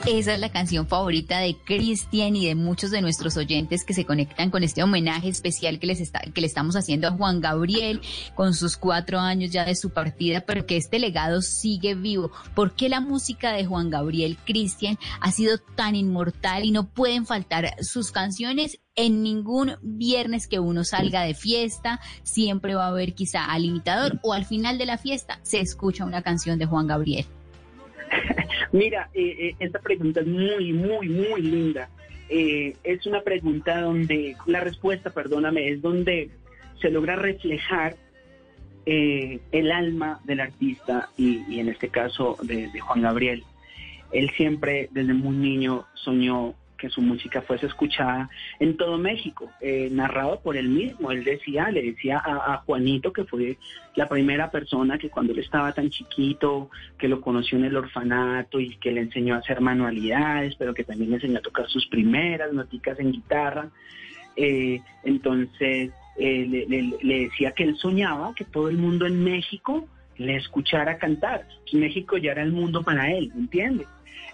Esa 0.07 0.33
es 0.33 0.41
la 0.41 0.49
canción 0.49 0.87
favorita 0.87 1.41
de 1.41 1.57
Cristian 1.57 2.35
y 2.35 2.47
de 2.47 2.55
muchos 2.55 2.91
de 2.91 3.03
nuestros 3.03 3.37
oyentes 3.37 3.85
que 3.85 3.93
se 3.93 4.07
conectan 4.07 4.51
con 4.51 4.65
este 4.65 4.83
homenaje 4.83 5.29
especial 5.29 5.79
que 5.79 5.87
les 5.87 6.01
está, 6.01 6.21
que 6.21 6.41
le 6.41 6.47
estamos 6.47 6.75
haciendo 6.75 7.07
a 7.07 7.11
Juan 7.11 7.43
Gabriel 7.43 8.01
con 8.35 8.55
sus 8.55 8.79
cuatro 8.79 9.21
años 9.21 9.51
ya 9.51 9.67
de 9.67 9.77
su 9.77 9.91
partida, 9.91 10.41
pero 10.41 10.65
que 10.65 10.79
este 10.79 10.99
legado 10.99 11.43
sigue 11.43 11.95
vivo. 11.95 12.33
¿Por 12.55 12.75
qué 12.75 12.89
la 12.89 13.03
música 13.03 13.53
de 13.53 13.67
Juan 13.67 13.91
Gabriel 13.91 14.39
Cristian 14.47 14.99
ha 15.21 15.33
sido 15.33 15.59
tan 15.59 15.95
inmortal 15.95 16.65
y 16.65 16.71
no 16.71 16.89
pueden 16.89 17.27
faltar 17.27 17.77
sus 17.83 18.11
canciones? 18.11 18.81
En 18.97 19.23
ningún 19.23 19.77
viernes 19.83 20.49
que 20.49 20.61
uno 20.61 20.83
salga 20.83 21.23
de 21.23 21.35
fiesta, 21.35 22.01
siempre 22.23 22.75
va 22.75 22.87
a 22.87 22.89
haber 22.89 23.15
quizá 23.15 23.45
al 23.45 23.67
imitador 23.67 24.19
o 24.23 24.33
al 24.33 24.47
final 24.47 24.79
de 24.79 24.87
la 24.87 24.97
fiesta 24.97 25.41
se 25.43 25.61
escucha 25.61 26.07
una 26.07 26.23
canción 26.23 26.59
de 26.59 26.65
Juan 26.65 26.87
Gabriel. 26.87 27.27
Mira, 28.73 29.09
eh, 29.15 29.37
eh, 29.39 29.55
esta 29.59 29.79
pregunta 29.79 30.21
es 30.21 30.27
muy, 30.27 30.73
muy, 30.73 31.09
muy 31.09 31.43
linda. 31.43 31.89
Eh, 32.29 32.77
es 32.85 33.07
una 33.07 33.23
pregunta 33.23 33.81
donde, 33.81 34.37
la 34.47 34.61
respuesta, 34.61 35.11
perdóname, 35.11 35.69
es 35.69 35.83
donde 35.83 36.31
se 36.81 36.91
logra 36.91 37.17
reflejar 37.17 37.97
eh, 38.87 39.41
el 39.53 39.73
alma 39.73 40.21
del 40.25 40.41
artista 40.41 41.11
y, 41.17 41.43
y 41.49 41.61
en 41.61 41.69
este 41.69 41.89
caso 41.89 42.37
de, 42.43 42.69
de 42.69 42.81
Juan 42.81 43.03
Gabriel. 43.03 43.45
Él 44.13 44.31
siempre, 44.37 44.89
desde 44.93 45.13
muy 45.15 45.37
niño, 45.37 45.87
soñó 45.95 46.55
que 46.81 46.89
su 46.89 47.03
música 47.03 47.43
fuese 47.43 47.67
escuchada 47.67 48.31
en 48.59 48.77
todo 48.77 48.97
México, 48.97 49.51
eh, 49.61 49.89
narrado 49.93 50.41
por 50.41 50.57
él 50.57 50.69
mismo. 50.69 51.13
Él 51.13 51.23
decía, 51.23 51.71
le 51.71 51.83
decía 51.83 52.21
a, 52.25 52.57
Juanito, 52.65 53.13
que 53.13 53.25
fue 53.25 53.59
la 53.95 54.09
primera 54.09 54.51
persona 54.51 54.97
que 54.97 55.11
cuando 55.11 55.33
él 55.33 55.41
estaba 55.41 55.73
tan 55.73 55.91
chiquito, 55.91 56.71
que 56.97 57.09
lo 57.09 57.21
conoció 57.21 57.59
en 57.59 57.67
el 57.67 57.77
orfanato 57.77 58.59
y 58.59 58.77
que 58.77 58.93
le 58.93 59.03
enseñó 59.03 59.35
a 59.35 59.39
hacer 59.39 59.61
manualidades, 59.61 60.57
pero 60.57 60.73
que 60.73 60.85
también 60.85 61.11
le 61.11 61.17
enseñó 61.17 61.39
a 61.39 61.43
tocar 61.43 61.69
sus 61.69 61.87
primeras 61.87 62.53
noticas 62.53 62.99
en 62.99 63.13
guitarra. 63.13 63.69
Eh, 64.37 64.81
entonces, 65.05 65.93
eh, 66.17 66.67
le, 67.03 67.19
decía 67.21 67.53
que 67.53 67.65
él 67.65 67.77
soñaba 67.77 68.35
que 68.35 68.45
todo 68.45 68.69
el 68.69 68.79
mundo 68.79 69.07
en 69.07 69.23
México 69.23 69.87
le 70.17 70.37
escuchara 70.37 70.97
cantar. 70.97 71.47
Que 71.71 71.77
México 71.77 72.17
ya 72.17 72.33
era 72.33 72.43
el 72.43 72.53
mundo 72.53 72.83
para 72.83 73.13
él, 73.13 73.31
¿entiendes? 73.37 73.87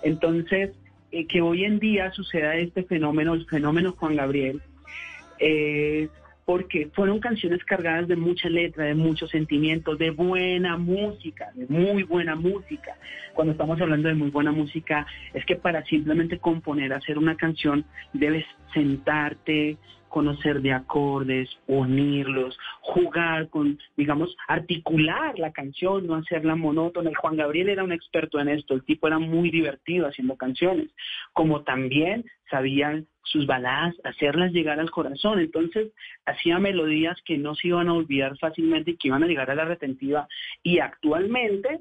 Entonces, 0.02 0.70
eh, 1.12 1.26
que 1.26 1.40
hoy 1.40 1.64
en 1.64 1.78
día 1.78 2.10
suceda 2.12 2.56
este 2.56 2.82
fenómeno, 2.84 3.34
el 3.34 3.46
fenómeno 3.46 3.92
Juan 3.92 4.16
Gabriel, 4.16 4.60
eh, 5.38 6.08
porque 6.44 6.88
fueron 6.94 7.18
canciones 7.18 7.64
cargadas 7.64 8.06
de 8.06 8.16
mucha 8.16 8.48
letra, 8.48 8.84
de 8.84 8.94
muchos 8.94 9.30
sentimientos, 9.30 9.98
de 9.98 10.10
buena 10.10 10.76
música, 10.76 11.50
de 11.54 11.66
muy 11.66 12.04
buena 12.04 12.36
música. 12.36 12.96
Cuando 13.34 13.52
estamos 13.52 13.80
hablando 13.80 14.08
de 14.08 14.14
muy 14.14 14.30
buena 14.30 14.52
música, 14.52 15.06
es 15.34 15.44
que 15.44 15.56
para 15.56 15.84
simplemente 15.84 16.38
componer, 16.38 16.92
hacer 16.92 17.18
una 17.18 17.36
canción, 17.36 17.84
debes 18.12 18.44
sentarte, 18.72 19.76
conocer 20.16 20.62
de 20.62 20.72
acordes, 20.72 21.46
unirlos, 21.66 22.58
jugar 22.80 23.50
con, 23.50 23.78
digamos, 23.98 24.34
articular 24.48 25.38
la 25.38 25.52
canción, 25.52 26.06
no 26.06 26.14
hacerla 26.14 26.56
monótona. 26.56 27.10
Y 27.10 27.14
Juan 27.14 27.36
Gabriel 27.36 27.68
era 27.68 27.84
un 27.84 27.92
experto 27.92 28.40
en 28.40 28.48
esto, 28.48 28.72
el 28.72 28.82
tipo 28.82 29.08
era 29.08 29.18
muy 29.18 29.50
divertido 29.50 30.06
haciendo 30.06 30.34
canciones, 30.38 30.88
como 31.34 31.64
también 31.64 32.24
sabía 32.50 33.04
sus 33.24 33.46
baladas, 33.46 33.94
hacerlas 34.04 34.52
llegar 34.52 34.80
al 34.80 34.90
corazón. 34.90 35.38
Entonces, 35.38 35.92
hacía 36.24 36.58
melodías 36.58 37.20
que 37.26 37.36
no 37.36 37.54
se 37.54 37.68
iban 37.68 37.90
a 37.90 37.92
olvidar 37.92 38.38
fácilmente 38.38 38.92
y 38.92 38.96
que 38.96 39.08
iban 39.08 39.22
a 39.22 39.26
llegar 39.26 39.50
a 39.50 39.54
la 39.54 39.66
retentiva. 39.66 40.26
Y 40.62 40.78
actualmente 40.78 41.80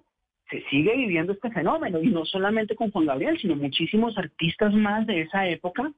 se 0.50 0.62
sigue 0.70 0.94
viviendo 0.98 1.32
este 1.32 1.52
fenómeno, 1.52 2.04
y 2.04 2.08
no 2.08 2.26
solamente 2.26 2.76
con 2.76 2.92
Juan 2.92 3.06
Gabriel, 3.06 3.40
sino 3.40 3.56
muchísimos 3.56 4.18
artistas 4.18 4.74
más 4.74 5.08
de 5.08 5.22
esa 5.22 5.48
época 5.48 5.94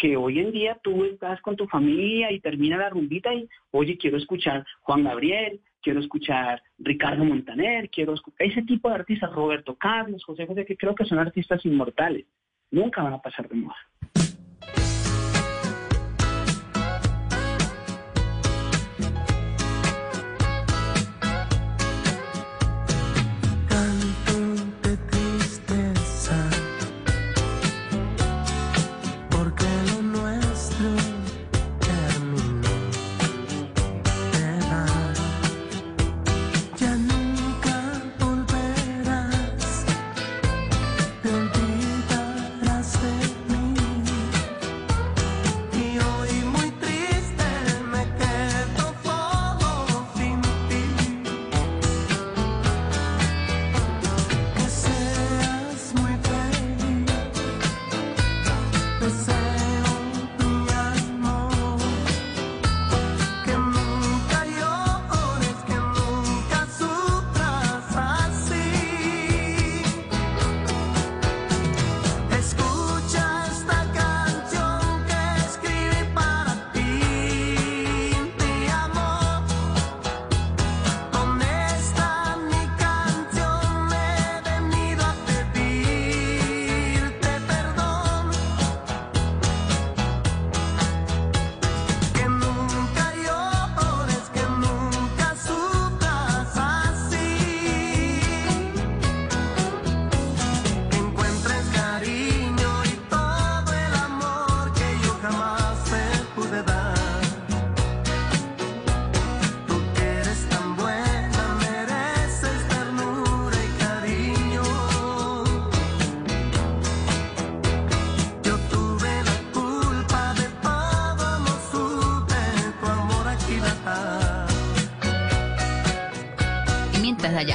que 0.00 0.16
hoy 0.16 0.38
en 0.38 0.50
día 0.50 0.78
tú 0.82 1.04
estás 1.04 1.42
con 1.42 1.56
tu 1.56 1.66
familia 1.66 2.32
y 2.32 2.40
termina 2.40 2.78
la 2.78 2.88
rumbita 2.88 3.34
y, 3.34 3.46
oye, 3.70 3.98
quiero 3.98 4.16
escuchar 4.16 4.64
Juan 4.80 5.04
Gabriel, 5.04 5.60
quiero 5.82 6.00
escuchar 6.00 6.62
Ricardo 6.78 7.22
Montaner, 7.22 7.90
quiero 7.90 8.14
escuchar 8.14 8.46
ese 8.46 8.62
tipo 8.62 8.88
de 8.88 8.94
artistas, 8.94 9.30
Roberto 9.30 9.76
Carlos, 9.76 10.24
José 10.24 10.46
José, 10.46 10.64
que 10.64 10.78
creo 10.78 10.94
que 10.94 11.04
son 11.04 11.18
artistas 11.18 11.64
inmortales. 11.66 12.24
Nunca 12.70 13.02
van 13.02 13.12
a 13.12 13.20
pasar 13.20 13.46
de 13.48 13.56
moda. 13.56 13.76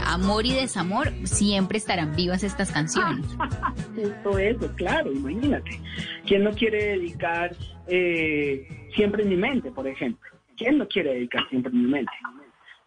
Amor 0.06 0.46
y 0.46 0.54
desamor, 0.54 1.12
siempre 1.24 1.78
estarán 1.78 2.16
vivas 2.16 2.44
estas 2.44 2.72
canciones. 2.72 3.26
Justo 3.96 4.38
eso, 4.38 4.72
claro, 4.76 5.12
imagínate. 5.12 5.80
¿Quién 6.26 6.44
no 6.44 6.52
quiere 6.52 6.98
dedicar 6.98 7.56
eh, 7.88 8.90
siempre 8.96 9.24
en 9.24 9.30
mi 9.30 9.38
mente, 9.38 9.72
por 9.72 9.88
ejemplo? 9.88 10.30
¿Quién 10.58 10.78
no 10.78 10.88
quiere 10.88 11.14
dedicar 11.14 11.48
siempre 11.50 11.72
en 11.72 11.82
mi 11.82 11.92
mente? 11.92 12.12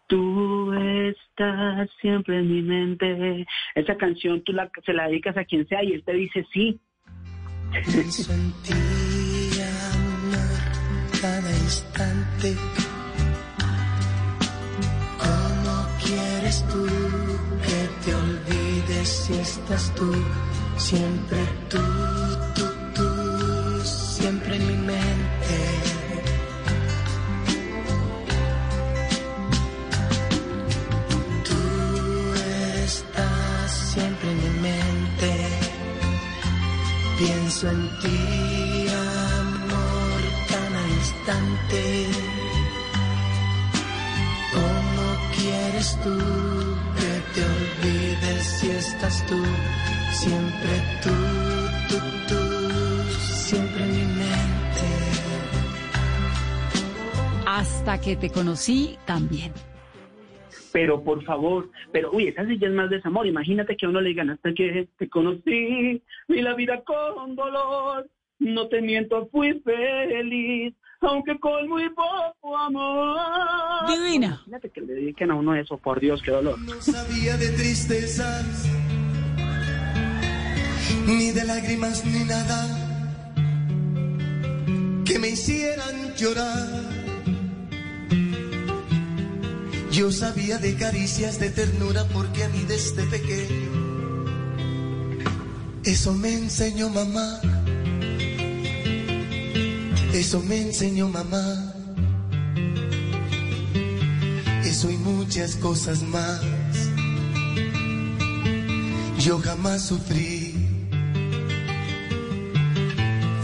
Tú 0.07 0.73
estás 0.73 1.89
siempre 2.01 2.39
en 2.39 2.51
mi 2.51 2.63
mente. 2.63 3.47
Esa 3.75 3.97
canción 3.97 4.43
tú 4.43 4.53
la, 4.53 4.71
se 4.85 4.95
la 4.95 5.07
dedicas 5.07 5.37
a 5.37 5.45
quien 5.45 5.69
sea 5.69 5.85
y 5.85 5.93
él 5.93 6.03
te 6.03 6.15
dice 6.15 6.47
sí. 6.53 6.81
Pienso 7.71 8.33
en 8.33 8.53
ti, 8.63 8.73
amor, 9.93 11.21
cada 11.21 11.51
instante. 11.51 12.88
Tú 16.57 16.87
que 17.63 17.81
te 18.05 18.15
olvides 18.15 19.09
si 19.09 19.35
estás 19.35 19.93
tú? 19.95 20.11
Siempre 20.79 21.39
tú, 21.69 21.79
tú, 22.55 22.65
tú, 22.95 23.85
siempre 23.85 24.57
en 24.57 24.67
mi 24.67 24.77
mente. 24.93 25.57
Tú 31.45 32.35
estás 32.85 33.73
siempre 33.93 34.31
en 34.31 34.37
mi 34.37 34.61
mente. 34.69 35.31
Pienso 37.19 37.69
en 37.69 37.83
ti, 38.01 38.87
amor, 38.89 40.21
cada 40.49 40.89
instante. 40.99 42.28
Quieres 45.79 45.99
tú 46.03 46.11
que 46.99 47.11
te 47.35 47.41
olvides 47.45 48.43
si 48.61 48.71
estás 48.71 49.27
tú? 49.27 49.37
Siempre 50.11 50.71
tú, 51.03 51.11
tú, 51.89 51.97
tú, 52.29 52.41
siempre 53.21 53.85
en 53.85 53.91
mi 53.93 54.05
mente. 54.19 54.87
Hasta 57.47 58.01
que 58.01 58.17
te 58.17 58.31
conocí 58.31 58.97
también. 59.07 59.53
Pero 60.73 61.03
por 61.03 61.23
favor, 61.25 61.71
pero 61.93 62.11
uy, 62.13 62.29
esa 62.29 62.45
sí 62.47 62.59
ya 62.59 62.69
es 62.69 62.75
más 62.75 62.91
desamor. 62.91 63.27
Imagínate 63.27 63.77
que 63.77 63.87
a 63.87 63.89
uno 63.89 64.01
le 64.01 64.11
digan 64.11 64.31
hasta 64.31 64.53
que 64.53 64.89
te 64.99 65.09
conocí, 65.09 66.03
vi 66.29 66.43
la 66.43 66.55
vida 66.55 66.83
con 66.83 67.37
dolor. 67.37 68.09
No 68.41 68.69
te 68.69 68.81
miento, 68.83 69.29
fui 69.33 69.61
feliz, 69.61 70.75
aunque 71.01 71.39
con 71.39 71.69
muy 71.69 71.89
poco 71.91 72.57
amor. 72.57 73.87
Divina. 73.89 74.27
Imagínate 74.27 74.71
que 74.71 74.81
le 74.81 74.95
dediquen 74.95 75.31
a 75.31 75.35
uno 75.35 75.55
eso, 75.55 75.79
por 75.79 76.01
Dios, 76.01 76.21
qué 76.23 76.31
dolor. 76.31 76.59
No 76.59 76.81
sabía 76.81 77.37
de 77.37 77.51
tristezas, 77.51 78.67
ni 81.07 81.31
de 81.31 81.45
lágrimas, 81.45 82.05
ni 82.05 82.25
nada 82.25 82.89
que 85.05 85.19
me 85.19 85.31
hicieran 85.31 86.15
llorar. 86.17 86.69
Yo 89.91 90.13
sabía 90.13 90.59
de 90.59 90.77
caricias 90.77 91.41
de 91.41 91.51
ternura 91.51 92.05
porque 92.13 92.45
a 92.45 92.49
mí 92.51 92.63
desde 92.69 93.05
pequeño 93.07 93.89
eso 95.85 96.13
me 96.13 96.35
enseñó 96.35 96.91
mamá. 96.91 97.41
Eso 100.13 100.41
me 100.41 100.63
enseñó 100.63 101.09
mamá. 101.09 101.75
Eso 104.65 104.91
y 104.91 104.97
muchas 104.97 105.57
cosas 105.57 106.03
más. 106.03 106.41
Yo 109.19 109.39
jamás 109.39 109.83
sufrí. 109.87 110.55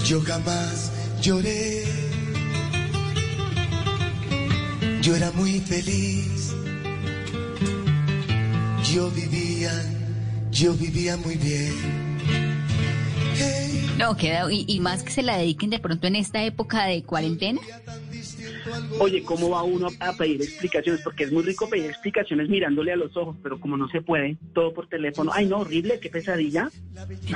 Yo 0.05 0.21
jamás 0.23 0.91
lloré. 1.23 1.85
Yo 5.03 5.15
era 5.17 5.31
muy 5.33 5.61
feliz. 5.61 6.55
Yo 8.93 9.11
vivía, 9.11 9.73
yo 10.51 10.75
vivía 10.75 11.17
muy 11.17 11.37
bien. 11.37 12.04
No, 13.99 14.16
queda, 14.16 14.53
y, 14.53 14.64
y 14.66 14.80
más 14.80 15.05
que 15.05 15.11
se 15.11 15.22
la 15.22 15.38
dediquen 15.38 15.70
de 15.70 15.78
pronto 15.78 16.07
en 16.09 16.16
esta 16.16 16.45
época 16.45 16.86
de 16.86 17.05
cuarentena. 17.05 17.61
Oye, 18.99 19.22
¿cómo 19.22 19.51
va 19.51 19.62
uno 19.62 19.88
a 20.01 20.12
pedir 20.14 20.42
explicaciones? 20.42 21.01
Porque 21.03 21.24
es 21.24 21.32
muy 21.32 21.42
rico 21.42 21.68
pedir 21.68 21.86
explicaciones 21.86 22.49
mirándole 22.49 22.92
a 22.92 22.97
los 22.97 23.16
ojos, 23.16 23.36
pero 23.42 23.61
como 23.61 23.76
no 23.76 23.88
se 23.88 24.01
puede, 24.01 24.36
todo 24.53 24.74
por 24.74 24.88
teléfono. 24.88 25.30
Ay, 25.32 25.47
no, 25.47 25.59
horrible, 25.59 26.01
qué 26.01 26.09
pesadilla. 26.09 26.70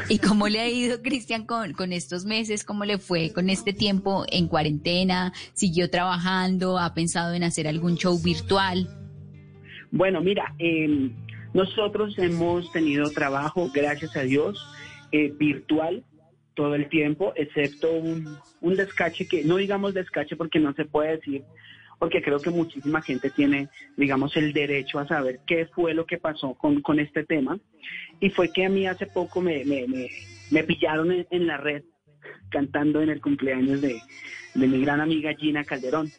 ¿Y 0.09 0.19
cómo 0.19 0.49
le 0.49 0.61
ha 0.61 0.69
ido, 0.69 1.01
Cristian, 1.01 1.47
con, 1.47 1.75
con 1.75 1.93
estos 1.93 2.25
meses? 2.25 2.65
¿Cómo 2.65 2.85
le 2.85 2.99
fue 2.99 3.33
con 3.33 3.51
este 3.51 3.73
tiempo 3.73 4.25
en 4.29 4.49
cuarentena? 4.49 5.33
¿Siguió 5.55 5.91
trabajando? 5.91 6.79
¿Ha 6.79 6.93
pensado 6.93 7.35
en 7.35 7.45
hacer 7.45 7.69
algún 7.69 7.97
show 7.97 8.19
virtual? 8.21 8.89
Bueno, 9.93 10.21
mira, 10.21 10.55
eh, 10.59 11.11
nosotros 11.55 12.19
hemos 12.19 12.71
tenido 12.73 13.11
trabajo, 13.11 13.71
gracias 13.73 14.17
a 14.17 14.23
Dios, 14.23 14.59
eh, 15.13 15.33
virtual 15.39 16.05
todo 16.59 16.75
el 16.75 16.89
tiempo, 16.89 17.33
excepto 17.37 17.93
un, 17.93 18.37
un 18.61 18.75
descache 18.75 19.29
que, 19.29 19.45
no 19.45 19.59
digamos 19.59 19.95
descache 19.95 20.35
porque 20.35 20.59
no 20.59 20.75
se 20.75 20.87
puede 20.87 21.17
decir, 21.19 21.45
porque 22.01 22.21
creo 22.21 22.41
que 22.41 22.51
muchísima 22.51 23.01
gente 23.01 23.31
tiene, 23.31 23.69
digamos, 23.97 24.37
el 24.37 24.53
derecho 24.53 24.99
a 24.99 25.07
saber 25.07 25.39
qué 25.47 25.67
fue 25.67 25.95
lo 25.95 26.05
que 26.05 26.19
pasó 26.19 26.55
con, 26.55 26.83
con 26.83 26.99
este 26.99 27.23
tema. 27.23 27.61
Y 28.19 28.31
fue 28.31 28.53
que 28.53 28.65
a 28.65 28.69
mí 28.69 28.89
hace 28.89 29.07
poco 29.07 29.41
me, 29.41 29.65
me, 29.65 29.87
me, 29.87 30.11
me 30.51 30.65
pillaron 30.65 31.13
en, 31.13 31.29
en 31.31 31.47
la 31.47 31.59
red 31.59 31.85
cantando 32.51 33.03
en 33.03 33.11
el 33.11 33.21
cumpleaños 33.21 33.81
de, 33.81 34.01
de 34.57 34.67
mi 34.67 34.81
gran 34.81 35.01
amiga 35.01 35.35
Gina 35.35 35.63
Calderón. 35.63 36.11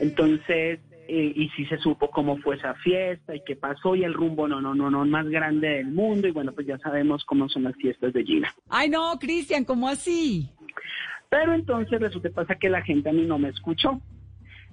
Entonces, 0.00 0.80
eh, 1.08 1.32
y 1.34 1.48
sí 1.50 1.66
se 1.66 1.78
supo 1.78 2.10
cómo 2.10 2.38
fue 2.38 2.56
esa 2.56 2.74
fiesta 2.74 3.34
y 3.34 3.42
qué 3.44 3.56
pasó 3.56 3.94
y 3.94 4.04
el 4.04 4.14
rumbo 4.14 4.48
no, 4.48 4.60
no, 4.60 4.74
no, 4.74 4.90
no 4.90 5.04
más 5.04 5.28
grande 5.28 5.68
del 5.68 5.86
mundo 5.88 6.28
y 6.28 6.30
bueno, 6.30 6.52
pues 6.52 6.66
ya 6.66 6.78
sabemos 6.78 7.24
cómo 7.24 7.48
son 7.48 7.64
las 7.64 7.76
fiestas 7.76 8.12
de 8.12 8.24
Gina. 8.24 8.54
Ay, 8.68 8.88
no, 8.88 9.18
Cristian, 9.18 9.64
¿cómo 9.64 9.88
así? 9.88 10.50
Pero 11.28 11.54
entonces 11.54 12.00
resulta 12.00 12.28
que 12.28 12.34
pasa 12.34 12.54
que 12.54 12.70
la 12.70 12.82
gente 12.82 13.10
a 13.10 13.12
mí 13.12 13.26
no 13.26 13.38
me 13.38 13.48
escuchó 13.48 14.00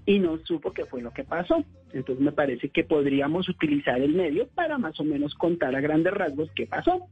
y 0.05 0.19
no 0.19 0.37
supo 0.45 0.73
qué 0.73 0.85
fue 0.85 1.01
lo 1.01 1.11
que 1.11 1.23
pasó. 1.23 1.63
Entonces 1.93 2.23
me 2.23 2.31
parece 2.31 2.69
que 2.69 2.83
podríamos 2.83 3.49
utilizar 3.49 3.99
el 3.99 4.13
medio 4.13 4.47
para 4.47 4.77
más 4.77 4.99
o 4.99 5.03
menos 5.03 5.35
contar 5.35 5.75
a 5.75 5.81
grandes 5.81 6.13
rasgos 6.13 6.49
qué 6.55 6.67
pasó. 6.67 7.07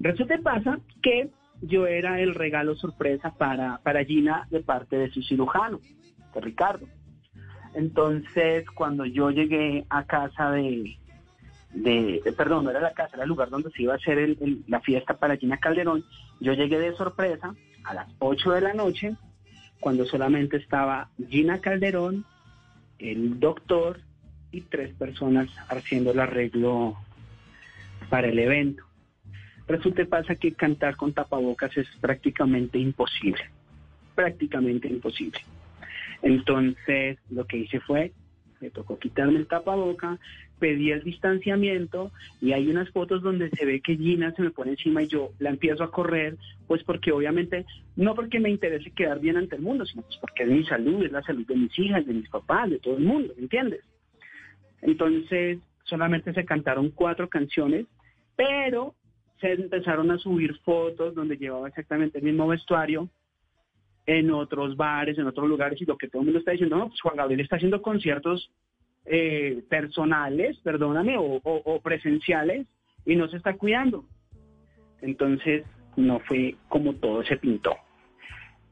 Resulta 0.00 0.36
que 0.36 0.42
pasa 0.42 0.80
que 1.02 1.30
yo 1.60 1.86
era 1.86 2.20
el 2.20 2.34
regalo 2.34 2.76
sorpresa 2.76 3.34
para, 3.36 3.78
para 3.82 4.04
Gina 4.04 4.46
de 4.50 4.60
parte 4.60 4.96
de 4.96 5.10
su 5.10 5.22
cirujano, 5.22 5.80
de 6.34 6.40
Ricardo. 6.40 6.86
Entonces, 7.78 8.68
cuando 8.74 9.04
yo 9.06 9.30
llegué 9.30 9.84
a 9.88 10.02
casa 10.04 10.50
de, 10.50 10.96
de, 11.72 12.20
de- 12.24 12.32
perdón, 12.32 12.64
no 12.64 12.70
era 12.70 12.80
la 12.80 12.92
casa, 12.92 13.14
era 13.14 13.22
el 13.22 13.28
lugar 13.28 13.50
donde 13.50 13.70
se 13.70 13.82
iba 13.84 13.92
a 13.92 13.96
hacer 13.96 14.18
el- 14.18 14.64
la 14.66 14.80
fiesta 14.80 15.14
para 15.14 15.36
Gina 15.36 15.58
Calderón. 15.58 16.04
Yo 16.40 16.54
llegué 16.54 16.80
de 16.80 16.92
sorpresa 16.96 17.54
a 17.84 17.94
las 17.94 18.08
8 18.18 18.50
de 18.50 18.62
la 18.62 18.74
noche, 18.74 19.14
cuando 19.78 20.04
solamente 20.06 20.56
estaba 20.56 21.08
Gina 21.30 21.60
Calderón, 21.60 22.24
el 22.98 23.38
doctor 23.38 24.00
y 24.50 24.62
tres 24.62 24.92
personas 24.96 25.48
haciendo 25.68 26.10
el 26.10 26.18
arreglo 26.18 26.96
para 28.10 28.26
el 28.26 28.40
evento. 28.40 28.82
Resulta 29.68 30.04
pasa 30.06 30.34
que 30.34 30.52
cantar 30.52 30.96
con 30.96 31.12
tapabocas 31.12 31.76
es 31.76 31.86
prácticamente 32.00 32.76
imposible, 32.78 33.44
prácticamente 34.16 34.88
imposible. 34.88 35.38
Entonces 36.22 37.18
lo 37.30 37.46
que 37.46 37.58
hice 37.58 37.80
fue, 37.80 38.12
me 38.60 38.70
tocó 38.70 38.98
quitarme 38.98 39.38
el 39.38 39.46
tapaboca, 39.46 40.18
pedí 40.58 40.90
el 40.90 41.04
distanciamiento 41.04 42.10
y 42.40 42.52
hay 42.52 42.68
unas 42.68 42.90
fotos 42.90 43.22
donde 43.22 43.50
se 43.50 43.64
ve 43.64 43.80
que 43.80 43.96
Gina 43.96 44.32
se 44.32 44.42
me 44.42 44.50
pone 44.50 44.72
encima 44.72 45.02
y 45.02 45.06
yo 45.06 45.30
la 45.38 45.50
empiezo 45.50 45.84
a 45.84 45.90
correr, 45.90 46.36
pues 46.66 46.82
porque 46.82 47.12
obviamente, 47.12 47.64
no 47.96 48.14
porque 48.14 48.40
me 48.40 48.50
interese 48.50 48.90
quedar 48.90 49.20
bien 49.20 49.36
ante 49.36 49.56
el 49.56 49.62
mundo, 49.62 49.86
sino 49.86 50.02
pues 50.02 50.16
porque 50.16 50.42
es 50.42 50.48
mi 50.48 50.64
salud, 50.64 51.04
es 51.04 51.12
la 51.12 51.22
salud 51.22 51.46
de 51.46 51.56
mis 51.56 51.78
hijas, 51.78 52.06
de 52.06 52.14
mis 52.14 52.28
papás, 52.28 52.70
de 52.70 52.78
todo 52.78 52.96
el 52.96 53.04
mundo, 53.04 53.32
¿me 53.36 53.42
entiendes? 53.42 53.84
Entonces 54.82 55.58
solamente 55.84 56.32
se 56.32 56.44
cantaron 56.44 56.90
cuatro 56.90 57.28
canciones, 57.28 57.86
pero 58.36 58.94
se 59.40 59.52
empezaron 59.52 60.10
a 60.10 60.18
subir 60.18 60.56
fotos 60.58 61.14
donde 61.14 61.36
llevaba 61.36 61.68
exactamente 61.68 62.18
el 62.18 62.24
mismo 62.24 62.48
vestuario 62.48 63.08
en 64.08 64.30
otros 64.30 64.74
bares, 64.74 65.18
en 65.18 65.26
otros 65.26 65.46
lugares, 65.46 65.78
y 65.82 65.84
lo 65.84 65.98
que 65.98 66.08
todo 66.08 66.22
el 66.22 66.26
mundo 66.26 66.38
está 66.38 66.52
diciendo, 66.52 66.78
no, 66.78 66.88
pues 66.88 66.98
Juan 67.02 67.16
Gabriel 67.16 67.40
está 67.40 67.56
haciendo 67.56 67.82
conciertos 67.82 68.50
eh, 69.04 69.62
personales, 69.68 70.56
perdóname, 70.64 71.16
o, 71.18 71.80
presenciales, 71.82 72.66
y 73.04 73.16
no 73.16 73.28
se 73.28 73.36
está 73.36 73.52
cuidando. 73.58 74.06
Entonces, 75.02 75.66
no 75.96 76.20
fue 76.20 76.54
como 76.68 76.94
todo 76.94 77.22
se 77.22 77.36
pintó. 77.36 77.76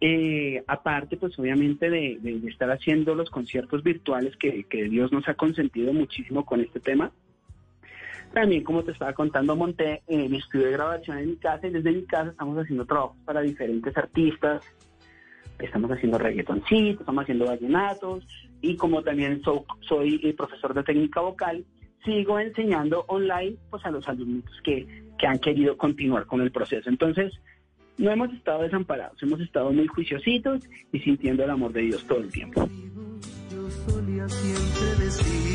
Eh, 0.00 0.64
aparte, 0.66 1.18
pues 1.18 1.38
obviamente 1.38 1.90
de, 1.90 2.18
estar 2.48 2.70
haciendo 2.70 3.14
los 3.14 3.28
conciertos 3.28 3.82
virtuales 3.82 4.34
que, 4.38 4.64
que 4.64 4.84
Dios 4.84 5.12
nos 5.12 5.28
ha 5.28 5.34
consentido 5.34 5.92
muchísimo 5.92 6.46
con 6.46 6.62
este 6.62 6.80
tema, 6.80 7.12
también, 8.32 8.64
como 8.64 8.84
te 8.84 8.92
estaba 8.92 9.14
contando, 9.14 9.56
monté 9.56 10.02
eh, 10.06 10.28
mi 10.28 10.38
estudio 10.38 10.66
de 10.66 10.72
grabación 10.72 11.18
en 11.18 11.30
mi 11.30 11.36
casa 11.36 11.66
y 11.66 11.70
desde 11.70 11.90
mi 11.90 12.04
casa 12.04 12.30
estamos 12.30 12.58
haciendo 12.58 12.84
trabajos 12.84 13.16
para 13.24 13.40
diferentes 13.40 13.96
artistas. 13.96 14.62
Estamos 15.58 15.90
haciendo 15.90 16.18
reggaetoncitos, 16.18 17.00
estamos 17.00 17.22
haciendo 17.22 17.46
vallenatos 17.46 18.26
y 18.60 18.76
como 18.76 19.02
también 19.02 19.40
so- 19.42 19.64
soy 19.80 20.20
eh, 20.22 20.34
profesor 20.34 20.74
de 20.74 20.82
técnica 20.82 21.20
vocal, 21.20 21.64
sigo 22.04 22.38
enseñando 22.38 23.04
online 23.08 23.56
pues 23.70 23.84
a 23.84 23.90
los 23.90 24.06
alumnos 24.08 24.44
que, 24.62 24.86
que 25.18 25.26
han 25.26 25.38
querido 25.38 25.76
continuar 25.76 26.26
con 26.26 26.40
el 26.42 26.50
proceso. 26.52 26.88
Entonces, 26.90 27.32
no 27.98 28.10
hemos 28.10 28.32
estado 28.34 28.62
desamparados, 28.62 29.22
hemos 29.22 29.40
estado 29.40 29.72
muy 29.72 29.86
juiciositos 29.86 30.62
y 30.92 30.98
sintiendo 31.00 31.44
el 31.44 31.50
amor 31.50 31.72
de 31.72 31.80
Dios 31.82 32.04
todo 32.06 32.18
el 32.20 32.30
tiempo. 32.30 32.68
Yo 33.50 33.70
solía 33.88 34.28
siempre 34.28 35.04
decir, 35.04 35.45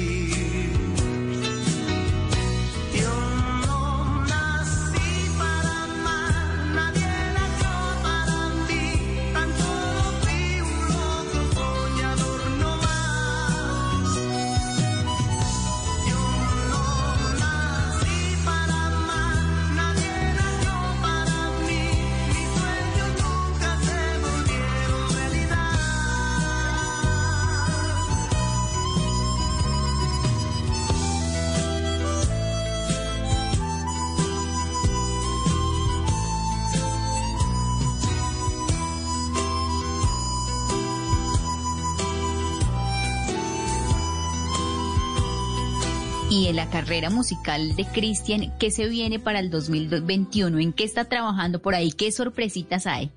Y 46.32 46.47
en 46.47 46.55
la 46.55 46.69
carrera 46.69 47.09
musical 47.09 47.75
de 47.75 47.84
Cristian, 47.93 48.53
¿qué 48.57 48.71
se 48.71 48.88
viene 48.88 49.19
para 49.19 49.39
el 49.39 49.49
2021? 49.49 50.59
¿En 50.59 50.71
qué 50.71 50.86
está 50.86 51.03
trabajando 51.09 51.61
por 51.61 51.75
ahí? 51.75 51.91
¿Qué 51.91 52.09
sorpresitas 52.11 52.88
hay? 52.88 53.11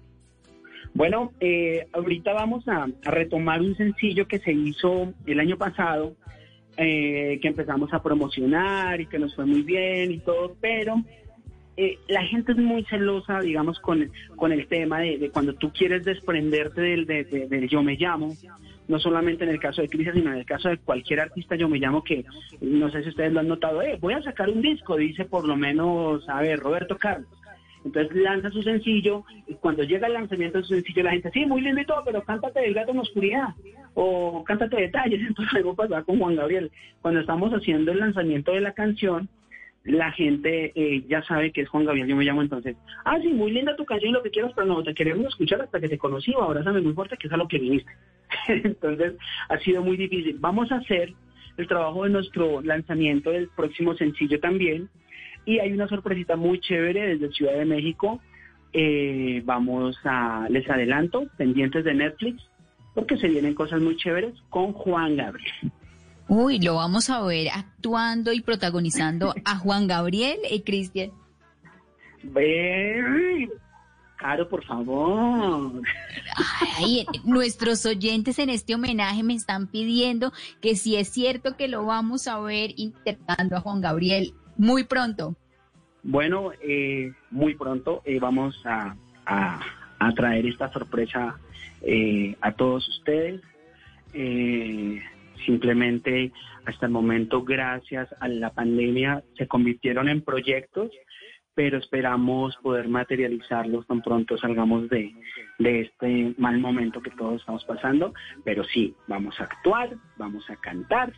Bueno, 0.94 1.32
eh, 1.38 1.86
ahorita 1.92 2.32
vamos 2.32 2.66
a, 2.66 2.86
retomar 3.02 3.60
un 3.62 3.76
sencillo 3.76 4.26
que 4.26 4.40
se 4.40 4.52
hizo 4.52 5.12
el 5.26 5.38
año 5.38 5.56
pasado, 5.56 6.16
eh, 6.76 7.38
que 7.40 7.46
empezamos 7.48 7.92
a 7.92 8.02
promocionar 8.02 9.00
y 9.00 9.06
que 9.06 9.20
nos 9.20 9.34
fue 9.36 9.46
muy 9.46 9.62
bien 9.62 10.10
y 10.10 10.18
todo, 10.18 10.56
pero 10.60 10.96
eh, 11.76 11.98
la 12.08 12.24
gente 12.26 12.50
es 12.52 12.58
muy 12.58 12.84
celosa, 12.84 13.40
digamos, 13.40 13.78
con, 13.78 14.10
con 14.34 14.50
el 14.50 14.66
tema 14.66 14.98
de, 15.00 15.18
de 15.18 15.30
cuando 15.30 15.54
tú 15.54 15.72
quieres 15.72 16.04
desprenderte 16.04 16.80
del, 16.80 17.06
de- 17.06 17.24
de- 17.24 17.46
del 17.46 17.68
yo 17.68 17.80
me 17.84 17.94
llamo, 17.96 18.34
no 18.88 18.98
solamente 18.98 19.44
en 19.44 19.50
el 19.50 19.60
caso 19.60 19.82
de 19.82 19.88
Cristian, 19.88 20.16
sino 20.16 20.32
en 20.32 20.38
el 20.38 20.46
caso 20.46 20.68
de 20.68 20.78
cualquier 20.78 21.20
artista 21.20 21.56
yo 21.56 21.68
me 21.68 21.78
llamo 21.78 22.02
que, 22.02 22.24
no 22.60 22.90
sé 22.90 23.02
si 23.02 23.08
ustedes 23.10 23.32
lo 23.32 23.40
han 23.40 23.48
notado, 23.48 23.82
eh, 23.82 23.98
voy 24.00 24.14
a 24.14 24.22
sacar 24.22 24.50
un 24.50 24.62
disco, 24.62 24.96
dice 24.96 25.24
por 25.24 25.46
lo 25.46 25.56
menos, 25.56 26.28
a 26.28 26.40
ver, 26.40 26.60
Roberto 26.60 26.96
Carlos. 26.96 27.28
Entonces 27.84 28.16
lanza 28.16 28.50
su 28.50 28.62
sencillo 28.62 29.24
y 29.46 29.54
cuando 29.54 29.82
llega 29.82 30.06
el 30.06 30.14
lanzamiento 30.14 30.58
de 30.58 30.64
su 30.64 30.74
sencillo 30.74 31.02
la 31.02 31.10
gente, 31.10 31.30
sí, 31.32 31.44
muy 31.44 31.60
lindo 31.60 31.82
y 31.82 31.86
todo, 31.86 32.02
pero 32.04 32.22
cántate 32.22 32.66
el 32.66 32.72
gato 32.72 32.90
en 32.90 32.96
la 32.96 33.02
oscuridad 33.02 33.48
o 33.92 34.42
cántate 34.44 34.80
detalles. 34.80 35.20
Entonces 35.26 35.54
algo 35.54 35.74
pasaba 35.74 36.02
con 36.02 36.18
Juan 36.18 36.36
Gabriel. 36.36 36.70
Cuando 37.02 37.20
estamos 37.20 37.52
haciendo 37.52 37.92
el 37.92 37.98
lanzamiento 37.98 38.52
de 38.52 38.62
la 38.62 38.72
canción, 38.72 39.28
la 39.84 40.12
gente 40.12 40.72
eh, 40.74 41.04
ya 41.08 41.22
sabe 41.22 41.52
que 41.52 41.60
es 41.60 41.68
Juan 41.68 41.84
Gabriel, 41.84 42.08
yo 42.08 42.16
me 42.16 42.24
llamo 42.24 42.42
entonces, 42.42 42.76
ah, 43.04 43.18
sí, 43.20 43.28
muy 43.28 43.52
linda 43.52 43.76
tu 43.76 43.84
canción 43.84 44.10
y 44.10 44.14
lo 44.14 44.22
que 44.22 44.30
quieras, 44.30 44.52
pero 44.54 44.66
no, 44.66 44.82
te 44.82 44.94
queremos 44.94 45.26
escuchar 45.26 45.60
hasta 45.60 45.78
que 45.78 45.88
te 45.88 45.98
conocí, 45.98 46.32
o 46.34 46.42
abrázame 46.42 46.80
muy 46.80 46.94
fuerte, 46.94 47.18
que 47.18 47.26
es 47.26 47.32
a 47.32 47.36
lo 47.36 47.48
que 47.48 47.58
viniste. 47.58 47.90
entonces 48.48 49.14
ha 49.48 49.58
sido 49.58 49.82
muy 49.82 49.96
difícil. 49.96 50.38
Vamos 50.40 50.72
a 50.72 50.76
hacer 50.76 51.12
el 51.56 51.68
trabajo 51.68 52.04
de 52.04 52.10
nuestro 52.10 52.62
lanzamiento 52.62 53.30
del 53.30 53.48
próximo 53.48 53.94
sencillo 53.94 54.40
también, 54.40 54.88
y 55.44 55.58
hay 55.58 55.72
una 55.72 55.86
sorpresita 55.86 56.36
muy 56.36 56.60
chévere 56.60 57.16
desde 57.16 57.34
Ciudad 57.34 57.54
de 57.54 57.66
México. 57.66 58.20
Eh, 58.72 59.42
vamos 59.44 59.98
a, 60.04 60.48
les 60.48 60.68
adelanto, 60.68 61.26
pendientes 61.36 61.84
de 61.84 61.92
Netflix, 61.92 62.42
porque 62.94 63.18
se 63.18 63.28
vienen 63.28 63.54
cosas 63.54 63.82
muy 63.82 63.96
chéveres 63.96 64.32
con 64.48 64.72
Juan 64.72 65.16
Gabriel. 65.16 65.72
Uy, 66.28 66.58
lo 66.60 66.76
vamos 66.76 67.10
a 67.10 67.22
ver 67.22 67.48
actuando 67.54 68.32
y 68.32 68.40
protagonizando 68.40 69.34
a 69.44 69.56
Juan 69.58 69.86
Gabriel 69.86 70.38
y 70.50 70.62
Cristian. 70.62 71.10
Ve, 72.22 73.48
Caro, 74.16 74.48
por 74.48 74.64
favor. 74.64 75.82
Ay, 76.78 77.04
nuestros 77.24 77.84
oyentes 77.84 78.38
en 78.38 78.48
este 78.48 78.74
homenaje 78.74 79.22
me 79.22 79.34
están 79.34 79.66
pidiendo 79.66 80.32
que 80.62 80.76
si 80.76 80.96
es 80.96 81.08
cierto 81.10 81.56
que 81.56 81.68
lo 81.68 81.84
vamos 81.84 82.26
a 82.26 82.38
ver 82.40 82.70
interpretando 82.76 83.56
a 83.56 83.60
Juan 83.60 83.82
Gabriel 83.82 84.32
muy 84.56 84.84
pronto. 84.84 85.36
Bueno, 86.02 86.52
eh, 86.62 87.12
muy 87.30 87.54
pronto 87.54 88.00
eh, 88.06 88.18
vamos 88.18 88.58
a, 88.64 88.96
a- 89.26 89.60
a 89.98 90.12
traer 90.12 90.46
esta 90.46 90.72
sorpresa 90.72 91.38
eh, 91.82 92.34
a 92.40 92.52
todos 92.52 92.88
ustedes. 92.88 93.40
Eh, 94.14 95.02
simplemente 95.44 96.32
hasta 96.64 96.86
el 96.86 96.92
momento, 96.92 97.44
gracias 97.44 98.08
a 98.20 98.28
la 98.28 98.50
pandemia, 98.50 99.22
se 99.36 99.46
convirtieron 99.46 100.08
en 100.08 100.22
proyectos, 100.22 100.90
pero 101.54 101.78
esperamos 101.78 102.56
poder 102.62 102.88
materializarlos 102.88 103.86
tan 103.86 104.02
pronto 104.02 104.36
salgamos 104.36 104.88
de, 104.88 105.14
de 105.58 105.82
este 105.82 106.34
mal 106.36 106.58
momento 106.58 107.00
que 107.00 107.10
todos 107.10 107.40
estamos 107.40 107.64
pasando. 107.64 108.12
Pero 108.44 108.64
sí, 108.64 108.94
vamos 109.06 109.38
a 109.40 109.44
actuar, 109.44 109.94
vamos 110.16 110.48
a 110.50 110.56
cantar 110.56 111.12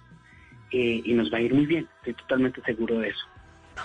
eh, 0.71 1.01
y 1.05 1.15
nos 1.15 1.33
va 1.33 1.39
a 1.39 1.41
ir 1.41 1.55
muy 1.55 1.67
bien, 1.67 1.89
estoy 1.99 2.15
totalmente 2.15 2.61
seguro 2.63 2.99
de 2.99 3.09
eso. 3.09 3.27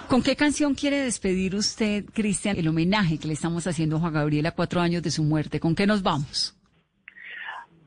¿Con 0.08 0.24
qué 0.24 0.36
canción 0.36 0.74
quiere 0.74 1.00
despedir 1.00 1.56
usted, 1.56 2.06
Cristian, 2.14 2.58
el 2.58 2.68
homenaje 2.68 3.18
que 3.18 3.28
le 3.28 3.34
estamos 3.34 3.68
haciendo 3.68 3.98
a 3.98 4.00
Juan 4.00 4.14
Gabriel 4.14 4.46
a 4.46 4.52
cuatro 4.52 4.82
años 4.82 5.04
de 5.04 5.12
su 5.12 5.24
muerte? 5.24 5.60
¿Con 5.60 5.76
qué 5.76 5.86
nos 5.86 6.02
vamos? 6.02 6.56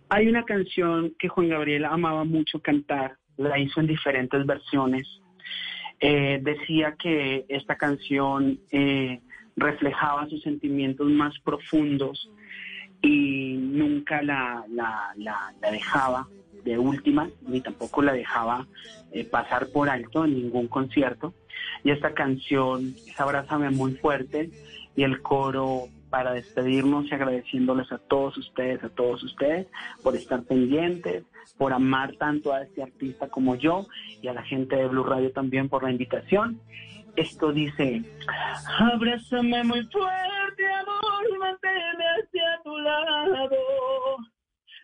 Hay 0.08 0.28
una 0.28 0.44
canción 0.44 1.14
que 1.18 1.28
Juan 1.28 1.48
Gabriel 1.48 1.84
amaba 1.86 2.24
mucho 2.24 2.60
cantar, 2.60 3.16
la 3.36 3.58
hizo 3.58 3.80
en 3.80 3.86
diferentes 3.86 4.44
versiones. 4.46 5.08
Eh, 6.00 6.40
decía 6.42 6.96
que 6.98 7.46
esta 7.48 7.76
canción 7.76 8.58
eh, 8.70 9.20
reflejaba 9.56 10.28
sus 10.28 10.42
sentimientos 10.42 11.08
más 11.08 11.38
profundos 11.40 12.30
y 13.00 13.54
nunca 13.54 14.22
la, 14.22 14.64
dejaba 15.70 16.28
de 16.64 16.78
última, 16.78 17.28
ni 17.46 17.60
tampoco 17.60 18.02
la 18.02 18.12
dejaba 18.12 18.66
eh, 19.12 19.24
pasar 19.24 19.68
por 19.72 19.88
alto 19.88 20.24
en 20.24 20.34
ningún 20.34 20.68
concierto. 20.68 21.34
Y 21.82 21.90
esta 21.90 22.14
canción 22.14 22.94
es 23.06 23.18
Abrázame 23.20 23.70
muy 23.70 23.92
fuerte 23.94 24.50
y 24.96 25.02
el 25.02 25.20
coro 25.22 25.88
para 26.14 26.32
despedirnos 26.32 27.10
y 27.10 27.14
agradeciéndoles 27.14 27.90
a 27.90 27.98
todos 27.98 28.38
ustedes, 28.38 28.84
a 28.84 28.88
todos 28.88 29.20
ustedes 29.24 29.66
por 30.00 30.14
estar 30.14 30.44
pendientes, 30.44 31.24
por 31.58 31.72
amar 31.72 32.14
tanto 32.18 32.52
a 32.52 32.62
este 32.62 32.84
artista 32.84 33.28
como 33.28 33.56
yo 33.56 33.84
y 34.22 34.28
a 34.28 34.32
la 34.32 34.44
gente 34.44 34.76
de 34.76 34.86
Blue 34.86 35.02
Radio 35.02 35.32
también 35.32 35.68
por 35.68 35.82
la 35.82 35.90
invitación. 35.90 36.60
Esto 37.16 37.50
dice, 37.50 38.04
abrázame 38.78 39.64
muy 39.64 39.82
fuerte, 39.86 40.72
amor, 40.72 41.38
manténme 41.40 42.04
hacia 42.04 42.62
tu 42.62 42.78
lado. 42.78 43.56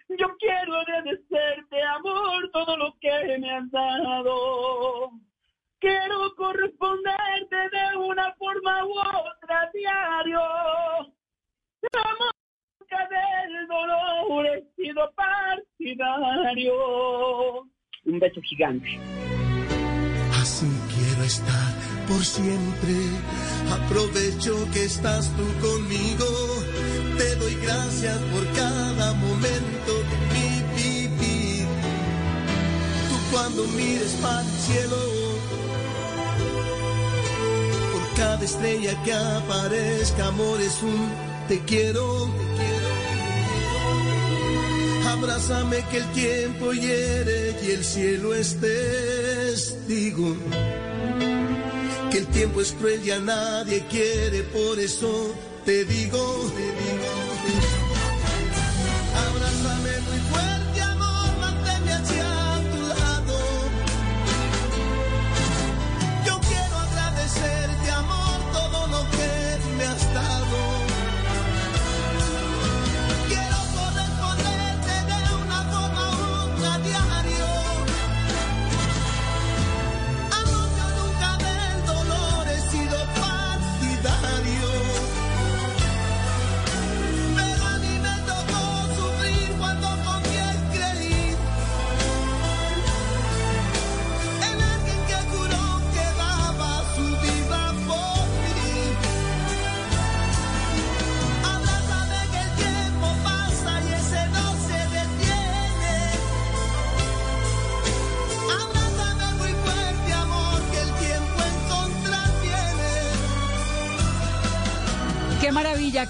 Yo 0.09 0.37
quiero 0.37 0.81
agradecerte, 0.81 1.81
amor, 1.97 2.51
todo 2.53 2.77
lo 2.77 2.97
que 3.01 3.39
me 3.39 3.53
has 3.53 3.71
dado. 3.71 5.13
Quiero 5.79 6.35
corresponderte 6.35 7.57
de 7.57 7.97
una 7.99 8.35
forma 8.35 8.85
u 8.85 8.99
otra 8.99 9.71
diario. 9.73 10.41
Nunca 11.83 13.09
del 13.09 13.67
dolor 13.69 14.47
he 14.47 14.65
sido 14.77 15.11
partidario. 15.15 16.75
Un 18.05 18.19
beso 18.19 18.41
gigante. 18.43 18.89
Así 20.41 20.67
quiero 20.95 21.23
estar 21.25 21.73
por 22.09 22.25
siempre. 22.25 22.95
Aprovecho 23.71 24.53
que 24.73 24.85
estás 24.85 25.31
tú 25.37 25.45
conmigo. 25.67 26.27
Te 27.19 27.37
doy 27.37 27.55
gracias 27.63 28.19
por 28.33 28.47
cada 28.53 29.13
momento 29.15 29.93
de 30.11 30.17
mi. 30.35 30.51
Tú 33.09 33.17
cuando 33.31 33.65
mires 33.69 34.13
para 34.23 34.41
el 34.41 34.47
cielo, 34.47 34.97
por 37.93 38.17
cada 38.17 38.45
estrella 38.45 39.03
que 39.05 39.13
aparezca, 39.13 40.27
amor 40.29 40.61
es 40.61 40.83
un 40.83 41.30
te 41.51 41.59
quiero. 41.65 42.31
Abrázame 45.09 45.85
que 45.91 45.97
el 45.97 46.13
tiempo 46.13 46.73
hiere 46.73 47.57
y 47.67 47.73
el 47.73 47.85
cielo 47.85 48.33
es 48.37 48.57
testigo. 48.61 50.37
Que 52.13 52.19
el 52.19 52.27
tiempo 52.29 52.61
es 52.61 52.71
cruel 52.71 53.05
y 53.05 53.11
a 53.11 53.19
nadie 53.19 53.85
quiere, 53.91 54.45
por 54.45 54.79
eso 54.79 55.35
te 55.65 55.85
digo, 55.85 56.53
te 56.55 56.63
digo. 56.63 57.30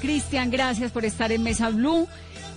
Cristian. 0.00 0.50
Gracias 0.50 0.90
por 0.92 1.04
estar 1.04 1.30
en 1.32 1.42
Mesa 1.42 1.70
Blue. 1.70 2.08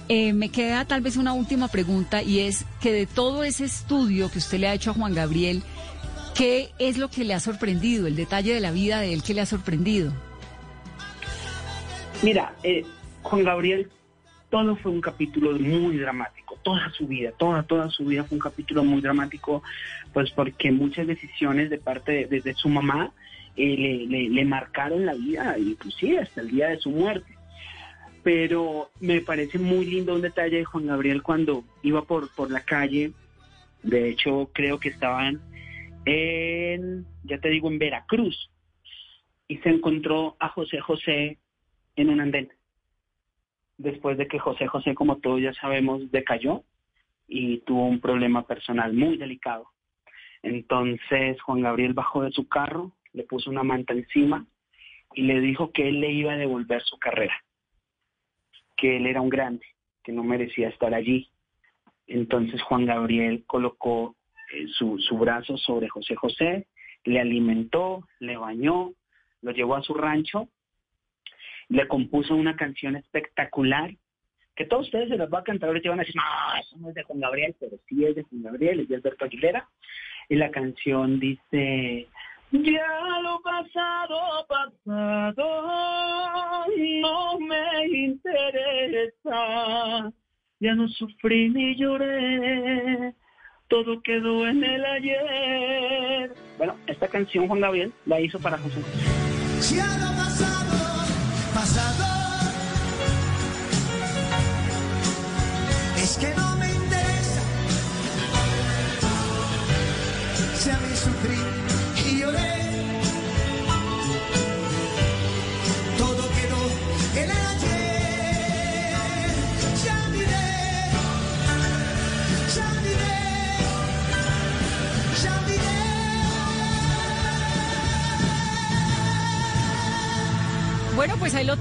Eh, 0.09 0.33
me 0.33 0.49
queda 0.49 0.85
tal 0.85 1.01
vez 1.01 1.15
una 1.15 1.33
última 1.33 1.67
pregunta 1.67 2.21
y 2.21 2.39
es 2.39 2.65
que 2.81 2.91
de 2.91 3.05
todo 3.05 3.43
ese 3.43 3.65
estudio 3.65 4.29
que 4.29 4.39
usted 4.39 4.59
le 4.59 4.67
ha 4.67 4.73
hecho 4.73 4.91
a 4.91 4.93
Juan 4.93 5.13
Gabriel, 5.13 5.63
¿qué 6.35 6.71
es 6.79 6.97
lo 6.97 7.09
que 7.09 7.23
le 7.23 7.33
ha 7.33 7.39
sorprendido? 7.39 8.07
El 8.07 8.15
detalle 8.15 8.53
de 8.53 8.59
la 8.59 8.71
vida 8.71 8.99
de 8.99 9.13
él 9.13 9.23
que 9.23 9.33
le 9.33 9.41
ha 9.41 9.45
sorprendido. 9.45 10.11
Mira, 12.21 12.53
eh, 12.63 12.85
Juan 13.21 13.43
Gabriel, 13.43 13.89
todo 14.49 14.75
fue 14.75 14.91
un 14.91 15.01
capítulo 15.01 15.57
muy 15.57 15.97
dramático, 15.97 16.59
toda 16.63 16.89
su 16.91 17.07
vida, 17.07 17.31
toda, 17.31 17.63
toda 17.63 17.89
su 17.89 18.05
vida 18.05 18.23
fue 18.23 18.35
un 18.35 18.41
capítulo 18.41 18.83
muy 18.83 19.01
dramático, 19.01 19.63
pues 20.13 20.31
porque 20.31 20.71
muchas 20.71 21.07
decisiones 21.07 21.69
de 21.69 21.79
parte 21.79 22.27
de, 22.27 22.53
su 22.53 22.69
mamá 22.69 23.11
eh, 23.55 23.77
le, 23.77 24.05
le- 24.07 24.29
le 24.29 24.45
marcaron 24.45 25.05
la 25.05 25.13
vida, 25.13 25.57
inclusive 25.57 26.19
hasta 26.19 26.41
el 26.41 26.49
día 26.49 26.69
de 26.69 26.77
su 26.79 26.89
muerte. 26.89 27.31
Pero 28.23 28.89
me 29.01 29.19
parece 29.21 29.59
muy 29.59 29.85
lindo 29.85 30.15
un 30.15 30.21
detalle 30.21 30.57
de 30.57 30.65
Juan 30.65 30.87
Gabriel 30.87 31.21
cuando 31.21 31.63
iba 31.81 32.03
por, 32.03 32.33
por 32.35 32.49
la 32.51 32.61
calle, 32.61 33.11
de 33.81 34.09
hecho 34.09 34.49
creo 34.53 34.79
que 34.79 34.89
estaban 34.89 35.41
en, 36.05 37.05
ya 37.23 37.37
te 37.39 37.49
digo, 37.49 37.69
en 37.69 37.79
Veracruz, 37.79 38.49
y 39.47 39.57
se 39.57 39.69
encontró 39.69 40.35
a 40.39 40.47
José 40.49 40.79
José 40.79 41.37
en 41.97 42.09
un 42.09 42.21
andén. 42.21 42.49
Después 43.77 44.17
de 44.17 44.27
que 44.27 44.39
José 44.39 44.67
José, 44.67 44.95
como 44.95 45.17
todos 45.17 45.41
ya 45.41 45.53
sabemos, 45.53 46.09
decayó 46.11 46.63
y 47.27 47.57
tuvo 47.59 47.87
un 47.87 47.99
problema 47.99 48.47
personal 48.47 48.93
muy 48.93 49.17
delicado. 49.17 49.65
Entonces 50.43 51.41
Juan 51.41 51.61
Gabriel 51.61 51.93
bajó 51.93 52.23
de 52.23 52.31
su 52.31 52.47
carro, 52.47 52.91
le 53.13 53.23
puso 53.23 53.49
una 53.49 53.63
manta 53.63 53.93
encima 53.93 54.45
y 55.13 55.23
le 55.23 55.39
dijo 55.39 55.71
que 55.71 55.87
él 55.89 56.01
le 56.01 56.11
iba 56.11 56.33
a 56.33 56.37
devolver 56.37 56.81
su 56.83 56.97
carrera, 56.97 57.35
que 58.75 58.97
él 58.97 59.05
era 59.05 59.21
un 59.21 59.29
grande, 59.29 59.65
que 60.03 60.11
no 60.11 60.23
merecía 60.23 60.69
estar 60.69 60.93
allí. 60.93 61.29
Entonces 62.07 62.61
Juan 62.63 62.85
Gabriel 62.85 63.43
colocó 63.45 64.15
eh, 64.53 64.67
su, 64.67 64.97
su 64.99 65.17
brazo 65.17 65.57
sobre 65.57 65.87
José 65.89 66.15
José, 66.15 66.67
le 67.05 67.19
alimentó, 67.19 68.07
le 68.19 68.37
bañó, 68.37 68.93
lo 69.41 69.51
llevó 69.51 69.75
a 69.75 69.83
su 69.83 69.93
rancho 69.93 70.49
le 71.69 71.87
compuso 71.87 72.35
una 72.35 72.55
canción 72.55 72.95
espectacular 72.95 73.91
que 74.55 74.65
todos 74.65 74.85
ustedes 74.85 75.09
se 75.09 75.17
las 75.17 75.33
va 75.33 75.39
a 75.39 75.43
cantar 75.43 75.69
ahorita 75.69 75.87
y 75.87 75.89
van 75.89 75.99
a 75.99 76.03
decir, 76.03 76.15
no, 76.15 76.59
eso 76.59 76.77
no 76.77 76.89
es 76.89 76.95
de 76.95 77.03
Juan 77.03 77.19
Gabriel, 77.19 77.55
pero 77.59 77.77
sí 77.87 78.05
es 78.05 78.15
de 78.15 78.23
Juan 78.23 78.43
Gabriel, 78.43 78.81
es 78.81 78.87
de 78.87 78.95
Alberto 78.97 79.25
Aguilera. 79.25 79.67
Y 80.29 80.35
la 80.35 80.51
canción 80.51 81.19
dice, 81.19 82.07
ya 82.53 83.19
lo 83.21 83.41
pasado, 83.41 84.45
pasado, 84.47 85.45
no 87.01 87.39
me 87.39 87.87
interesa, 88.05 89.41
ya 90.59 90.75
no 90.75 90.87
sufrí 90.89 91.49
ni 91.49 91.75
lloré, 91.75 93.15
todo 93.67 94.01
quedó 94.03 94.47
en 94.47 94.63
el 94.63 94.85
ayer. 94.85 96.33
Bueno, 96.57 96.75
esta 96.85 97.07
canción 97.07 97.47
Juan 97.47 97.61
Gabriel 97.61 97.91
la 98.05 98.21
hizo 98.21 98.39
para 98.39 98.59
José 98.59 98.81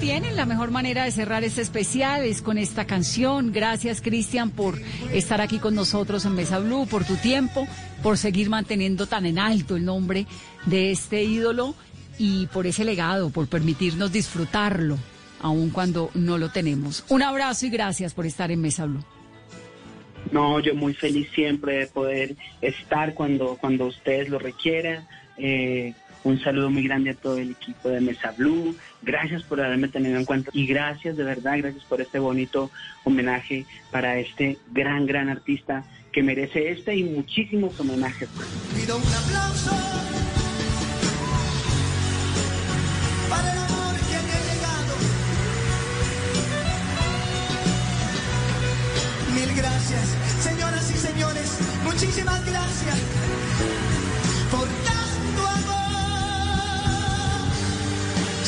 tienen. 0.03 0.35
La 0.35 0.47
mejor 0.47 0.73
manera 0.73 1.05
de 1.05 1.13
cerrar 1.13 1.45
este 1.45 1.63
especial 1.63 2.25
es 2.25 2.43
con 2.43 2.59
esta 2.59 2.87
canción. 2.87 3.53
Gracias, 3.53 4.01
Cristian, 4.01 4.51
por 4.51 4.77
estar 5.13 5.41
aquí 5.41 5.61
con 5.61 5.77
nosotros 5.77 6.25
en 6.27 6.35
Mesa 6.35 6.59
Blue, 6.59 6.89
por 6.89 7.05
tu 7.05 7.15
tiempo, 7.15 7.69
por 8.03 8.19
seguir 8.19 8.51
manteniendo 8.51 9.07
tan 9.07 9.27
en 9.27 9.39
alto 9.39 9.77
el 9.77 9.85
nombre 9.85 10.27
de 10.67 10.91
este 10.91 11.23
ídolo 11.23 11.77
y 12.19 12.47
por 12.47 12.67
ese 12.67 12.85
legado, 12.85 13.31
por 13.31 13.47
permitirnos 13.47 14.11
disfrutarlo, 14.11 14.99
aun 15.41 15.71
cuando 15.71 16.11
no 16.15 16.37
lo 16.37 16.51
tenemos. 16.51 17.05
Un 17.09 17.23
abrazo 17.23 17.67
y 17.67 17.71
gracias 17.71 18.13
por 18.13 18.27
estar 18.27 18.51
en 18.51 18.61
Mesa 18.61 18.87
Blue. 18.87 19.05
No, 20.33 20.59
yo 20.59 20.75
muy 20.75 20.95
feliz 20.95 21.29
siempre 21.33 21.77
de 21.77 21.87
poder 21.87 22.35
estar 22.61 23.15
cuando, 23.15 23.57
cuando 23.61 23.87
ustedes 23.87 24.29
lo 24.29 24.41
requieran. 24.41 25.07
Eh, 25.39 25.95
un 26.25 26.41
saludo 26.41 26.71
muy 26.71 26.83
grande 26.83 27.11
a 27.11 27.15
todo 27.15 27.39
el 27.39 27.51
equipo 27.51 27.89
de 27.89 28.01
Mesa 28.01 28.33
Blue. 28.37 28.77
Gracias 29.03 29.43
por 29.43 29.61
haberme 29.61 29.89
tenido 29.89 30.17
en 30.17 30.25
cuenta 30.25 30.51
y 30.53 30.67
gracias 30.67 31.17
de 31.17 31.25
verdad, 31.25 31.59
gracias 31.59 31.85
por 31.85 32.01
este 32.01 32.19
bonito 32.19 32.71
homenaje 33.05 33.67
para 33.91 34.19
este 34.19 34.59
gran, 34.73 35.07
gran 35.07 35.29
artista 35.29 35.85
que 36.13 36.23
merece 36.23 36.71
este 36.71 36.95
y 36.95 37.05
muchísimos 37.05 37.79
homenajes. 37.81 38.29
Pido 38.75 38.97
un 38.97 39.03
aplauso 39.03 39.71
para 43.31 43.53
el 43.53 43.59
amor 43.59 43.95
que 43.97 44.19
me 44.27 44.33
ha 44.33 44.43
llegado. 44.55 44.95
Mil 49.35 49.57
gracias, 49.57 50.17
señoras 50.41 50.91
y 50.91 50.95
señores, 50.99 51.59
muchísimas 51.85 52.45
gracias 52.47 52.99
por 54.51 54.69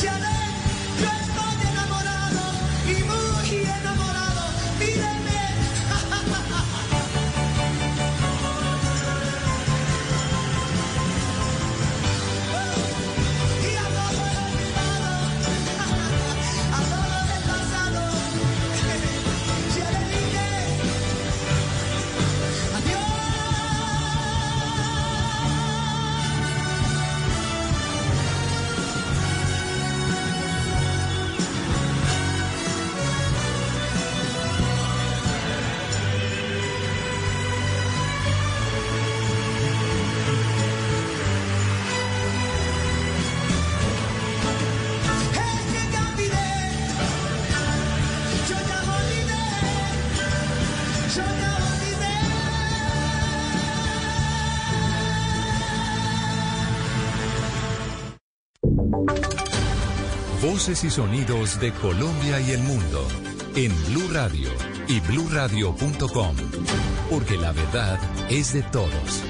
Ya 0.03 0.34
Y 60.67 60.89
sonidos 60.89 61.59
de 61.59 61.71
Colombia 61.73 62.39
y 62.41 62.49
el 62.49 62.63
mundo 62.63 63.07
en 63.55 63.71
Blue 63.85 64.09
Radio 64.11 64.49
y 64.87 64.99
bluradio.com, 64.99 66.35
porque 67.07 67.37
la 67.37 67.51
verdad 67.51 67.99
es 68.31 68.51
de 68.53 68.63
todos. 68.63 69.21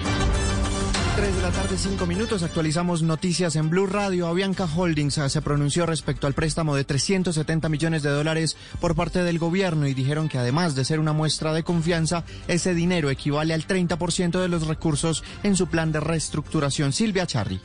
3 1.17 1.36
de 1.36 1.41
la 1.41 1.51
tarde, 1.51 1.77
5 1.77 2.05
minutos. 2.05 2.41
Actualizamos 2.41 3.01
noticias 3.01 3.57
en 3.57 3.69
Blue 3.69 3.86
Radio. 3.86 4.27
Avianca 4.27 4.63
Holdings 4.63 5.17
ah, 5.17 5.27
se 5.27 5.41
pronunció 5.41 5.86
respecto 5.86 6.25
al 6.25 6.33
préstamo 6.33 6.73
de 6.73 6.86
370 6.86 7.67
millones 7.67 8.01
de 8.01 8.11
dólares 8.11 8.55
por 8.79 8.95
parte 8.95 9.21
del 9.21 9.38
gobierno 9.38 9.88
y 9.88 9.93
dijeron 9.93 10.29
que 10.29 10.38
además 10.38 10.73
de 10.73 10.86
ser 10.86 11.01
una 11.01 11.11
muestra 11.11 11.51
de 11.51 11.63
confianza, 11.63 12.23
ese 12.47 12.73
dinero 12.73 13.09
equivale 13.09 13.53
al 13.53 13.67
30% 13.67 14.39
de 14.39 14.47
los 14.47 14.67
recursos 14.67 15.21
en 15.43 15.57
su 15.57 15.67
plan 15.67 15.91
de 15.91 15.99
reestructuración. 15.99 16.93
Silvia 16.93 17.27
Charri. 17.27 17.59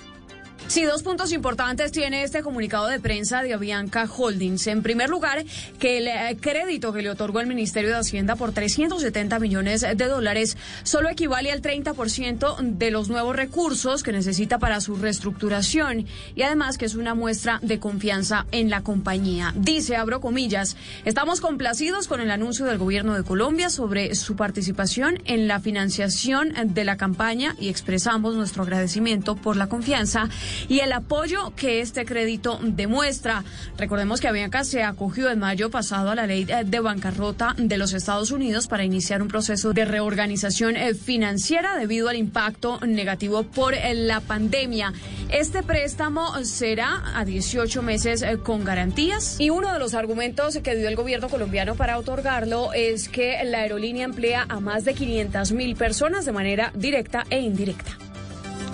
Sí, 0.70 0.84
dos 0.84 1.02
puntos 1.02 1.32
importantes 1.32 1.90
tiene 1.90 2.22
este 2.22 2.42
comunicado 2.42 2.86
de 2.86 3.00
prensa 3.00 3.42
de 3.42 3.52
Avianca 3.54 4.04
Holdings. 4.08 4.68
En 4.68 4.84
primer 4.84 5.10
lugar, 5.10 5.44
que 5.80 5.98
el 5.98 6.06
eh, 6.06 6.36
crédito 6.40 6.92
que 6.92 7.02
le 7.02 7.10
otorgó 7.10 7.40
el 7.40 7.48
Ministerio 7.48 7.90
de 7.90 7.96
Hacienda 7.96 8.36
por 8.36 8.52
370 8.52 9.40
millones 9.40 9.80
de 9.80 10.06
dólares 10.06 10.56
solo 10.84 11.08
equivale 11.08 11.50
al 11.50 11.60
30% 11.60 12.58
de 12.60 12.92
los 12.92 13.08
nuevos 13.08 13.34
recursos 13.34 14.04
que 14.04 14.12
necesita 14.12 14.60
para 14.60 14.80
su 14.80 14.94
reestructuración 14.94 16.06
y 16.36 16.42
además 16.42 16.78
que 16.78 16.84
es 16.84 16.94
una 16.94 17.16
muestra 17.16 17.58
de 17.62 17.80
confianza 17.80 18.46
en 18.52 18.70
la 18.70 18.82
compañía. 18.82 19.52
Dice, 19.56 19.96
abro 19.96 20.20
comillas, 20.20 20.76
estamos 21.04 21.40
complacidos 21.40 22.06
con 22.06 22.20
el 22.20 22.30
anuncio 22.30 22.66
del 22.66 22.78
gobierno 22.78 23.16
de 23.16 23.24
Colombia 23.24 23.70
sobre 23.70 24.14
su 24.14 24.36
participación 24.36 25.20
en 25.24 25.48
la 25.48 25.58
financiación 25.58 26.52
de 26.64 26.84
la 26.84 26.96
campaña 26.96 27.56
y 27.58 27.70
expresamos 27.70 28.36
nuestro 28.36 28.62
agradecimiento 28.62 29.34
por 29.34 29.56
la 29.56 29.66
confianza 29.66 30.28
y 30.68 30.80
el 30.80 30.92
apoyo 30.92 31.52
que 31.56 31.80
este 31.80 32.04
crédito 32.04 32.58
demuestra. 32.62 33.44
Recordemos 33.76 34.20
que 34.20 34.28
Avianca 34.28 34.64
se 34.64 34.82
acogió 34.82 35.30
en 35.30 35.38
mayo 35.38 35.70
pasado 35.70 36.10
a 36.10 36.14
la 36.14 36.26
ley 36.26 36.44
de 36.44 36.80
bancarrota 36.80 37.54
de 37.56 37.78
los 37.78 37.92
Estados 37.92 38.30
Unidos 38.30 38.66
para 38.66 38.84
iniciar 38.84 39.22
un 39.22 39.28
proceso 39.28 39.72
de 39.72 39.84
reorganización 39.84 40.76
eh, 40.76 40.94
financiera 40.94 41.76
debido 41.76 42.08
al 42.08 42.16
impacto 42.16 42.80
negativo 42.80 43.42
por 43.44 43.74
eh, 43.74 43.94
la 43.94 44.20
pandemia. 44.20 44.92
Este 45.30 45.62
préstamo 45.62 46.44
será 46.44 47.02
a 47.14 47.24
18 47.24 47.82
meses 47.82 48.22
eh, 48.22 48.38
con 48.38 48.64
garantías 48.64 49.40
y 49.40 49.50
uno 49.50 49.72
de 49.72 49.78
los 49.78 49.94
argumentos 49.94 50.58
que 50.58 50.76
dio 50.76 50.88
el 50.88 50.96
gobierno 50.96 51.28
colombiano 51.28 51.74
para 51.74 51.98
otorgarlo 51.98 52.72
es 52.72 53.08
que 53.08 53.42
la 53.44 53.58
aerolínea 53.58 54.04
emplea 54.04 54.46
a 54.48 54.60
más 54.60 54.84
de 54.84 54.94
500 54.94 55.52
mil 55.52 55.76
personas 55.76 56.24
de 56.24 56.32
manera 56.32 56.72
directa 56.74 57.24
e 57.30 57.40
indirecta. 57.40 58.09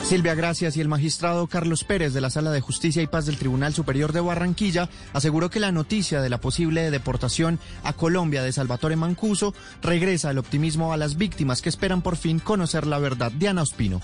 Silvia 0.03 0.34
Gracias 0.34 0.76
y 0.76 0.80
el 0.80 0.88
magistrado 0.88 1.47
Carlos 1.49 1.82
Pérez 1.84 2.14
de 2.14 2.20
la 2.20 2.30
Sala 2.30 2.51
de 2.53 2.61
Justicia 2.61 3.03
y 3.03 3.07
Paz 3.07 3.26
del 3.26 3.38
Tribunal 3.38 3.74
Superior 3.74 4.12
de 4.12 4.20
Barranquilla 4.20 4.88
aseguró 5.12 5.51
que 5.51 5.61
la 5.61 5.72
noticia 5.72 6.20
de 6.20 6.30
la 6.30 6.40
posible 6.40 6.90
deportación 6.90 7.59
a 7.82 7.92
Colombia 7.92 8.42
de 8.42 8.53
Salvatore 8.53 8.97
Mancuso 8.97 9.55
regresa 9.82 10.30
el 10.30 10.38
optimismo 10.38 10.92
a 10.92 10.97
las 10.97 11.16
víctimas 11.16 11.61
que 11.61 11.68
esperan 11.68 12.03
por 12.03 12.16
fin 12.16 12.38
conocer 12.38 12.86
la 12.86 12.99
verdad. 12.99 13.32
Diana 13.32 13.62
Ospino. 13.62 14.01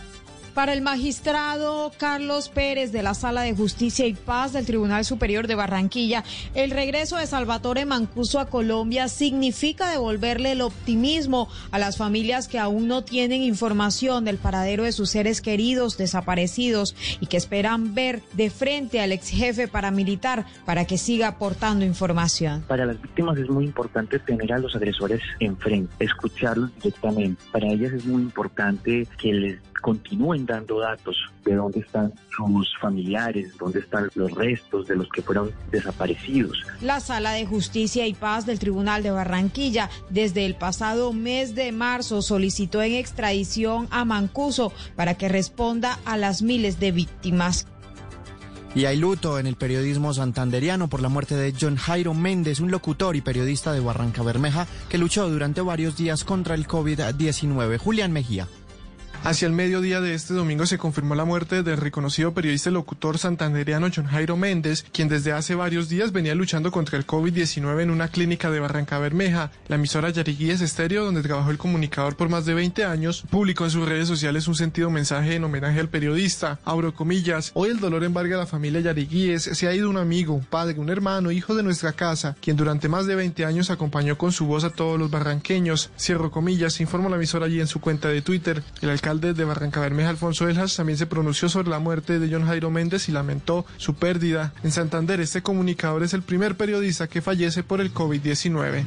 Para 0.55 0.75
el 0.75 0.83
magistrado 0.83 1.93
Carlos 1.97 2.51
Pérez 2.51 2.93
de 2.93 3.03
la 3.03 3.15
Sala 3.15 3.41
de 3.41 3.55
Justicia 3.55 4.07
y 4.07 4.13
Paz 4.13 4.53
del 4.53 4.67
Tribunal 4.67 5.07
Superior 5.07 5.47
de 5.47 5.55
Barranquilla, 5.55 6.25
el 6.55 6.71
regreso 6.71 7.17
de 7.17 7.27
Salvatore 7.27 7.87
Mancuso 7.87 8.39
a 8.39 8.47
Colombia 8.47 9.09
significa 9.09 9.91
devolverle 9.91 10.53
el 10.53 10.61
optimismo 10.61 11.49
a 11.71 11.79
las 11.79 11.97
familias 11.97 12.49
que 12.49 12.59
aún 12.59 12.87
no 12.87 13.03
tienen 13.03 13.43
información 13.43 14.27
del 14.27 14.37
paradero 14.37 14.85
de 14.85 14.93
sus 14.93 15.09
seres 15.09 15.41
queridos 15.41 15.97
desaparecidos 15.97 16.95
y 17.21 17.27
que 17.27 17.39
esperan 17.39 17.95
ver 17.95 18.21
de 18.35 18.51
frente 18.51 19.01
al 19.01 19.13
ex 19.13 19.31
jefe 19.31 19.69
paramilitar 19.69 20.45
para 20.67 20.85
que 20.85 20.99
siga 20.99 21.29
aportando 21.29 21.87
información. 21.87 22.63
Para 22.69 22.85
las 22.85 23.01
víctimas 23.01 23.39
es 23.39 23.49
muy 23.49 23.65
importante 23.65 24.19
tener 24.19 24.53
a 24.53 24.59
los 24.59 24.77
agresores 24.77 25.23
enfrente, 25.41 25.93
escucharlos 25.99 26.75
directamente. 26.77 27.43
Para 27.51 27.69
ellas 27.69 27.95
es 27.95 28.05
muy 28.05 28.21
importante 28.21 29.07
que 29.17 29.33
les 29.33 29.72
continúen 29.83 30.47
dando 30.47 30.81
datos 30.81 31.17
de 31.45 31.57
dónde 31.57 31.81
están 31.81 32.15
sus 32.35 32.75
familiares, 32.81 33.53
dónde 33.59 33.81
están 33.81 34.09
los 34.15 34.33
restos 34.33 34.87
de 34.87 34.97
los 34.97 35.09
que 35.11 35.21
fueron 35.21 35.51
desaparecidos. 35.71 36.57
La 36.81 37.01
Sala 37.01 37.33
de 37.33 37.45
Justicia 37.45 38.07
y 38.07 38.15
Paz 38.15 38.47
del 38.47 38.59
Tribunal 38.59 39.03
de 39.03 39.11
Barranquilla 39.11 39.91
desde 40.09 40.47
el 40.47 40.55
pasado 40.55 41.13
mes 41.13 41.55
de 41.55 41.73
marzo 41.73 42.23
solicitó 42.23 42.81
en 42.81 42.95
extradición 42.95 43.89
a 43.91 44.07
Mancuso 44.07 44.73
para 44.97 45.15
que 45.15 45.29
responda 45.29 45.99
a 46.07 46.17
las 46.17 46.41
miles 46.41 46.81
de 46.81 46.93
víctimas. 46.93 47.67
Y 48.75 48.87
hay 48.87 48.97
luto 48.97 49.39
en 49.39 49.47
el 49.47 49.57
periodismo 49.57 50.15
santanderiano 50.15 50.89
por 50.89 51.03
la 51.03 51.11
muerte 51.11 51.35
de 51.35 51.53
John 51.59 51.77
Jairo 51.77 52.15
Méndez, 52.15 52.59
un 52.59 52.71
locutor 52.71 53.17
y 53.17 53.21
periodista 53.21 53.73
de 53.73 53.81
Barranca 53.81 54.23
Bermeja 54.23 54.67
que 54.89 54.97
luchó 54.97 55.29
durante 55.29 55.61
varios 55.61 55.97
días 55.97 56.25
contra 56.25 56.55
el 56.55 56.67
COVID-19. 56.67 57.77
Julián 57.77 58.13
Mejía. 58.13 58.49
Hacia 59.25 59.47
el 59.47 59.53
mediodía 59.53 60.01
de 60.01 60.15
este 60.15 60.35
domingo 60.35 60.67
se 60.67 60.79
confirmó 60.79 61.15
la 61.15 61.25
muerte 61.25 61.63
del 61.63 61.77
reconocido 61.77 62.35
periodista 62.35 62.71
y 62.71 62.73
locutor 62.73 63.19
santandereano 63.19 63.87
John 63.95 64.07
Jairo 64.07 64.37
Méndez, 64.37 64.85
quien 64.91 65.09
desde 65.09 65.31
hace 65.31 65.55
varios 65.55 65.89
días 65.89 66.11
venía 66.11 66.35
luchando 66.35 66.73
contra 66.73 66.99
el 66.99 67.07
COVID-19 67.07 67.83
en 67.83 67.93
una 67.93 68.09
clínica 68.09 68.51
de 68.51 68.59
Barranca 68.59 68.99
Bermeja. 68.99 69.53
La 69.69 69.77
emisora 69.77 70.11
Yariguíes 70.11 70.61
Estéreo, 70.61 71.05
donde 71.05 71.23
trabajó 71.23 71.53
el 71.53 71.59
comunicador 71.59 72.17
por 72.17 72.31
más 72.31 72.47
de 72.47 72.55
20 72.55 72.85
años, 72.85 73.23
publicó 73.31 73.65
en 73.65 73.71
sus 73.71 73.89
redes 73.89 74.09
sociales 74.09 74.49
un 74.49 74.57
sentido 74.57 74.91
mensaje 74.91 75.37
en 75.37 75.45
homenaje 75.45 75.79
al 75.79 75.89
periodista. 75.89 76.59
Abro 76.65 76.93
comillas, 76.93 77.53
hoy 77.55 77.71
el 77.71 77.79
dolor 77.79 78.03
embarga 78.03 78.35
a 78.35 78.41
la 78.41 78.47
familia 78.47 78.81
Yariguíes, 78.81 79.45
se 79.45 79.69
ha 79.69 79.75
ido 79.75 79.89
un 79.89 79.99
amigo, 79.99 80.35
un 80.35 80.45
padre, 80.45 80.81
un 80.81 80.91
hermano, 80.91 81.31
hijo 81.31 81.55
de 81.55 81.63
nuestra 81.63 81.93
casa, 81.93 82.35
quien 82.41 82.57
durante 82.57 82.89
más 82.89 83.07
de 83.07 83.15
20 83.15 83.45
años 83.45 83.71
acompañó 83.71 84.19
con 84.19 84.33
su 84.33 84.47
voz 84.47 84.65
a 84.65 84.71
todos 84.71 84.99
los 84.99 85.13
barranqueños. 85.13 85.91
Cierro 85.97 86.33
comillas, 86.33 86.81
informó 86.81 87.09
la 87.09 87.17
emisora 87.17 87.47
allí 87.47 87.61
en 87.61 87.69
su 87.69 87.81
cuenta 87.81 88.09
de 88.09 88.21
Twitter. 88.21 88.65
El 88.81 88.91
alcalde 89.13 89.35
de 89.35 89.45
Barranca 89.45 89.81
Bermeja, 89.81 90.09
Alfonso 90.09 90.49
Eljas, 90.49 90.75
también 90.75 90.97
se 90.97 91.07
pronunció 91.07 91.51
sobre 91.51 91.69
la 91.69 91.79
muerte 91.79 92.19
de 92.19 92.33
John 92.33 92.47
Jairo 92.47 92.71
Méndez 92.71 93.11
y 93.11 93.13
lamentó 93.13 93.67
su 93.77 93.93
pérdida. 93.95 94.55
En 94.63 94.73
Santander, 94.73 95.21
este 95.21 95.43
comunicador 95.43 96.03
es 96.03 96.15
el 96.15 96.23
primer 96.23 96.57
periodista 96.57 97.09
que 97.09 97.21
fallece 97.21 97.63
por 97.63 97.83
el 97.83 97.93
COVID-19. 97.93 98.85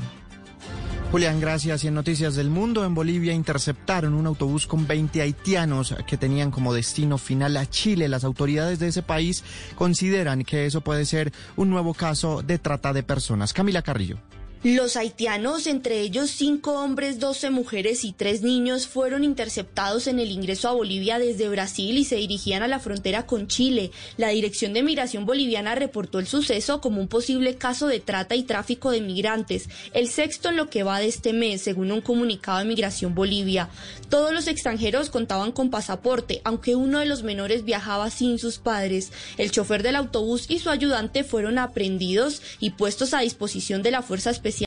Julián, 1.12 1.40
gracias. 1.40 1.84
Y 1.84 1.90
en 1.90 1.94
Noticias 1.94 2.34
del 2.34 2.50
Mundo, 2.50 2.84
en 2.86 2.96
Bolivia 2.96 3.34
interceptaron 3.34 4.16
un 4.16 4.26
autobús 4.26 4.66
con 4.66 4.88
20 4.88 5.22
haitianos 5.22 5.94
que 6.08 6.18
tenían 6.18 6.50
como 6.50 6.74
destino 6.74 7.20
final 7.20 7.56
a 7.58 7.70
Chile. 7.70 8.10
Las 8.10 8.24
autoridades 8.24 8.80
de 8.80 8.88
ese 8.88 9.04
país 9.04 9.44
consideran 9.76 10.44
que 10.44 10.66
eso 10.66 10.82
puede 10.82 11.06
ser 11.06 11.32
un 11.56 11.70
nuevo 11.70 11.94
caso 11.94 12.42
de 12.42 12.58
trata 12.58 12.94
de 12.94 13.04
personas. 13.04 13.54
Camila 13.54 13.84
Carrillo. 13.84 14.18
Los 14.66 14.98
haitianos, 14.98 15.68
entre 15.68 16.02
ellos 16.02 16.32
cinco 16.32 16.72
hombres, 16.82 17.20
doce 17.20 17.52
mujeres 17.52 18.04
y 18.04 18.14
tres 18.14 18.42
niños, 18.42 18.88
fueron 18.88 19.24
interceptados 19.24 20.08
en 20.08 20.18
el 20.18 20.32
ingreso 20.32 20.68
a 20.68 20.72
Bolivia 20.72 21.20
desde 21.20 21.48
Brasil 21.48 21.96
y 22.00 22.04
se 22.04 22.16
dirigían 22.16 22.64
a 22.64 22.68
la 22.68 22.80
frontera 22.80 23.28
con 23.28 23.48
Chile. 23.48 23.92
La 24.18 24.30
Dirección 24.30 24.74
de 24.74 24.82
Migración 24.82 25.28
Boliviana 25.28 25.76
reportó 25.76 26.18
el 26.18 26.26
suceso 26.26 26.82
como 26.82 27.00
un 27.00 27.08
posible 27.08 27.58
caso 27.58 27.86
de 27.86 28.00
trata 28.00 28.34
y 28.34 28.42
tráfico 28.42 28.90
de 28.90 29.02
migrantes, 29.02 29.70
el 29.94 30.08
sexto 30.08 30.50
en 30.50 30.58
lo 30.58 30.68
que 30.68 30.82
va 30.82 31.00
de 31.00 31.10
este 31.10 31.32
mes, 31.32 31.62
según 31.62 31.92
un 31.92 32.02
comunicado 32.02 32.58
de 32.58 32.66
Migración 32.66 33.14
Bolivia. 33.14 33.70
Todos 34.10 34.34
los 34.34 34.48
extranjeros 34.48 35.12
contaban 35.12 35.52
con 35.52 35.70
pasaporte, 35.70 36.42
aunque 36.44 36.76
uno 36.76 36.98
de 36.98 37.06
los 37.06 37.22
menores 37.22 37.66
viajaba 37.66 38.10
sin 38.10 38.40
sus 38.40 38.58
padres. 38.58 39.12
El 39.38 39.52
chofer 39.52 39.84
del 39.84 39.96
autobús 39.96 40.46
y 40.50 40.58
su 40.58 40.72
ayudante 40.72 41.24
fueron 41.24 41.60
aprendidos 41.60 42.42
y 42.60 42.72
puestos 42.72 43.14
a 43.14 43.20
disposición 43.20 43.84
de 43.84 43.92
la 43.92 44.02
Fuerza 44.02 44.32
Especial 44.32 44.55